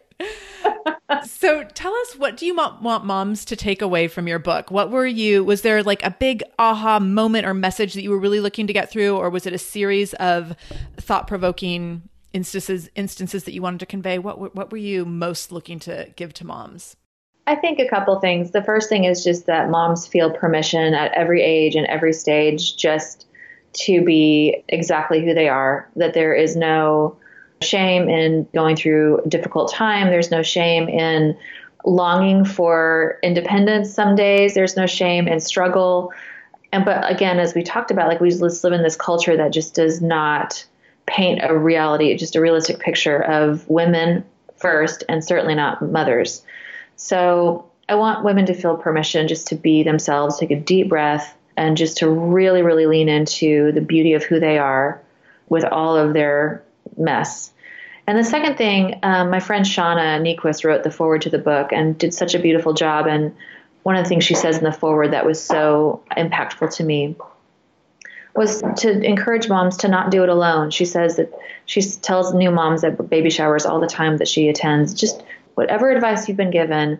so 1.25 1.63
tell 1.63 1.93
us 1.93 2.15
what 2.17 2.37
do 2.37 2.45
you 2.45 2.55
want, 2.55 2.81
want 2.81 3.05
moms 3.05 3.45
to 3.45 3.55
take 3.55 3.81
away 3.81 4.07
from 4.07 4.27
your 4.27 4.39
book? 4.39 4.71
What 4.71 4.91
were 4.91 5.05
you 5.05 5.43
was 5.43 5.61
there 5.61 5.83
like 5.83 6.03
a 6.03 6.11
big 6.11 6.43
aha 6.59 6.99
moment 6.99 7.45
or 7.45 7.53
message 7.53 7.93
that 7.93 8.01
you 8.01 8.09
were 8.09 8.19
really 8.19 8.39
looking 8.39 8.67
to 8.67 8.73
get 8.73 8.91
through 8.91 9.15
or 9.17 9.29
was 9.29 9.45
it 9.45 9.53
a 9.53 9.57
series 9.57 10.13
of 10.15 10.55
thought-provoking 10.97 12.03
instances 12.33 12.89
instances 12.95 13.45
that 13.45 13.53
you 13.53 13.61
wanted 13.61 13.79
to 13.79 13.85
convey? 13.85 14.19
What 14.19 14.55
what 14.55 14.71
were 14.71 14.77
you 14.77 15.05
most 15.05 15.51
looking 15.51 15.79
to 15.79 16.11
give 16.15 16.33
to 16.35 16.45
moms? 16.45 16.95
I 17.47 17.55
think 17.55 17.79
a 17.79 17.87
couple 17.87 18.19
things. 18.19 18.51
The 18.51 18.63
first 18.63 18.89
thing 18.89 19.05
is 19.05 19.23
just 19.23 19.45
that 19.45 19.69
moms 19.69 20.05
feel 20.05 20.31
permission 20.31 20.93
at 20.93 21.13
every 21.13 21.41
age 21.41 21.75
and 21.75 21.87
every 21.87 22.11
stage 22.11 22.75
just 22.75 23.25
to 23.73 24.03
be 24.03 24.63
exactly 24.67 25.23
who 25.23 25.33
they 25.33 25.47
are, 25.47 25.89
that 25.95 26.13
there 26.13 26.33
is 26.33 26.55
no 26.57 27.17
shame 27.61 28.09
in 28.09 28.47
going 28.53 28.75
through 28.75 29.19
a 29.19 29.29
difficult 29.29 29.71
time. 29.71 30.09
There's 30.09 30.31
no 30.31 30.43
shame 30.43 30.87
in 30.87 31.37
longing 31.85 32.45
for 32.45 33.17
independence 33.23 33.93
some 33.93 34.15
days. 34.15 34.53
There's 34.53 34.75
no 34.75 34.85
shame 34.85 35.27
in 35.27 35.39
struggle. 35.39 36.11
And 36.71 36.85
but 36.85 37.09
again, 37.09 37.39
as 37.39 37.55
we 37.55 37.63
talked 37.63 37.91
about, 37.91 38.07
like 38.07 38.19
we 38.19 38.29
just 38.29 38.63
live 38.63 38.73
in 38.73 38.83
this 38.83 38.95
culture 38.95 39.37
that 39.37 39.53
just 39.53 39.73
does 39.73 40.01
not 40.01 40.65
paint 41.05 41.39
a 41.41 41.57
reality, 41.57 42.15
just 42.17 42.35
a 42.35 42.41
realistic 42.41 42.79
picture 42.79 43.17
of 43.17 43.67
women 43.69 44.25
first 44.57 45.03
and 45.07 45.23
certainly 45.23 45.55
not 45.55 45.81
mothers. 45.81 46.43
So 46.97 47.69
I 47.87 47.95
want 47.95 48.25
women 48.25 48.45
to 48.47 48.53
feel 48.53 48.75
permission 48.75 49.27
just 49.27 49.47
to 49.47 49.55
be 49.55 49.83
themselves, 49.83 50.37
take 50.37 50.51
a 50.51 50.59
deep 50.59 50.89
breath, 50.89 51.35
and 51.55 51.77
just 51.77 51.97
to 51.97 52.09
really, 52.09 52.61
really 52.61 52.85
lean 52.85 53.07
into 53.07 53.71
the 53.71 53.81
beauty 53.81 54.13
of 54.13 54.23
who 54.23 54.39
they 54.39 54.57
are 54.57 55.01
with 55.47 55.63
all 55.63 55.95
of 55.95 56.13
their 56.13 56.63
mess. 56.95 57.51
And 58.05 58.17
the 58.17 58.23
second 58.23 58.57
thing, 58.57 58.99
um, 59.03 59.29
my 59.29 59.39
friend 59.39 59.65
Shauna 59.65 60.21
Niequist 60.21 60.63
wrote 60.63 60.83
the 60.83 60.91
foreword 60.91 61.23
to 61.23 61.29
the 61.29 61.37
book 61.37 61.73
and 61.73 61.97
did 61.97 62.13
such 62.13 62.35
a 62.35 62.39
beautiful 62.39 62.73
job. 62.73 63.05
And 63.05 63.35
one 63.83 63.95
of 63.95 64.03
the 64.03 64.09
things 64.09 64.23
she 64.23 64.35
says 64.35 64.57
in 64.57 64.63
the 64.63 64.71
foreword 64.71 65.11
that 65.11 65.25
was 65.25 65.43
so 65.43 66.03
impactful 66.11 66.75
to 66.75 66.83
me 66.83 67.15
was 68.33 68.61
to 68.77 69.01
encourage 69.03 69.49
moms 69.49 69.77
to 69.77 69.87
not 69.87 70.11
do 70.11 70.23
it 70.23 70.29
alone. 70.29 70.69
She 70.71 70.85
says 70.85 71.17
that 71.17 71.33
she 71.65 71.81
tells 71.81 72.33
new 72.33 72.51
moms 72.51 72.83
at 72.83 73.09
baby 73.09 73.29
showers 73.29 73.65
all 73.65 73.79
the 73.79 73.87
time 73.87 74.17
that 74.17 74.27
she 74.27 74.47
attends, 74.47 74.93
just 74.93 75.21
whatever 75.55 75.89
advice 75.89 76.27
you've 76.27 76.37
been 76.37 76.51
given, 76.51 76.99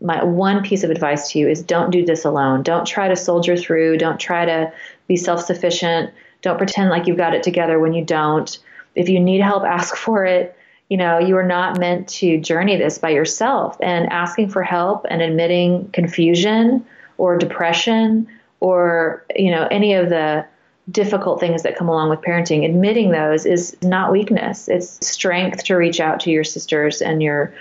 my 0.00 0.22
one 0.24 0.62
piece 0.62 0.82
of 0.84 0.90
advice 0.90 1.30
to 1.30 1.38
you 1.38 1.48
is 1.48 1.62
don't 1.62 1.90
do 1.90 2.04
this 2.04 2.24
alone. 2.24 2.62
Don't 2.62 2.86
try 2.86 3.08
to 3.08 3.16
soldier 3.16 3.56
through. 3.56 3.98
Don't 3.98 4.18
try 4.18 4.44
to 4.44 4.72
be 5.06 5.16
self 5.16 5.44
sufficient. 5.44 6.12
Don't 6.42 6.58
pretend 6.58 6.90
like 6.90 7.06
you've 7.06 7.16
got 7.16 7.34
it 7.34 7.42
together 7.42 7.78
when 7.78 7.94
you 7.94 8.04
don't 8.04 8.58
if 8.94 9.08
you 9.08 9.20
need 9.20 9.40
help, 9.40 9.64
ask 9.64 9.96
for 9.96 10.24
it. 10.24 10.56
You 10.88 10.96
know, 10.96 11.18
you 11.18 11.36
are 11.36 11.46
not 11.46 11.78
meant 11.78 12.08
to 12.08 12.38
journey 12.38 12.76
this 12.76 12.98
by 12.98 13.10
yourself. 13.10 13.76
And 13.80 14.10
asking 14.12 14.50
for 14.50 14.62
help 14.62 15.06
and 15.08 15.22
admitting 15.22 15.90
confusion 15.90 16.84
or 17.18 17.38
depression 17.38 18.28
or, 18.60 19.24
you 19.34 19.50
know, 19.50 19.66
any 19.70 19.94
of 19.94 20.08
the 20.08 20.46
difficult 20.90 21.40
things 21.40 21.62
that 21.62 21.76
come 21.76 21.88
along 21.88 22.10
with 22.10 22.20
parenting, 22.20 22.64
admitting 22.64 23.10
those 23.10 23.46
is 23.46 23.76
not 23.82 24.12
weakness. 24.12 24.68
It's 24.68 25.04
strength 25.06 25.64
to 25.64 25.76
reach 25.76 26.00
out 26.00 26.20
to 26.20 26.30
your 26.30 26.44
sisters 26.44 27.00
and 27.00 27.22
your 27.22 27.54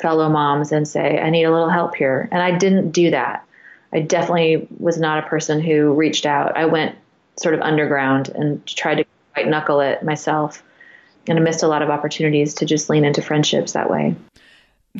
fellow 0.00 0.28
moms 0.28 0.72
and 0.72 0.86
say, 0.86 1.18
I 1.20 1.30
need 1.30 1.44
a 1.44 1.52
little 1.52 1.70
help 1.70 1.94
here. 1.94 2.28
And 2.32 2.42
I 2.42 2.56
didn't 2.56 2.90
do 2.90 3.10
that. 3.12 3.46
I 3.92 4.00
definitely 4.00 4.66
was 4.78 4.98
not 4.98 5.24
a 5.24 5.28
person 5.28 5.60
who 5.60 5.92
reached 5.94 6.26
out. 6.26 6.56
I 6.56 6.64
went 6.66 6.96
sort 7.36 7.54
of 7.54 7.60
underground 7.60 8.28
and 8.28 8.66
tried 8.66 8.96
to 8.96 9.04
white 9.36 9.48
knuckle 9.48 9.80
it 9.80 10.02
myself 10.02 10.62
and 11.28 11.38
I 11.38 11.42
missed 11.42 11.62
a 11.62 11.68
lot 11.68 11.82
of 11.82 11.90
opportunities 11.90 12.54
to 12.54 12.64
just 12.64 12.88
lean 12.90 13.04
into 13.04 13.22
friendships 13.22 13.72
that 13.72 13.90
way. 13.90 14.16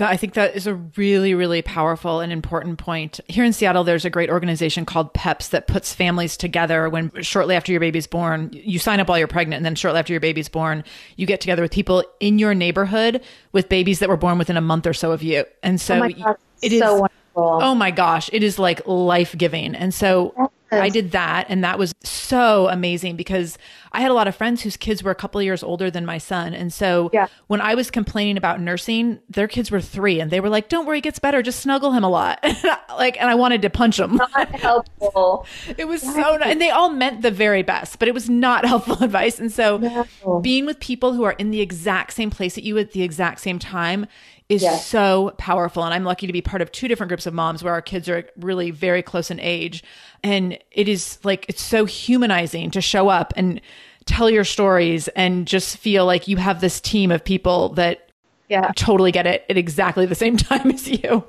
I 0.00 0.16
think 0.16 0.34
that 0.34 0.56
is 0.56 0.66
a 0.66 0.74
really, 0.74 1.34
really 1.34 1.62
powerful 1.62 2.18
and 2.18 2.32
important 2.32 2.78
point. 2.78 3.20
Here 3.28 3.44
in 3.44 3.52
Seattle, 3.52 3.84
there's 3.84 4.04
a 4.04 4.10
great 4.10 4.28
organization 4.28 4.84
called 4.84 5.14
PEPS 5.14 5.50
that 5.50 5.68
puts 5.68 5.94
families 5.94 6.36
together 6.36 6.88
when 6.88 7.12
shortly 7.22 7.54
after 7.54 7.70
your 7.70 7.80
baby's 7.80 8.08
born, 8.08 8.50
you 8.52 8.80
sign 8.80 8.98
up 8.98 9.08
while 9.08 9.18
you're 9.18 9.28
pregnant, 9.28 9.58
and 9.58 9.64
then 9.64 9.76
shortly 9.76 10.00
after 10.00 10.12
your 10.12 10.18
baby's 10.18 10.48
born, 10.48 10.82
you 11.14 11.26
get 11.26 11.40
together 11.40 11.62
with 11.62 11.70
people 11.70 12.02
in 12.18 12.40
your 12.40 12.54
neighborhood 12.54 13.22
with 13.52 13.68
babies 13.68 14.00
that 14.00 14.08
were 14.08 14.16
born 14.16 14.36
within 14.36 14.56
a 14.56 14.60
month 14.60 14.84
or 14.84 14.94
so 14.94 15.12
of 15.12 15.22
you. 15.22 15.44
And 15.62 15.80
so 15.80 16.02
oh 16.02 16.08
God, 16.08 16.36
it 16.60 16.72
is 16.72 16.80
so 16.80 16.94
wonderful. 16.94 17.12
Oh 17.36 17.76
my 17.76 17.92
gosh, 17.92 18.28
it 18.32 18.42
is 18.42 18.58
like 18.58 18.84
life 18.88 19.38
giving. 19.38 19.76
And 19.76 19.94
so 19.94 20.50
I 20.72 20.88
did 20.88 21.12
that, 21.12 21.46
and 21.48 21.62
that 21.62 21.78
was 21.78 21.94
so 22.02 22.68
amazing 22.68 23.16
because 23.16 23.58
I 23.92 24.00
had 24.00 24.10
a 24.10 24.14
lot 24.14 24.26
of 24.26 24.34
friends 24.34 24.62
whose 24.62 24.76
kids 24.76 25.02
were 25.02 25.10
a 25.10 25.14
couple 25.14 25.40
years 25.40 25.62
older 25.62 25.90
than 25.90 26.04
my 26.04 26.18
son. 26.18 26.52
And 26.52 26.72
so 26.72 27.10
yeah. 27.12 27.28
when 27.46 27.60
I 27.60 27.74
was 27.74 27.90
complaining 27.90 28.36
about 28.36 28.60
nursing, 28.60 29.20
their 29.28 29.46
kids 29.46 29.70
were 29.70 29.80
three, 29.80 30.20
and 30.20 30.30
they 30.30 30.40
were 30.40 30.48
like, 30.48 30.68
"Don't 30.68 30.86
worry, 30.86 30.98
it 30.98 31.02
gets 31.02 31.18
better. 31.18 31.42
Just 31.42 31.60
snuggle 31.60 31.92
him 31.92 32.02
a 32.02 32.08
lot." 32.08 32.42
like, 32.90 33.20
and 33.20 33.30
I 33.30 33.34
wanted 33.34 33.62
to 33.62 33.70
punch 33.70 33.98
them. 33.98 34.16
Not 34.16 34.48
helpful. 34.60 35.46
it 35.76 35.86
was 35.86 36.02
so, 36.02 36.38
and 36.38 36.60
they 36.60 36.70
all 36.70 36.90
meant 36.90 37.22
the 37.22 37.30
very 37.30 37.62
best, 37.62 37.98
but 37.98 38.08
it 38.08 38.14
was 38.14 38.28
not 38.28 38.64
helpful 38.66 39.02
advice. 39.02 39.38
And 39.38 39.52
so, 39.52 39.78
no. 39.78 40.40
being 40.40 40.66
with 40.66 40.80
people 40.80 41.12
who 41.12 41.22
are 41.24 41.32
in 41.32 41.50
the 41.50 41.60
exact 41.60 42.12
same 42.14 42.30
place 42.30 42.54
that 42.54 42.64
you 42.64 42.76
at 42.78 42.92
the 42.92 43.02
exact 43.02 43.40
same 43.40 43.58
time 43.58 44.06
is 44.54 44.62
yes. 44.62 44.86
so 44.86 45.32
powerful. 45.38 45.84
And 45.84 45.92
I'm 45.92 46.04
lucky 46.04 46.26
to 46.26 46.32
be 46.32 46.40
part 46.40 46.62
of 46.62 46.72
two 46.72 46.88
different 46.88 47.08
groups 47.08 47.26
of 47.26 47.34
moms 47.34 47.62
where 47.62 47.72
our 47.72 47.82
kids 47.82 48.08
are 48.08 48.24
really 48.38 48.70
very 48.70 49.02
close 49.02 49.30
in 49.30 49.38
age. 49.40 49.84
And 50.22 50.58
it 50.70 50.88
is 50.88 51.18
like, 51.22 51.46
it's 51.48 51.62
so 51.62 51.84
humanizing 51.84 52.70
to 52.72 52.80
show 52.80 53.08
up 53.08 53.32
and 53.36 53.60
tell 54.06 54.30
your 54.30 54.44
stories 54.44 55.08
and 55.08 55.46
just 55.46 55.76
feel 55.76 56.06
like 56.06 56.28
you 56.28 56.36
have 56.36 56.60
this 56.60 56.80
team 56.80 57.10
of 57.10 57.24
people 57.24 57.70
that 57.70 58.08
yeah. 58.48 58.72
totally 58.76 59.12
get 59.12 59.26
it 59.26 59.44
at 59.48 59.56
exactly 59.56 60.06
the 60.06 60.14
same 60.14 60.36
time 60.38 60.70
as 60.70 60.88
you. 60.88 61.24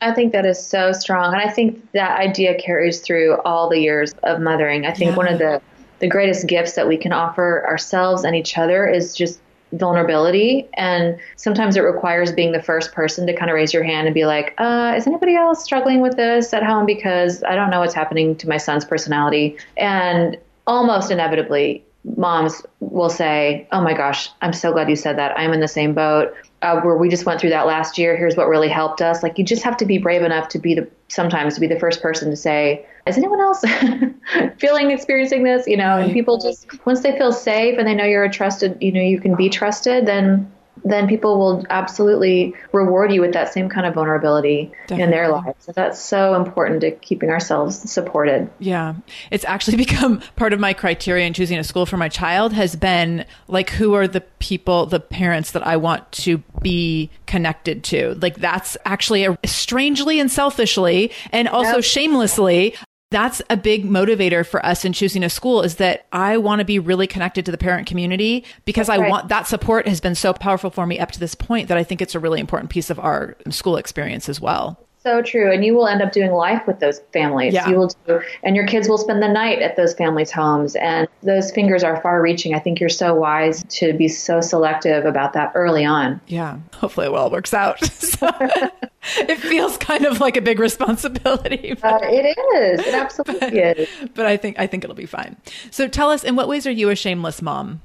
I 0.00 0.12
think 0.12 0.32
that 0.32 0.44
is 0.44 0.64
so 0.64 0.92
strong. 0.92 1.32
And 1.32 1.42
I 1.42 1.48
think 1.48 1.92
that 1.92 2.18
idea 2.18 2.58
carries 2.58 3.00
through 3.00 3.38
all 3.42 3.70
the 3.70 3.78
years 3.78 4.14
of 4.22 4.40
mothering. 4.40 4.84
I 4.84 4.92
think 4.92 5.12
yeah. 5.12 5.16
one 5.16 5.28
of 5.28 5.38
the 5.38 5.62
the 6.00 6.08
greatest 6.08 6.46
gifts 6.46 6.72
that 6.74 6.88
we 6.88 6.96
can 6.98 7.12
offer 7.12 7.64
ourselves 7.66 8.24
and 8.24 8.34
each 8.34 8.58
other 8.58 8.86
is 8.86 9.14
just 9.14 9.40
vulnerability. 9.78 10.68
And 10.74 11.18
sometimes 11.36 11.76
it 11.76 11.80
requires 11.80 12.32
being 12.32 12.52
the 12.52 12.62
first 12.62 12.92
person 12.92 13.26
to 13.26 13.34
kind 13.34 13.50
of 13.50 13.54
raise 13.54 13.72
your 13.72 13.82
hand 13.82 14.06
and 14.06 14.14
be 14.14 14.24
like, 14.24 14.54
uh, 14.58 14.94
is 14.96 15.06
anybody 15.06 15.36
else 15.36 15.62
struggling 15.62 16.00
with 16.00 16.16
this 16.16 16.52
at 16.52 16.62
home? 16.62 16.86
Because 16.86 17.42
I 17.44 17.54
don't 17.54 17.70
know 17.70 17.80
what's 17.80 17.94
happening 17.94 18.36
to 18.36 18.48
my 18.48 18.56
son's 18.56 18.84
personality. 18.84 19.56
And 19.76 20.36
almost 20.66 21.10
inevitably, 21.10 21.83
moms 22.16 22.64
will 22.80 23.10
say, 23.10 23.66
Oh 23.72 23.80
my 23.80 23.94
gosh, 23.94 24.30
I'm 24.42 24.52
so 24.52 24.72
glad 24.72 24.88
you 24.88 24.96
said 24.96 25.18
that. 25.18 25.38
I'm 25.38 25.52
in 25.52 25.60
the 25.60 25.68
same 25.68 25.94
boat. 25.94 26.34
Uh, 26.62 26.80
where 26.80 26.96
we 26.96 27.10
just 27.10 27.26
went 27.26 27.38
through 27.38 27.50
that 27.50 27.66
last 27.66 27.98
year. 27.98 28.16
Here's 28.16 28.36
what 28.36 28.48
really 28.48 28.70
helped 28.70 29.02
us. 29.02 29.22
Like 29.22 29.36
you 29.36 29.44
just 29.44 29.62
have 29.64 29.76
to 29.78 29.84
be 29.84 29.98
brave 29.98 30.22
enough 30.22 30.48
to 30.48 30.58
be 30.58 30.74
the 30.74 30.88
sometimes 31.08 31.54
to 31.56 31.60
be 31.60 31.66
the 31.66 31.78
first 31.78 32.00
person 32.00 32.30
to 32.30 32.36
say, 32.36 32.86
"Is 33.06 33.18
anyone 33.18 33.38
else 33.38 33.62
feeling 34.58 34.90
experiencing 34.90 35.42
this?" 35.42 35.66
You 35.66 35.76
know, 35.76 35.98
and 35.98 36.10
people 36.10 36.38
just 36.38 36.66
once 36.86 37.02
they 37.02 37.18
feel 37.18 37.32
safe 37.32 37.78
and 37.78 37.86
they 37.86 37.94
know 37.94 38.06
you're 38.06 38.24
a 38.24 38.30
trusted, 38.30 38.78
you 38.80 38.92
know, 38.92 39.02
you 39.02 39.20
can 39.20 39.34
be 39.34 39.50
trusted, 39.50 40.06
then 40.06 40.50
then 40.84 41.08
people 41.08 41.38
will 41.38 41.64
absolutely 41.70 42.54
reward 42.72 43.10
you 43.10 43.20
with 43.22 43.32
that 43.32 43.52
same 43.52 43.68
kind 43.68 43.86
of 43.86 43.94
vulnerability 43.94 44.70
Definitely. 44.86 45.04
in 45.04 45.10
their 45.10 45.28
lives. 45.28 45.66
that's 45.74 45.98
so 45.98 46.34
important 46.34 46.82
to 46.82 46.90
keeping 46.90 47.30
ourselves 47.30 47.90
supported. 47.90 48.50
Yeah. 48.58 48.94
It's 49.30 49.44
actually 49.44 49.76
become 49.84 50.20
part 50.36 50.52
of 50.52 50.60
my 50.60 50.74
criteria 50.74 51.26
in 51.26 51.32
choosing 51.32 51.58
a 51.58 51.64
school 51.64 51.86
for 51.86 51.96
my 51.96 52.08
child 52.08 52.52
has 52.52 52.76
been 52.76 53.24
like 53.48 53.70
who 53.70 53.94
are 53.94 54.06
the 54.06 54.20
people, 54.38 54.86
the 54.86 55.00
parents 55.00 55.52
that 55.52 55.66
I 55.66 55.76
want 55.76 56.10
to 56.12 56.38
be 56.60 57.10
connected 57.26 57.82
to. 57.84 58.14
Like 58.20 58.36
that's 58.36 58.76
actually 58.84 59.24
a 59.24 59.38
strangely 59.46 60.20
and 60.20 60.30
selfishly 60.30 61.12
and 61.32 61.48
also 61.48 61.76
yep. 61.76 61.84
shamelessly 61.84 62.74
that's 63.14 63.40
a 63.48 63.56
big 63.56 63.84
motivator 63.84 64.44
for 64.44 64.64
us 64.66 64.84
in 64.84 64.92
choosing 64.92 65.22
a 65.22 65.30
school 65.30 65.62
is 65.62 65.76
that 65.76 66.06
I 66.12 66.36
want 66.36 66.58
to 66.58 66.64
be 66.64 66.80
really 66.80 67.06
connected 67.06 67.46
to 67.46 67.52
the 67.52 67.58
parent 67.58 67.86
community 67.86 68.44
because 68.64 68.88
I 68.88 68.98
want 68.98 69.28
that 69.28 69.46
support 69.46 69.86
has 69.86 70.00
been 70.00 70.16
so 70.16 70.32
powerful 70.32 70.68
for 70.68 70.84
me 70.84 70.98
up 70.98 71.12
to 71.12 71.20
this 71.20 71.36
point 71.36 71.68
that 71.68 71.78
I 71.78 71.84
think 71.84 72.02
it's 72.02 72.16
a 72.16 72.18
really 72.18 72.40
important 72.40 72.70
piece 72.70 72.90
of 72.90 72.98
our 72.98 73.36
school 73.50 73.76
experience 73.76 74.28
as 74.28 74.40
well 74.40 74.83
so 75.04 75.22
true. 75.22 75.52
And 75.52 75.64
you 75.64 75.74
will 75.74 75.86
end 75.86 76.02
up 76.02 76.12
doing 76.12 76.32
life 76.32 76.66
with 76.66 76.80
those 76.80 77.00
families. 77.12 77.54
Yeah. 77.54 77.68
You 77.68 77.76
will 77.76 77.90
do, 78.06 78.20
and 78.42 78.56
your 78.56 78.66
kids 78.66 78.88
will 78.88 78.98
spend 78.98 79.22
the 79.22 79.28
night 79.28 79.60
at 79.60 79.76
those 79.76 79.94
families' 79.94 80.30
homes. 80.30 80.76
And 80.76 81.06
those 81.22 81.50
fingers 81.52 81.84
are 81.84 82.00
far 82.00 82.22
reaching. 82.22 82.54
I 82.54 82.58
think 82.58 82.80
you're 82.80 82.88
so 82.88 83.14
wise 83.14 83.64
to 83.68 83.92
be 83.92 84.08
so 84.08 84.40
selective 84.40 85.04
about 85.04 85.34
that 85.34 85.52
early 85.54 85.84
on. 85.84 86.20
Yeah. 86.26 86.58
Hopefully 86.74 87.06
it 87.06 87.12
well 87.12 87.30
works 87.30 87.52
out. 87.52 87.78
it 87.82 89.38
feels 89.38 89.76
kind 89.76 90.06
of 90.06 90.20
like 90.20 90.36
a 90.36 90.42
big 90.42 90.58
responsibility. 90.58 91.74
But, 91.84 92.02
uh, 92.02 92.06
it 92.10 92.38
is. 92.54 92.86
It 92.86 92.94
absolutely 92.94 93.40
but, 93.50 93.78
is. 93.78 93.88
But 94.14 94.26
I 94.26 94.36
think 94.36 94.58
I 94.58 94.66
think 94.66 94.84
it'll 94.84 94.96
be 94.96 95.06
fine. 95.06 95.36
So 95.70 95.86
tell 95.86 96.10
us, 96.10 96.24
in 96.24 96.34
what 96.36 96.48
ways 96.48 96.66
are 96.66 96.70
you 96.70 96.88
a 96.88 96.96
shameless 96.96 97.42
mom? 97.42 97.82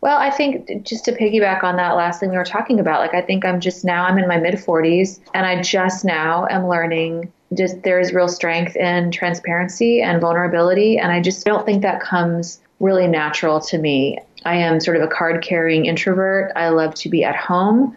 Well, 0.00 0.16
I 0.16 0.30
think 0.30 0.84
just 0.84 1.04
to 1.06 1.12
piggyback 1.12 1.64
on 1.64 1.76
that 1.76 1.96
last 1.96 2.20
thing 2.20 2.30
we 2.30 2.36
were 2.36 2.44
talking 2.44 2.78
about, 2.78 3.00
like 3.00 3.14
I 3.14 3.20
think 3.20 3.44
I'm 3.44 3.60
just 3.60 3.84
now 3.84 4.04
I'm 4.04 4.18
in 4.18 4.28
my 4.28 4.38
mid 4.38 4.54
40s 4.54 5.20
and 5.34 5.44
I 5.44 5.60
just 5.60 6.04
now 6.04 6.46
am 6.48 6.68
learning 6.68 7.32
just 7.54 7.82
there's 7.82 8.12
real 8.12 8.28
strength 8.28 8.76
in 8.76 9.10
transparency 9.10 10.02
and 10.02 10.20
vulnerability 10.20 10.98
and 10.98 11.10
I 11.10 11.20
just 11.20 11.44
don't 11.46 11.64
think 11.64 11.82
that 11.82 12.00
comes 12.00 12.60
really 12.78 13.08
natural 13.08 13.60
to 13.60 13.78
me. 13.78 14.18
I 14.44 14.56
am 14.56 14.80
sort 14.80 14.96
of 14.96 15.02
a 15.02 15.08
card 15.08 15.42
carrying 15.42 15.86
introvert. 15.86 16.52
I 16.54 16.68
love 16.68 16.94
to 16.96 17.08
be 17.08 17.24
at 17.24 17.34
home 17.34 17.96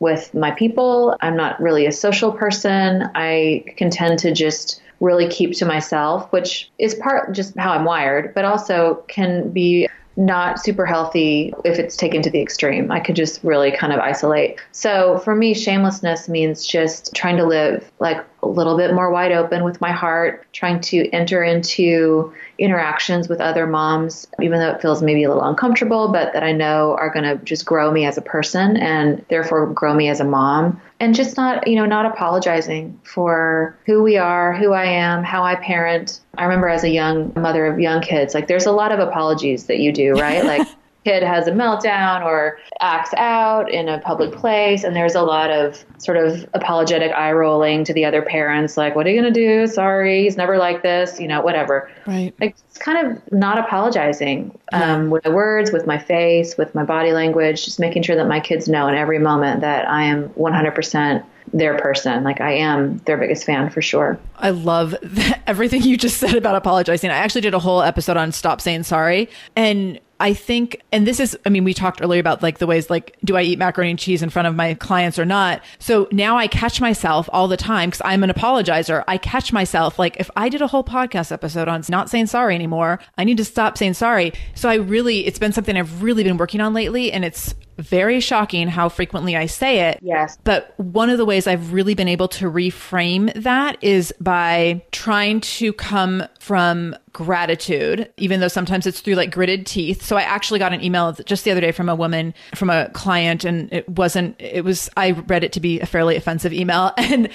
with 0.00 0.34
my 0.34 0.50
people. 0.50 1.16
I'm 1.20 1.36
not 1.36 1.60
really 1.60 1.86
a 1.86 1.92
social 1.92 2.32
person. 2.32 3.08
I 3.14 3.64
can 3.76 3.90
tend 3.90 4.18
to 4.20 4.32
just 4.32 4.82
really 5.00 5.28
keep 5.28 5.52
to 5.54 5.64
myself, 5.64 6.30
which 6.32 6.70
is 6.78 6.94
part 6.96 7.32
just 7.32 7.56
how 7.56 7.72
I'm 7.72 7.84
wired, 7.84 8.34
but 8.34 8.44
also 8.44 9.04
can 9.08 9.50
be 9.50 9.88
not 10.18 10.58
super 10.58 10.84
healthy 10.84 11.54
if 11.64 11.78
it's 11.78 11.96
taken 11.96 12.20
to 12.22 12.28
the 12.28 12.40
extreme. 12.40 12.90
I 12.90 12.98
could 12.98 13.14
just 13.14 13.42
really 13.44 13.70
kind 13.70 13.92
of 13.92 14.00
isolate. 14.00 14.58
So 14.72 15.18
for 15.20 15.34
me, 15.34 15.54
shamelessness 15.54 16.28
means 16.28 16.66
just 16.66 17.14
trying 17.14 17.36
to 17.36 17.46
live 17.46 17.88
like 18.00 18.24
a 18.42 18.48
little 18.48 18.76
bit 18.76 18.92
more 18.94 19.10
wide 19.10 19.30
open 19.30 19.62
with 19.62 19.80
my 19.80 19.92
heart, 19.92 20.44
trying 20.52 20.80
to 20.80 21.08
enter 21.10 21.44
into 21.44 22.32
interactions 22.58 23.28
with 23.28 23.40
other 23.40 23.66
moms, 23.66 24.26
even 24.42 24.58
though 24.58 24.70
it 24.70 24.82
feels 24.82 25.02
maybe 25.02 25.22
a 25.22 25.28
little 25.28 25.44
uncomfortable, 25.44 26.08
but 26.08 26.32
that 26.32 26.42
I 26.42 26.50
know 26.50 26.96
are 26.98 27.10
going 27.10 27.24
to 27.24 27.44
just 27.44 27.64
grow 27.64 27.90
me 27.90 28.04
as 28.04 28.18
a 28.18 28.22
person 28.22 28.76
and 28.76 29.24
therefore 29.28 29.66
grow 29.66 29.94
me 29.94 30.08
as 30.08 30.18
a 30.18 30.24
mom. 30.24 30.80
And 31.00 31.14
just 31.14 31.36
not, 31.36 31.68
you 31.68 31.76
know, 31.76 31.86
not 31.86 32.06
apologizing 32.06 32.98
for 33.04 33.78
who 33.86 34.02
we 34.02 34.16
are, 34.16 34.52
who 34.52 34.72
I 34.72 34.86
am, 34.86 35.22
how 35.22 35.44
I 35.44 35.54
parent. 35.54 36.18
I 36.38 36.44
remember 36.44 36.68
as 36.68 36.84
a 36.84 36.88
young 36.88 37.32
mother 37.36 37.66
of 37.66 37.80
young 37.80 38.00
kids, 38.00 38.32
like 38.32 38.46
there's 38.46 38.66
a 38.66 38.72
lot 38.72 38.92
of 38.92 39.00
apologies 39.00 39.66
that 39.66 39.78
you 39.80 39.92
do, 39.92 40.12
right? 40.12 40.44
Like, 40.44 40.66
kid 41.04 41.22
has 41.22 41.46
a 41.46 41.52
meltdown 41.52 42.24
or 42.24 42.58
acts 42.80 43.14
out 43.14 43.70
in 43.70 43.88
a 43.88 43.98
public 44.00 44.32
place 44.32 44.84
and 44.84 44.94
there's 44.94 45.14
a 45.14 45.22
lot 45.22 45.50
of 45.50 45.84
sort 45.98 46.16
of 46.16 46.46
apologetic 46.54 47.12
eye 47.12 47.32
rolling 47.32 47.84
to 47.84 47.92
the 47.92 48.04
other 48.04 48.22
parents 48.22 48.76
like 48.76 48.94
what 48.94 49.06
are 49.06 49.10
you 49.10 49.20
going 49.20 49.32
to 49.32 49.40
do 49.40 49.66
sorry 49.66 50.24
he's 50.24 50.36
never 50.36 50.58
like 50.58 50.82
this 50.82 51.18
you 51.20 51.28
know 51.28 51.40
whatever 51.40 51.90
right 52.06 52.34
like 52.40 52.54
it's 52.68 52.78
kind 52.78 53.06
of 53.06 53.32
not 53.32 53.58
apologizing 53.58 54.56
um, 54.72 55.10
with 55.10 55.24
my 55.24 55.30
words 55.30 55.72
with 55.72 55.86
my 55.86 55.98
face 55.98 56.56
with 56.56 56.74
my 56.74 56.84
body 56.84 57.12
language 57.12 57.64
just 57.64 57.80
making 57.80 58.02
sure 58.02 58.16
that 58.16 58.28
my 58.28 58.40
kids 58.40 58.68
know 58.68 58.88
in 58.88 58.94
every 58.94 59.18
moment 59.18 59.60
that 59.60 59.88
i 59.88 60.04
am 60.04 60.28
100% 60.30 61.24
their 61.52 61.78
person. 61.78 62.24
Like 62.24 62.40
I 62.40 62.52
am 62.52 62.98
their 62.98 63.16
biggest 63.16 63.44
fan 63.44 63.70
for 63.70 63.82
sure. 63.82 64.18
I 64.36 64.50
love 64.50 64.94
everything 65.46 65.82
you 65.82 65.96
just 65.96 66.18
said 66.18 66.34
about 66.34 66.56
apologizing. 66.56 67.10
I 67.10 67.14
actually 67.14 67.40
did 67.42 67.54
a 67.54 67.58
whole 67.58 67.82
episode 67.82 68.16
on 68.16 68.32
stop 68.32 68.60
saying 68.60 68.82
sorry. 68.84 69.28
And 69.56 69.98
I 70.20 70.34
think, 70.34 70.82
and 70.90 71.06
this 71.06 71.20
is, 71.20 71.38
I 71.46 71.48
mean, 71.48 71.64
we 71.64 71.74
talked 71.74 72.02
earlier 72.02 72.20
about 72.20 72.42
like 72.42 72.58
the 72.58 72.66
ways, 72.66 72.90
like, 72.90 73.16
do 73.24 73.36
I 73.36 73.42
eat 73.42 73.58
macaroni 73.58 73.90
and 73.90 73.98
cheese 73.98 74.22
in 74.22 74.30
front 74.30 74.48
of 74.48 74.54
my 74.54 74.74
clients 74.74 75.18
or 75.18 75.24
not? 75.24 75.62
So 75.78 76.08
now 76.10 76.36
I 76.36 76.48
catch 76.48 76.80
myself 76.80 77.28
all 77.32 77.46
the 77.46 77.56
time 77.56 77.90
because 77.90 78.02
I'm 78.04 78.24
an 78.24 78.30
apologizer. 78.30 79.04
I 79.06 79.16
catch 79.18 79.52
myself 79.52 79.98
like, 79.98 80.16
if 80.18 80.28
I 80.36 80.48
did 80.48 80.60
a 80.60 80.66
whole 80.66 80.84
podcast 80.84 81.30
episode 81.30 81.68
on 81.68 81.82
not 81.88 82.10
saying 82.10 82.26
sorry 82.26 82.54
anymore, 82.54 82.98
I 83.16 83.24
need 83.24 83.36
to 83.36 83.44
stop 83.44 83.78
saying 83.78 83.94
sorry. 83.94 84.32
So 84.54 84.68
I 84.68 84.74
really, 84.74 85.26
it's 85.26 85.38
been 85.38 85.52
something 85.52 85.76
I've 85.76 86.02
really 86.02 86.24
been 86.24 86.36
working 86.36 86.60
on 86.60 86.74
lately. 86.74 87.12
And 87.12 87.24
it's 87.24 87.54
very 87.78 88.20
shocking 88.20 88.68
how 88.68 88.88
frequently 88.88 89.36
I 89.36 89.46
say 89.46 89.88
it. 89.88 89.98
Yes. 90.02 90.36
But 90.44 90.74
one 90.78 91.10
of 91.10 91.18
the 91.18 91.24
ways 91.24 91.46
I've 91.46 91.72
really 91.72 91.94
been 91.94 92.08
able 92.08 92.28
to 92.28 92.50
reframe 92.50 93.32
that 93.42 93.82
is 93.82 94.12
by 94.20 94.82
trying 94.92 95.40
to 95.40 95.72
come 95.72 96.24
from 96.40 96.96
gratitude, 97.12 98.12
even 98.16 98.40
though 98.40 98.48
sometimes 98.48 98.86
it's 98.86 99.00
through 99.00 99.14
like 99.14 99.30
gritted 99.30 99.66
teeth. 99.66 100.02
So 100.02 100.16
I 100.16 100.22
actually 100.22 100.58
got 100.58 100.72
an 100.72 100.82
email 100.82 101.12
just 101.12 101.44
the 101.44 101.50
other 101.50 101.60
day 101.60 101.72
from 101.72 101.88
a 101.88 101.94
woman, 101.94 102.34
from 102.54 102.70
a 102.70 102.90
client, 102.90 103.44
and 103.44 103.72
it 103.72 103.88
wasn't, 103.88 104.36
it 104.40 104.64
was, 104.64 104.90
I 104.96 105.10
read 105.10 105.44
it 105.44 105.52
to 105.52 105.60
be 105.60 105.80
a 105.80 105.86
fairly 105.86 106.16
offensive 106.16 106.52
email. 106.52 106.92
And 107.08 107.30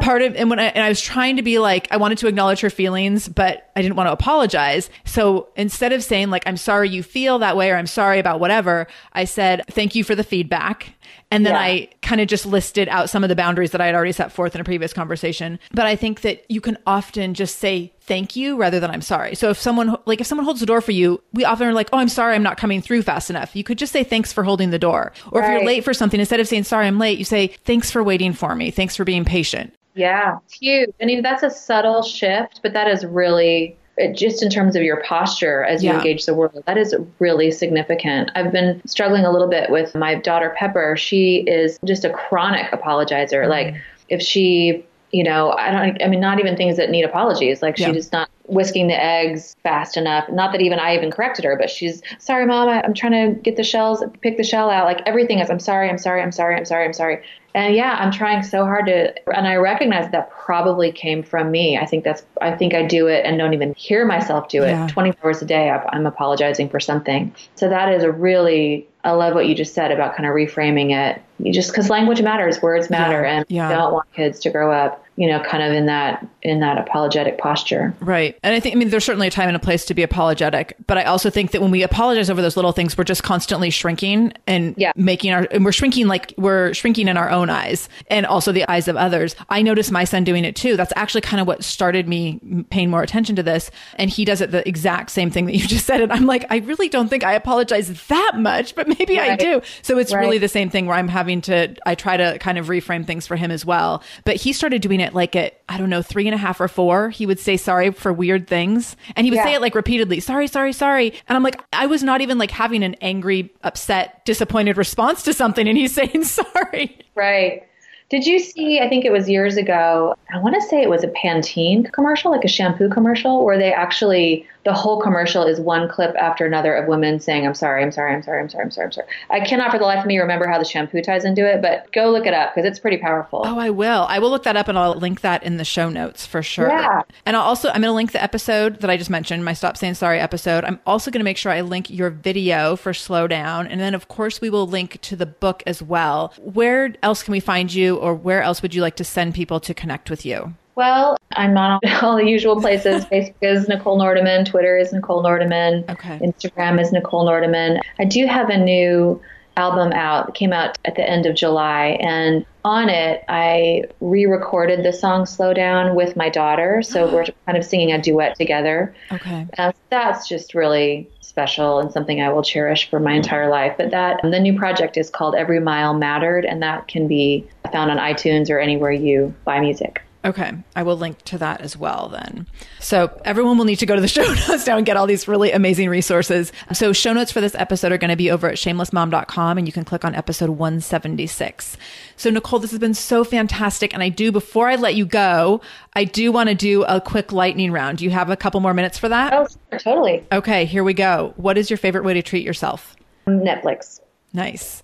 part 0.00 0.22
of, 0.22 0.34
and 0.34 0.50
when 0.50 0.58
I, 0.58 0.66
and 0.66 0.84
I 0.84 0.88
was 0.88 1.00
trying 1.00 1.36
to 1.36 1.42
be 1.42 1.58
like, 1.58 1.88
I 1.90 1.96
wanted 1.96 2.18
to 2.18 2.26
acknowledge 2.26 2.60
her 2.60 2.70
feelings, 2.70 3.28
but 3.28 3.70
I 3.76 3.82
didn't 3.82 3.96
want 3.96 4.08
to 4.08 4.12
apologize. 4.12 4.90
So 5.04 5.48
instead 5.56 5.92
of 5.92 6.02
saying 6.02 6.30
like, 6.30 6.46
I'm 6.46 6.56
sorry 6.56 6.88
you 6.88 7.02
feel 7.02 7.38
that 7.40 7.56
way, 7.56 7.70
or 7.70 7.76
I'm 7.76 7.86
sorry 7.86 8.18
about 8.18 8.40
whatever, 8.40 8.86
I 9.12 9.24
said, 9.24 9.62
thank 9.70 9.94
you 9.94 10.04
for 10.04 10.14
the 10.14 10.24
feedback. 10.24 10.94
And 11.30 11.44
then 11.44 11.54
yeah. 11.54 11.60
I 11.60 11.88
kind 12.00 12.20
of 12.20 12.28
just 12.28 12.46
listed 12.46 12.88
out 12.88 13.10
some 13.10 13.22
of 13.22 13.28
the 13.28 13.36
boundaries 13.36 13.72
that 13.72 13.80
I 13.80 13.86
had 13.86 13.94
already 13.94 14.12
set 14.12 14.32
forth 14.32 14.54
in 14.54 14.60
a 14.60 14.64
previous 14.64 14.92
conversation. 14.92 15.58
But 15.72 15.86
I 15.86 15.94
think 15.94 16.22
that 16.22 16.44
you 16.50 16.60
can 16.60 16.78
often 16.86 17.34
just 17.34 17.58
say 17.58 17.92
thank 18.08 18.34
you 18.34 18.56
rather 18.56 18.80
than 18.80 18.90
I'm 18.90 19.02
sorry. 19.02 19.34
So 19.34 19.50
if 19.50 19.58
someone 19.58 19.96
like 20.06 20.20
if 20.20 20.26
someone 20.26 20.44
holds 20.44 20.60
the 20.60 20.66
door 20.66 20.80
for 20.80 20.92
you, 20.92 21.22
we 21.32 21.44
often 21.44 21.68
are 21.68 21.72
like, 21.72 21.88
"Oh, 21.92 21.98
I'm 21.98 22.08
sorry, 22.08 22.34
I'm 22.34 22.42
not 22.42 22.56
coming 22.56 22.82
through 22.82 23.02
fast 23.02 23.30
enough." 23.30 23.54
You 23.54 23.62
could 23.62 23.78
just 23.78 23.92
say 23.92 24.02
thanks 24.02 24.32
for 24.32 24.42
holding 24.42 24.70
the 24.70 24.78
door. 24.78 25.12
Or 25.30 25.40
right. 25.40 25.46
if 25.46 25.52
you're 25.58 25.66
late 25.66 25.84
for 25.84 25.94
something, 25.94 26.18
instead 26.18 26.40
of 26.40 26.48
saying 26.48 26.64
sorry, 26.64 26.86
I'm 26.86 26.98
late, 26.98 27.18
you 27.18 27.24
say 27.24 27.48
thanks 27.64 27.90
for 27.90 28.02
waiting 28.02 28.32
for 28.32 28.54
me. 28.54 28.70
Thanks 28.70 28.96
for 28.96 29.04
being 29.04 29.24
patient. 29.24 29.74
Yeah, 29.94 30.38
huge. 30.50 30.90
I 31.00 31.04
mean, 31.04 31.22
that's 31.22 31.42
a 31.42 31.50
subtle 31.50 32.02
shift, 32.02 32.60
but 32.62 32.72
that 32.72 32.88
is 32.88 33.04
really 33.04 33.76
just 34.14 34.42
in 34.42 34.50
terms 34.50 34.76
of 34.76 34.82
your 34.82 35.02
posture 35.02 35.64
as 35.64 35.82
you 35.82 35.90
yeah. 35.90 35.96
engage 35.96 36.26
the 36.26 36.34
world, 36.34 36.62
that 36.66 36.78
is 36.78 36.94
really 37.18 37.50
significant. 37.50 38.30
I've 38.34 38.52
been 38.52 38.80
struggling 38.86 39.24
a 39.24 39.32
little 39.32 39.48
bit 39.48 39.70
with 39.70 39.94
my 39.94 40.14
daughter 40.14 40.54
Pepper. 40.56 40.96
She 40.96 41.38
is 41.46 41.78
just 41.84 42.04
a 42.04 42.10
chronic 42.10 42.70
apologizer. 42.70 43.42
Mm-hmm. 43.42 43.50
Like 43.50 43.74
if 44.08 44.22
she, 44.22 44.86
you 45.10 45.24
know, 45.24 45.52
I 45.52 45.70
don't, 45.70 46.02
I 46.02 46.08
mean, 46.08 46.20
not 46.20 46.38
even 46.38 46.56
things 46.56 46.76
that 46.76 46.90
need 46.90 47.04
apologies. 47.04 47.62
Like 47.62 47.78
yeah. 47.78 47.92
she's 47.92 48.12
not 48.12 48.28
whisking 48.48 48.88
the 48.88 49.00
eggs 49.00 49.54
fast 49.62 49.96
enough. 49.96 50.28
Not 50.30 50.52
that 50.52 50.60
even 50.60 50.78
I 50.78 50.96
even 50.96 51.10
corrected 51.10 51.44
her, 51.44 51.56
but 51.56 51.70
she's 51.70 52.02
sorry, 52.18 52.46
mom. 52.46 52.68
I, 52.68 52.82
I'm 52.82 52.94
trying 52.94 53.12
to 53.12 53.40
get 53.40 53.56
the 53.56 53.62
shells, 53.62 54.02
pick 54.22 54.36
the 54.36 54.44
shell 54.44 54.70
out. 54.70 54.86
Like 54.86 55.02
everything 55.06 55.38
is, 55.38 55.50
I'm 55.50 55.60
sorry, 55.60 55.88
I'm 55.88 55.98
sorry, 55.98 56.22
I'm 56.22 56.32
sorry, 56.32 56.56
I'm 56.56 56.64
sorry, 56.64 56.84
I'm 56.84 56.92
sorry. 56.92 57.22
And 57.54 57.74
yeah, 57.74 57.96
I'm 57.98 58.12
trying 58.12 58.42
so 58.42 58.64
hard 58.64 58.86
to, 58.86 59.12
and 59.36 59.46
I 59.46 59.56
recognize 59.56 60.10
that 60.12 60.30
probably 60.30 60.92
came 60.92 61.22
from 61.22 61.50
me. 61.50 61.78
I 61.78 61.86
think 61.86 62.04
that's, 62.04 62.22
I 62.40 62.52
think 62.52 62.74
I 62.74 62.86
do 62.86 63.06
it 63.06 63.24
and 63.24 63.38
don't 63.38 63.54
even 63.54 63.74
hear 63.74 64.04
myself 64.04 64.48
do 64.48 64.62
it. 64.62 64.70
Yeah. 64.70 64.86
24 64.88 65.26
hours 65.26 65.42
a 65.42 65.44
day, 65.44 65.70
I'm 65.70 66.06
apologizing 66.06 66.68
for 66.68 66.78
something. 66.78 67.34
So 67.54 67.68
that 67.68 67.92
is 67.92 68.02
a 68.02 68.12
really, 68.12 68.86
I 69.02 69.12
love 69.12 69.34
what 69.34 69.46
you 69.46 69.54
just 69.54 69.74
said 69.74 69.90
about 69.90 70.14
kind 70.14 70.28
of 70.28 70.34
reframing 70.34 70.90
it. 70.92 71.22
You 71.38 71.52
just, 71.52 71.70
because 71.70 71.88
language 71.90 72.22
matters, 72.22 72.60
words 72.60 72.90
matter, 72.90 73.22
yeah. 73.22 73.36
and 73.36 73.46
yeah. 73.48 73.70
don't 73.70 73.92
want 73.92 74.12
kids 74.12 74.40
to 74.40 74.50
grow 74.50 74.70
up 74.70 75.04
you 75.18 75.26
know, 75.26 75.40
kind 75.40 75.64
of 75.64 75.72
in 75.72 75.86
that 75.86 76.24
in 76.42 76.60
that 76.60 76.78
apologetic 76.78 77.38
posture. 77.38 77.92
Right. 77.98 78.38
And 78.44 78.54
I 78.54 78.60
think 78.60 78.76
I 78.76 78.78
mean 78.78 78.90
there's 78.90 79.04
certainly 79.04 79.26
a 79.26 79.30
time 79.32 79.48
and 79.48 79.56
a 79.56 79.58
place 79.58 79.84
to 79.86 79.94
be 79.94 80.04
apologetic, 80.04 80.76
but 80.86 80.96
I 80.96 81.02
also 81.02 81.28
think 81.28 81.50
that 81.50 81.60
when 81.60 81.72
we 81.72 81.82
apologize 81.82 82.30
over 82.30 82.40
those 82.40 82.54
little 82.56 82.70
things, 82.70 82.96
we're 82.96 83.02
just 83.02 83.24
constantly 83.24 83.70
shrinking 83.70 84.32
and 84.46 84.74
Yeah. 84.78 84.92
making 84.94 85.32
our 85.32 85.48
and 85.50 85.64
we're 85.64 85.72
shrinking 85.72 86.06
like 86.06 86.32
we're 86.38 86.72
shrinking 86.72 87.08
in 87.08 87.16
our 87.16 87.30
own 87.30 87.50
eyes 87.50 87.88
and 88.08 88.26
also 88.26 88.52
the 88.52 88.64
eyes 88.70 88.86
of 88.86 88.96
others. 88.96 89.34
I 89.50 89.60
noticed 89.60 89.90
my 89.90 90.04
son 90.04 90.22
doing 90.22 90.44
it 90.44 90.54
too. 90.54 90.76
That's 90.76 90.92
actually 90.94 91.22
kind 91.22 91.40
of 91.40 91.48
what 91.48 91.64
started 91.64 92.06
me 92.06 92.38
paying 92.70 92.88
more 92.88 93.02
attention 93.02 93.34
to 93.36 93.42
this. 93.42 93.72
And 93.96 94.08
he 94.10 94.24
does 94.24 94.40
it 94.40 94.52
the 94.52 94.66
exact 94.68 95.10
same 95.10 95.30
thing 95.32 95.46
that 95.46 95.56
you 95.56 95.66
just 95.66 95.84
said. 95.84 96.00
And 96.00 96.12
I'm 96.12 96.26
like, 96.26 96.46
I 96.48 96.58
really 96.58 96.88
don't 96.88 97.08
think 97.08 97.24
I 97.24 97.32
apologize 97.32 97.88
that 98.06 98.32
much, 98.36 98.76
but 98.76 98.86
maybe 98.86 99.18
I 99.18 99.34
do. 99.34 99.62
So 99.82 99.98
it's 99.98 100.12
Right. 100.14 100.20
really 100.20 100.38
the 100.38 100.48
same 100.48 100.70
thing 100.70 100.86
where 100.86 100.96
I'm 100.96 101.08
having 101.08 101.40
to 101.42 101.74
I 101.84 101.96
try 101.96 102.16
to 102.16 102.38
kind 102.38 102.56
of 102.56 102.68
reframe 102.68 103.04
things 103.04 103.26
for 103.26 103.34
him 103.34 103.50
as 103.50 103.66
well. 103.66 104.00
But 104.24 104.36
he 104.36 104.52
started 104.52 104.80
doing 104.80 105.00
it 105.00 105.07
like 105.14 105.36
at 105.36 105.60
I 105.68 105.78
don't 105.78 105.90
know 105.90 106.02
three 106.02 106.26
and 106.26 106.34
a 106.34 106.38
half 106.38 106.60
or 106.60 106.68
four. 106.68 107.10
He 107.10 107.26
would 107.26 107.38
say 107.38 107.56
sorry 107.56 107.90
for 107.90 108.12
weird 108.12 108.46
things, 108.46 108.96
and 109.16 109.24
he 109.26 109.30
would 109.30 109.42
say 109.42 109.54
it 109.54 109.60
like 109.60 109.74
repeatedly, 109.74 110.20
sorry, 110.20 110.46
sorry, 110.46 110.72
sorry. 110.72 111.12
And 111.28 111.36
I'm 111.36 111.42
like, 111.42 111.60
I 111.72 111.86
was 111.86 112.02
not 112.02 112.20
even 112.20 112.38
like 112.38 112.50
having 112.50 112.82
an 112.82 112.94
angry, 113.00 113.52
upset, 113.62 114.24
disappointed 114.24 114.76
response 114.76 115.22
to 115.24 115.32
something, 115.32 115.66
and 115.68 115.76
he's 115.76 115.94
saying 115.98 116.24
sorry. 116.24 116.98
Right. 117.14 117.64
Did 118.10 118.26
you 118.26 118.38
see? 118.38 118.80
I 118.80 118.88
think 118.88 119.04
it 119.04 119.12
was 119.12 119.28
years 119.28 119.56
ago. 119.58 120.14
I 120.32 120.38
want 120.38 120.54
to 120.54 120.62
say 120.62 120.80
it 120.80 120.88
was 120.88 121.04
a 121.04 121.08
Pantene 121.08 121.92
commercial, 121.92 122.30
like 122.30 122.44
a 122.44 122.48
shampoo 122.48 122.88
commercial, 122.88 123.44
where 123.44 123.58
they 123.58 123.72
actually 123.72 124.46
the 124.68 124.74
whole 124.74 125.00
commercial 125.00 125.44
is 125.44 125.58
one 125.58 125.88
clip 125.88 126.14
after 126.16 126.44
another 126.44 126.74
of 126.74 126.86
women 126.86 127.18
saying, 127.18 127.46
"I'm 127.46 127.54
sorry, 127.54 127.82
I'm 127.82 127.90
sorry, 127.90 128.12
I'm 128.12 128.22
sorry, 128.22 128.38
I'm 128.38 128.50
sorry, 128.50 128.64
I'm 128.64 128.70
sorry, 128.70 128.84
I'm 128.84 128.92
sorry." 128.92 129.06
I 129.30 129.40
cannot 129.40 129.70
for 129.70 129.78
the 129.78 129.86
life 129.86 130.00
of 130.00 130.04
me 130.04 130.18
remember 130.18 130.46
how 130.46 130.58
the 130.58 130.64
shampoo 130.66 131.00
ties 131.00 131.24
into 131.24 131.50
it, 131.50 131.62
but 131.62 131.90
go 131.92 132.10
look 132.10 132.26
it 132.26 132.34
up 132.34 132.54
because 132.54 132.68
it's 132.68 132.78
pretty 132.78 132.98
powerful. 132.98 133.40
Oh, 133.46 133.58
I 133.58 133.70
will. 133.70 134.04
I 134.10 134.18
will 134.18 134.28
look 134.28 134.42
that 134.42 134.56
up 134.56 134.68
and 134.68 134.76
I'll 134.76 134.94
link 134.94 135.22
that 135.22 135.42
in 135.42 135.56
the 135.56 135.64
show 135.64 135.88
notes 135.88 136.26
for 136.26 136.42
sure. 136.42 136.68
Yeah. 136.68 137.00
And 137.24 137.34
I'll 137.34 137.44
also, 137.44 137.68
I'm 137.68 137.80
going 137.80 137.84
to 137.84 137.92
link 137.92 138.12
the 138.12 138.22
episode 138.22 138.80
that 138.80 138.90
I 138.90 138.98
just 138.98 139.08
mentioned, 139.08 139.42
my 139.42 139.54
Stop 139.54 139.78
Saying 139.78 139.94
Sorry 139.94 140.20
episode. 140.20 140.64
I'm 140.64 140.80
also 140.86 141.10
going 141.10 141.20
to 141.20 141.24
make 141.24 141.38
sure 141.38 141.50
I 141.50 141.62
link 141.62 141.88
your 141.88 142.10
video 142.10 142.76
for 142.76 142.92
Slow 142.92 143.26
Down. 143.26 143.66
And 143.66 143.80
then, 143.80 143.94
of 143.94 144.08
course, 144.08 144.42
we 144.42 144.50
will 144.50 144.66
link 144.66 145.00
to 145.00 145.16
the 145.16 145.24
book 145.24 145.62
as 145.66 145.82
well. 145.82 146.34
Where 146.36 146.94
else 147.02 147.22
can 147.22 147.32
we 147.32 147.40
find 147.40 147.72
you 147.72 147.96
or 147.96 148.14
where 148.14 148.42
else 148.42 148.60
would 148.60 148.74
you 148.74 148.82
like 148.82 148.96
to 148.96 149.04
send 149.04 149.34
people 149.34 149.60
to 149.60 149.72
connect 149.72 150.10
with 150.10 150.26
you? 150.26 150.54
Well, 150.78 151.16
I'm 151.32 151.54
not 151.54 151.82
on 151.82 151.90
all 152.04 152.16
the 152.16 152.24
usual 152.24 152.60
places. 152.60 153.04
Facebook 153.12 153.34
is 153.42 153.66
Nichole 153.66 153.98
Nordeman. 153.98 154.44
Twitter 154.44 154.78
is 154.78 154.92
Nichole 154.92 155.24
Nordeman. 155.24 155.84
Okay. 155.88 156.20
Instagram 156.20 156.80
is 156.80 156.92
Nichole 156.92 157.24
Nordeman. 157.24 157.80
I 157.98 158.04
do 158.04 158.26
have 158.26 158.48
a 158.48 158.56
new 158.56 159.20
album 159.56 159.90
out. 159.90 160.28
It 160.28 160.34
came 160.36 160.52
out 160.52 160.78
at 160.84 160.94
the 160.94 161.02
end 161.02 161.26
of 161.26 161.34
July. 161.34 161.98
And 162.00 162.46
on 162.64 162.90
it, 162.90 163.24
I 163.28 163.86
re 164.00 164.26
recorded 164.26 164.84
the 164.84 164.92
song 164.92 165.26
Slow 165.26 165.52
Down 165.52 165.96
with 165.96 166.14
my 166.14 166.28
daughter. 166.28 166.80
So 166.82 167.12
we're 167.12 167.24
kind 167.46 167.58
of 167.58 167.64
singing 167.64 167.90
a 167.90 168.00
duet 168.00 168.36
together. 168.36 168.94
Okay. 169.10 169.48
Uh, 169.58 169.72
that's 169.90 170.28
just 170.28 170.54
really 170.54 171.10
special 171.18 171.80
and 171.80 171.90
something 171.90 172.20
I 172.20 172.28
will 172.28 172.44
cherish 172.44 172.88
for 172.88 173.00
my 173.00 173.14
entire 173.14 173.50
life. 173.50 173.74
But 173.76 173.90
that 173.90 174.20
the 174.22 174.38
new 174.38 174.56
project 174.56 174.96
is 174.96 175.10
called 175.10 175.34
Every 175.34 175.58
Mile 175.58 175.94
Mattered, 175.94 176.44
and 176.44 176.62
that 176.62 176.86
can 176.86 177.08
be 177.08 177.48
found 177.72 177.90
on 177.90 177.96
iTunes 177.96 178.48
or 178.48 178.60
anywhere 178.60 178.92
you 178.92 179.34
buy 179.44 179.58
music. 179.58 180.02
Okay. 180.24 180.52
I 180.74 180.82
will 180.82 180.96
link 180.96 181.22
to 181.26 181.38
that 181.38 181.60
as 181.60 181.76
well 181.76 182.08
then. 182.08 182.46
So 182.80 183.20
everyone 183.24 183.56
will 183.56 183.64
need 183.64 183.78
to 183.78 183.86
go 183.86 183.94
to 183.94 184.00
the 184.00 184.08
show 184.08 184.22
notes 184.22 184.66
now 184.66 184.76
and 184.76 184.84
get 184.84 184.96
all 184.96 185.06
these 185.06 185.28
really 185.28 185.52
amazing 185.52 185.88
resources. 185.88 186.52
So 186.72 186.92
show 186.92 187.12
notes 187.12 187.30
for 187.30 187.40
this 187.40 187.54
episode 187.54 187.92
are 187.92 187.98
going 187.98 188.10
to 188.10 188.16
be 188.16 188.30
over 188.30 188.48
at 188.48 188.56
shamelessmom.com 188.56 189.58
and 189.58 189.66
you 189.66 189.72
can 189.72 189.84
click 189.84 190.04
on 190.04 190.14
episode 190.14 190.50
176. 190.50 191.76
So 192.16 192.30
Nichole, 192.30 192.60
this 192.60 192.72
has 192.72 192.80
been 192.80 192.94
so 192.94 193.22
fantastic. 193.22 193.94
And 193.94 194.02
I 194.02 194.08
do, 194.08 194.32
before 194.32 194.68
I 194.68 194.74
let 194.74 194.96
you 194.96 195.06
go, 195.06 195.60
I 195.94 196.04
do 196.04 196.32
want 196.32 196.48
to 196.48 196.54
do 196.54 196.82
a 196.84 197.00
quick 197.00 197.32
lightning 197.32 197.70
round. 197.70 197.98
Do 197.98 198.04
you 198.04 198.10
have 198.10 198.28
a 198.28 198.36
couple 198.36 198.60
more 198.60 198.74
minutes 198.74 198.98
for 198.98 199.08
that? 199.08 199.32
Oh, 199.32 199.46
totally. 199.78 200.26
Okay, 200.32 200.64
here 200.64 200.82
we 200.82 200.94
go. 200.94 201.32
What 201.36 201.56
is 201.56 201.70
your 201.70 201.76
favorite 201.76 202.04
way 202.04 202.14
to 202.14 202.22
treat 202.22 202.44
yourself? 202.44 202.96
Netflix. 203.26 204.00
Nice. 204.32 204.82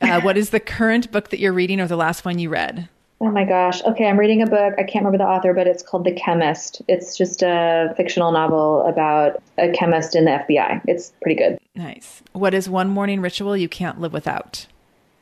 Uh, 0.00 0.20
what 0.20 0.36
is 0.36 0.50
the 0.50 0.60
current 0.60 1.10
book 1.10 1.30
that 1.30 1.38
you're 1.40 1.52
reading 1.52 1.80
or 1.80 1.86
the 1.86 1.96
last 1.96 2.24
one 2.24 2.38
you 2.38 2.50
read? 2.50 2.88
Oh 3.24 3.30
my 3.30 3.44
gosh. 3.46 3.82
Okay, 3.84 4.06
I'm 4.06 4.18
reading 4.18 4.42
a 4.42 4.46
book. 4.46 4.74
I 4.76 4.82
can't 4.82 5.02
remember 5.02 5.16
the 5.16 5.26
author, 5.26 5.54
but 5.54 5.66
it's 5.66 5.82
called 5.82 6.04
The 6.04 6.12
Chemist. 6.12 6.82
It's 6.88 7.16
just 7.16 7.42
a 7.42 7.94
fictional 7.96 8.32
novel 8.32 8.82
about 8.86 9.42
a 9.56 9.70
chemist 9.70 10.14
in 10.14 10.26
the 10.26 10.32
FBI. 10.32 10.82
It's 10.86 11.10
pretty 11.22 11.36
good. 11.36 11.58
Nice. 11.74 12.22
What 12.32 12.52
is 12.52 12.68
one 12.68 12.88
morning 12.90 13.22
ritual 13.22 13.56
you 13.56 13.66
can't 13.66 13.98
live 13.98 14.12
without? 14.12 14.66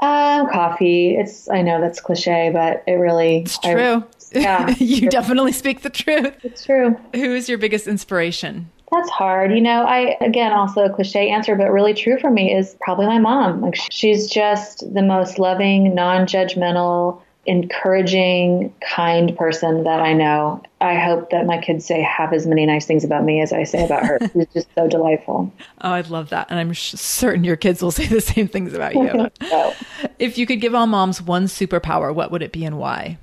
Um, 0.01 0.51
coffee. 0.51 1.15
It's 1.15 1.49
I 1.49 1.63
know 1.63 1.81
that's 1.81 2.01
cliche, 2.01 2.51
but 2.53 2.83
it 2.89 2.95
really 2.95 3.43
It's 3.43 3.59
true. 3.61 4.03
yeah. 4.33 4.71
you 4.79 5.09
definitely 5.09 5.53
speak 5.53 5.83
the 5.83 5.91
truth. 5.91 6.35
it's 6.43 6.65
true. 6.65 6.99
Who 7.15 7.37
is 7.37 7.49
your 7.49 7.59
biggest 7.59 7.87
inspiration? 7.87 8.69
That's 8.91 9.11
hard. 9.11 9.55
You 9.55 9.61
know, 9.61 9.85
I, 9.85 10.17
again, 10.21 10.53
also 10.53 10.83
a 10.85 10.91
cliche 10.91 11.31
answer, 11.31 11.55
but 11.55 11.71
really 11.71 11.95
true 11.95 12.19
for 12.19 12.33
me 12.33 12.53
is 12.53 12.77
probably 12.81 13.07
my 13.07 13.19
mom. 13.19 13.61
Like, 13.61 13.77
she's 13.93 14.29
just 14.29 14.93
the 14.93 15.03
most 15.03 15.39
loving, 15.39 15.95
non 15.95 16.27
judgmental, 16.27 17.23
encouraging, 17.45 18.73
kind 18.81 19.37
person 19.37 19.85
that 19.85 20.01
I 20.01 20.13
know. 20.13 20.63
I 20.81 20.95
hope 20.95 21.31
that 21.31 21.45
my 21.47 21.61
kids 21.61 21.85
say 21.85 22.01
half 22.01 22.33
as 22.33 22.47
many 22.47 22.67
nice 22.67 22.87
things 22.87 23.05
about 23.05 23.25
me 23.25 23.41
as 23.41 23.53
I 23.53 23.65
say 23.65 23.85
about 23.85 24.05
her. 24.05 24.19
She's 24.33 24.47
just 24.55 24.69
so 24.75 24.89
delightful. 24.89 25.53
Oh, 25.85 25.91
I'd 25.91 26.11
love 26.11 26.29
that. 26.29 26.47
And 26.49 26.61
I'm 26.61 26.73
sh- 26.73 26.95
certain 26.95 27.43
your 27.43 27.57
kids 27.57 27.83
will 27.83 27.91
say 27.91 28.07
the 28.07 28.21
same 28.21 28.47
things 28.47 28.73
about 28.73 28.95
you. 28.95 29.31
So, 29.49 29.75
if 30.21 30.39
you 30.39 30.47
could 30.47 30.61
give 30.61 30.77
all 30.77 30.87
moms 30.87 31.21
one 31.21 31.47
superpower, 31.47 32.15
what 32.15 32.31
would 32.31 32.41
it 32.41 32.53
be 32.53 32.65
and 32.65 32.79
why? 32.79 33.19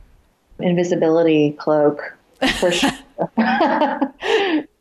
invisibility 0.59 1.51
cloak, 1.53 2.17
for 2.59 2.71
sure. 2.71 2.91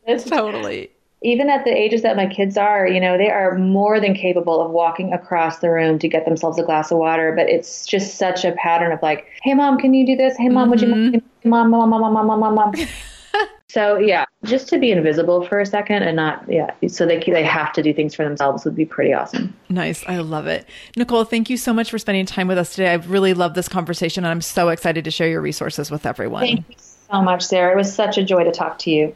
it's 0.05 0.23
Totally 0.25 0.91
even 1.21 1.49
at 1.49 1.65
the 1.65 1.71
ages 1.71 2.01
that 2.03 2.15
my 2.15 2.25
kids 2.25 2.57
are, 2.57 2.87
you 2.87 2.99
know, 2.99 3.17
they 3.17 3.29
are 3.29 3.57
more 3.57 3.99
than 3.99 4.13
capable 4.13 4.61
of 4.61 4.71
walking 4.71 5.11
across 5.11 5.59
the 5.59 5.69
room 5.69 5.99
to 5.99 6.07
get 6.07 6.25
themselves 6.25 6.57
a 6.57 6.63
glass 6.63 6.91
of 6.91 6.97
water. 6.97 7.33
But 7.35 7.49
it's 7.49 7.85
just 7.85 8.17
such 8.17 8.45
a 8.45 8.53
pattern 8.53 8.91
of 8.91 9.01
like, 9.01 9.25
hey, 9.43 9.53
mom, 9.53 9.77
can 9.77 9.93
you 9.93 10.05
do 10.05 10.15
this? 10.15 10.37
Hey, 10.37 10.49
mom, 10.49 10.69
would 10.69 10.81
you, 10.81 10.87
mm-hmm. 10.87 11.49
mom, 11.49 11.71
mom, 11.71 11.89
mom, 11.89 12.01
mom, 12.01 12.13
mom, 12.13 12.27
mom, 12.27 12.39
mom, 12.39 12.55
mom. 12.55 12.73
so 13.67 13.97
yeah, 13.97 14.23
just 14.45 14.69
to 14.69 14.79
be 14.79 14.91
invisible 14.91 15.45
for 15.45 15.59
a 15.59 15.65
second 15.65 16.03
and 16.03 16.15
not, 16.15 16.45
yeah, 16.47 16.71
so 16.87 17.05
they 17.05 17.19
they 17.19 17.43
have 17.43 17.73
to 17.73 17.83
do 17.83 17.93
things 17.93 18.15
for 18.15 18.23
themselves 18.23 18.63
would 18.63 18.75
be 18.75 18.85
pretty 18.85 19.13
awesome. 19.13 19.53
Nice, 19.67 20.05
I 20.07 20.17
love 20.19 20.47
it, 20.47 20.65
Nichole. 20.95 21.27
Thank 21.27 21.49
you 21.49 21.57
so 21.57 21.73
much 21.73 21.91
for 21.91 21.99
spending 21.99 22.25
time 22.25 22.47
with 22.47 22.57
us 22.57 22.73
today. 22.73 22.91
I 22.91 22.95
really 22.95 23.33
love 23.33 23.55
this 23.55 23.67
conversation, 23.67 24.23
and 24.23 24.31
I'm 24.31 24.41
so 24.41 24.69
excited 24.69 25.03
to 25.03 25.11
share 25.11 25.27
your 25.27 25.41
resources 25.41 25.91
with 25.91 26.05
everyone. 26.05 26.43
Thank 26.43 26.69
you 26.69 26.75
so 26.77 27.21
much, 27.21 27.43
Sarah. 27.43 27.73
It 27.73 27.77
was 27.77 27.93
such 27.93 28.17
a 28.17 28.23
joy 28.23 28.45
to 28.45 28.51
talk 28.51 28.79
to 28.79 28.89
you. 28.89 29.13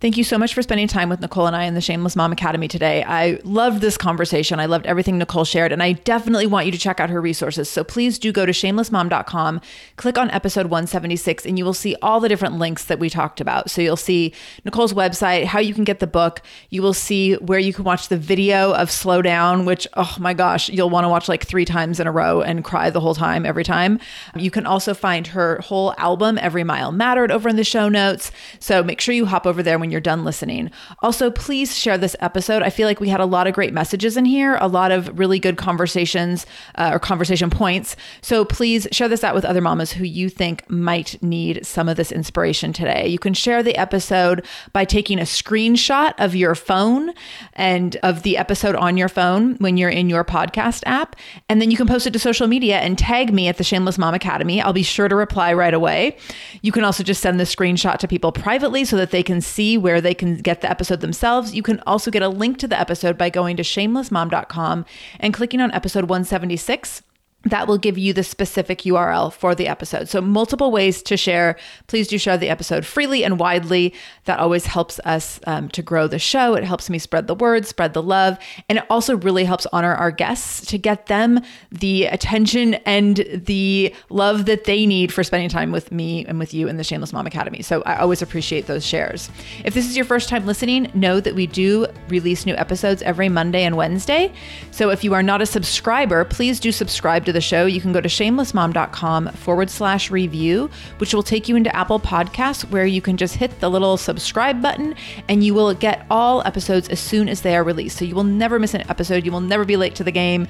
Thank 0.00 0.16
you 0.16 0.22
so 0.22 0.38
much 0.38 0.54
for 0.54 0.62
spending 0.62 0.86
time 0.86 1.08
with 1.08 1.18
Nichole 1.20 1.48
and 1.48 1.56
I 1.56 1.64
in 1.64 1.74
the 1.74 1.80
Shameless 1.80 2.14
Mom 2.14 2.30
Academy 2.30 2.68
today. 2.68 3.02
I 3.02 3.40
loved 3.42 3.80
this 3.80 3.98
conversation. 3.98 4.60
I 4.60 4.66
loved 4.66 4.86
everything 4.86 5.18
Nichole 5.18 5.44
shared, 5.44 5.72
and 5.72 5.82
I 5.82 5.94
definitely 5.94 6.46
want 6.46 6.66
you 6.66 6.72
to 6.72 6.78
check 6.78 7.00
out 7.00 7.10
her 7.10 7.20
resources. 7.20 7.68
So 7.68 7.82
please 7.82 8.16
do 8.16 8.30
go 8.30 8.46
to 8.46 8.52
shamelessmom.com, 8.52 9.60
click 9.96 10.16
on 10.16 10.30
episode 10.30 10.66
176, 10.66 11.44
and 11.44 11.58
you 11.58 11.64
will 11.64 11.74
see 11.74 11.96
all 12.00 12.20
the 12.20 12.28
different 12.28 12.58
links 12.58 12.84
that 12.84 13.00
we 13.00 13.10
talked 13.10 13.40
about. 13.40 13.70
So 13.70 13.82
you'll 13.82 13.96
see 13.96 14.32
Nichole's 14.64 14.94
website, 14.94 15.46
how 15.46 15.58
you 15.58 15.74
can 15.74 15.82
get 15.82 15.98
the 15.98 16.06
book. 16.06 16.42
You 16.70 16.80
will 16.80 16.94
see 16.94 17.34
where 17.34 17.58
you 17.58 17.72
can 17.72 17.82
watch 17.82 18.06
the 18.06 18.16
video 18.16 18.74
of 18.74 18.92
Slow 18.92 19.20
Down, 19.20 19.64
which, 19.64 19.88
oh 19.94 20.14
my 20.20 20.32
gosh, 20.32 20.68
you'll 20.68 20.90
want 20.90 21.06
to 21.06 21.08
watch 21.08 21.28
like 21.28 21.44
three 21.44 21.64
times 21.64 21.98
in 21.98 22.06
a 22.06 22.12
row 22.12 22.40
and 22.40 22.62
cry 22.62 22.88
the 22.88 23.00
whole 23.00 23.16
time, 23.16 23.44
every 23.44 23.64
time. 23.64 23.98
You 24.36 24.52
can 24.52 24.64
also 24.64 24.94
find 24.94 25.26
her 25.26 25.58
whole 25.60 25.92
album, 25.98 26.38
Every 26.38 26.62
Mile 26.62 26.92
Mattered, 26.92 27.32
over 27.32 27.48
in 27.48 27.56
the 27.56 27.64
show 27.64 27.88
notes. 27.88 28.30
So 28.60 28.84
make 28.84 29.00
sure 29.00 29.12
you 29.12 29.26
hop 29.26 29.44
over 29.44 29.60
there 29.60 29.76
when 29.76 29.87
you're 29.90 30.00
done 30.00 30.24
listening. 30.24 30.70
Also, 31.00 31.30
please 31.30 31.76
share 31.76 31.98
this 31.98 32.16
episode. 32.20 32.62
I 32.62 32.70
feel 32.70 32.86
like 32.86 33.00
we 33.00 33.08
had 33.08 33.20
a 33.20 33.26
lot 33.26 33.46
of 33.46 33.54
great 33.54 33.72
messages 33.72 34.16
in 34.16 34.24
here, 34.24 34.56
a 34.60 34.68
lot 34.68 34.90
of 34.90 35.18
really 35.18 35.38
good 35.38 35.56
conversations 35.56 36.46
uh, 36.74 36.90
or 36.92 36.98
conversation 36.98 37.50
points. 37.50 37.96
So 38.20 38.44
please 38.44 38.86
share 38.92 39.08
this 39.08 39.24
out 39.24 39.34
with 39.34 39.44
other 39.44 39.60
mamas 39.60 39.92
who 39.92 40.04
you 40.04 40.28
think 40.28 40.68
might 40.70 41.22
need 41.22 41.64
some 41.64 41.88
of 41.88 41.96
this 41.96 42.12
inspiration 42.12 42.72
today. 42.72 43.06
You 43.08 43.18
can 43.18 43.34
share 43.34 43.62
the 43.62 43.76
episode 43.76 44.44
by 44.72 44.84
taking 44.84 45.18
a 45.18 45.22
screenshot 45.22 46.14
of 46.18 46.34
your 46.34 46.54
phone 46.54 47.12
and 47.54 47.96
of 48.02 48.22
the 48.22 48.36
episode 48.36 48.76
on 48.76 48.96
your 48.96 49.08
phone 49.08 49.54
when 49.56 49.76
you're 49.76 49.88
in 49.88 50.10
your 50.10 50.24
podcast 50.24 50.82
app. 50.86 51.16
And 51.48 51.60
then 51.60 51.70
you 51.70 51.76
can 51.76 51.86
post 51.86 52.06
it 52.06 52.12
to 52.12 52.18
social 52.18 52.46
media 52.46 52.78
and 52.78 52.98
tag 52.98 53.32
me 53.32 53.48
at 53.48 53.56
the 53.56 53.64
Shameless 53.64 53.98
Mom 53.98 54.14
Academy. 54.14 54.60
I'll 54.60 54.72
be 54.72 54.82
sure 54.82 55.08
to 55.08 55.16
reply 55.16 55.52
right 55.52 55.74
away. 55.74 56.16
You 56.62 56.72
can 56.72 56.84
also 56.84 57.02
just 57.02 57.22
send 57.22 57.40
the 57.40 57.44
screenshot 57.44 57.98
to 57.98 58.08
people 58.08 58.32
privately 58.32 58.84
so 58.84 58.96
that 58.96 59.10
they 59.10 59.22
can 59.22 59.40
see 59.40 59.77
where 59.78 60.00
they 60.00 60.14
can 60.14 60.36
get 60.36 60.60
the 60.60 60.70
episode 60.70 61.00
themselves. 61.00 61.54
You 61.54 61.62
can 61.62 61.80
also 61.86 62.10
get 62.10 62.22
a 62.22 62.28
link 62.28 62.58
to 62.58 62.68
the 62.68 62.78
episode 62.78 63.16
by 63.16 63.30
going 63.30 63.56
to 63.56 63.62
shamelessmom.com 63.62 64.84
and 65.20 65.34
clicking 65.34 65.60
on 65.60 65.72
episode 65.72 66.04
176. 66.04 67.02
That 67.50 67.68
will 67.68 67.78
give 67.78 67.98
you 67.98 68.12
the 68.12 68.22
specific 68.22 68.80
URL 68.80 69.32
for 69.32 69.54
the 69.54 69.68
episode. 69.68 70.08
So, 70.08 70.20
multiple 70.20 70.70
ways 70.70 71.02
to 71.02 71.16
share. 71.16 71.56
Please 71.86 72.08
do 72.08 72.18
share 72.18 72.36
the 72.36 72.48
episode 72.48 72.84
freely 72.84 73.24
and 73.24 73.38
widely. 73.38 73.94
That 74.24 74.38
always 74.38 74.66
helps 74.66 75.00
us 75.04 75.40
um, 75.46 75.68
to 75.70 75.82
grow 75.82 76.06
the 76.06 76.18
show. 76.18 76.54
It 76.54 76.64
helps 76.64 76.90
me 76.90 76.98
spread 76.98 77.26
the 77.26 77.34
word, 77.34 77.66
spread 77.66 77.94
the 77.94 78.02
love, 78.02 78.38
and 78.68 78.78
it 78.78 78.84
also 78.90 79.16
really 79.16 79.44
helps 79.44 79.66
honor 79.72 79.94
our 79.94 80.10
guests 80.10 80.66
to 80.66 80.78
get 80.78 81.06
them 81.06 81.40
the 81.70 82.06
attention 82.06 82.74
and 82.74 83.24
the 83.32 83.94
love 84.10 84.46
that 84.46 84.64
they 84.64 84.86
need 84.86 85.12
for 85.12 85.24
spending 85.24 85.48
time 85.48 85.72
with 85.72 85.92
me 85.92 86.24
and 86.26 86.38
with 86.38 86.54
you 86.54 86.68
in 86.68 86.76
the 86.76 86.84
Shameless 86.84 87.12
Mom 87.12 87.26
Academy. 87.26 87.62
So, 87.62 87.82
I 87.82 87.96
always 87.96 88.22
appreciate 88.22 88.66
those 88.66 88.84
shares. 88.84 89.30
If 89.64 89.74
this 89.74 89.86
is 89.86 89.96
your 89.96 90.04
first 90.04 90.28
time 90.28 90.46
listening, 90.46 90.90
know 90.94 91.20
that 91.20 91.34
we 91.34 91.46
do 91.46 91.86
release 92.08 92.46
new 92.46 92.54
episodes 92.56 93.02
every 93.02 93.28
Monday 93.28 93.64
and 93.64 93.76
Wednesday. 93.76 94.32
So, 94.70 94.90
if 94.90 95.04
you 95.04 95.14
are 95.14 95.22
not 95.22 95.42
a 95.42 95.46
subscriber, 95.46 96.24
please 96.24 96.60
do 96.60 96.72
subscribe 96.72 97.24
to 97.24 97.32
the 97.32 97.37
show, 97.40 97.66
you 97.66 97.80
can 97.80 97.92
go 97.92 98.00
to 98.00 98.08
shamelessmom.com 98.08 99.32
forward 99.32 99.70
slash 99.70 100.10
review, 100.10 100.70
which 100.98 101.14
will 101.14 101.22
take 101.22 101.48
you 101.48 101.56
into 101.56 101.74
Apple 101.74 102.00
Podcasts, 102.00 102.68
where 102.70 102.86
you 102.86 103.00
can 103.00 103.16
just 103.16 103.36
hit 103.36 103.60
the 103.60 103.70
little 103.70 103.96
subscribe 103.96 104.62
button 104.62 104.94
and 105.28 105.44
you 105.44 105.54
will 105.54 105.74
get 105.74 106.06
all 106.10 106.42
episodes 106.46 106.88
as 106.88 107.00
soon 107.00 107.28
as 107.28 107.42
they 107.42 107.56
are 107.56 107.64
released. 107.64 107.98
So 107.98 108.04
you 108.04 108.14
will 108.14 108.24
never 108.24 108.58
miss 108.58 108.74
an 108.74 108.88
episode. 108.90 109.24
You 109.24 109.32
will 109.32 109.40
never 109.40 109.64
be 109.64 109.76
late 109.76 109.94
to 109.96 110.04
the 110.04 110.12
game. 110.12 110.48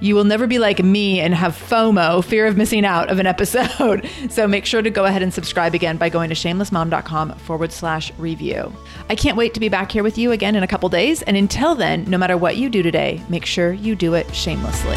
You 0.00 0.14
will 0.14 0.24
never 0.24 0.46
be 0.46 0.58
like 0.58 0.82
me 0.82 1.20
and 1.20 1.34
have 1.34 1.54
FOMO, 1.54 2.24
fear 2.24 2.46
of 2.46 2.56
missing 2.56 2.84
out 2.84 3.10
of 3.10 3.18
an 3.18 3.26
episode. 3.26 4.08
So 4.30 4.46
make 4.46 4.66
sure 4.66 4.82
to 4.82 4.90
go 4.90 5.04
ahead 5.04 5.22
and 5.22 5.32
subscribe 5.32 5.74
again 5.74 5.96
by 5.96 6.08
going 6.08 6.28
to 6.28 6.34
shamelessmom.com 6.34 7.32
forward 7.38 7.72
slash 7.72 8.12
review. 8.18 8.72
I 9.08 9.14
can't 9.14 9.36
wait 9.36 9.54
to 9.54 9.60
be 9.60 9.68
back 9.68 9.90
here 9.90 10.02
with 10.02 10.18
you 10.18 10.32
again 10.32 10.54
in 10.54 10.62
a 10.62 10.66
couple 10.66 10.88
days. 10.88 11.22
And 11.22 11.36
until 11.36 11.74
then, 11.74 12.04
no 12.08 12.18
matter 12.18 12.36
what 12.36 12.56
you 12.56 12.68
do 12.68 12.82
today, 12.82 13.22
make 13.28 13.46
sure 13.46 13.72
you 13.72 13.96
do 13.96 14.14
it 14.14 14.32
shamelessly. 14.34 14.96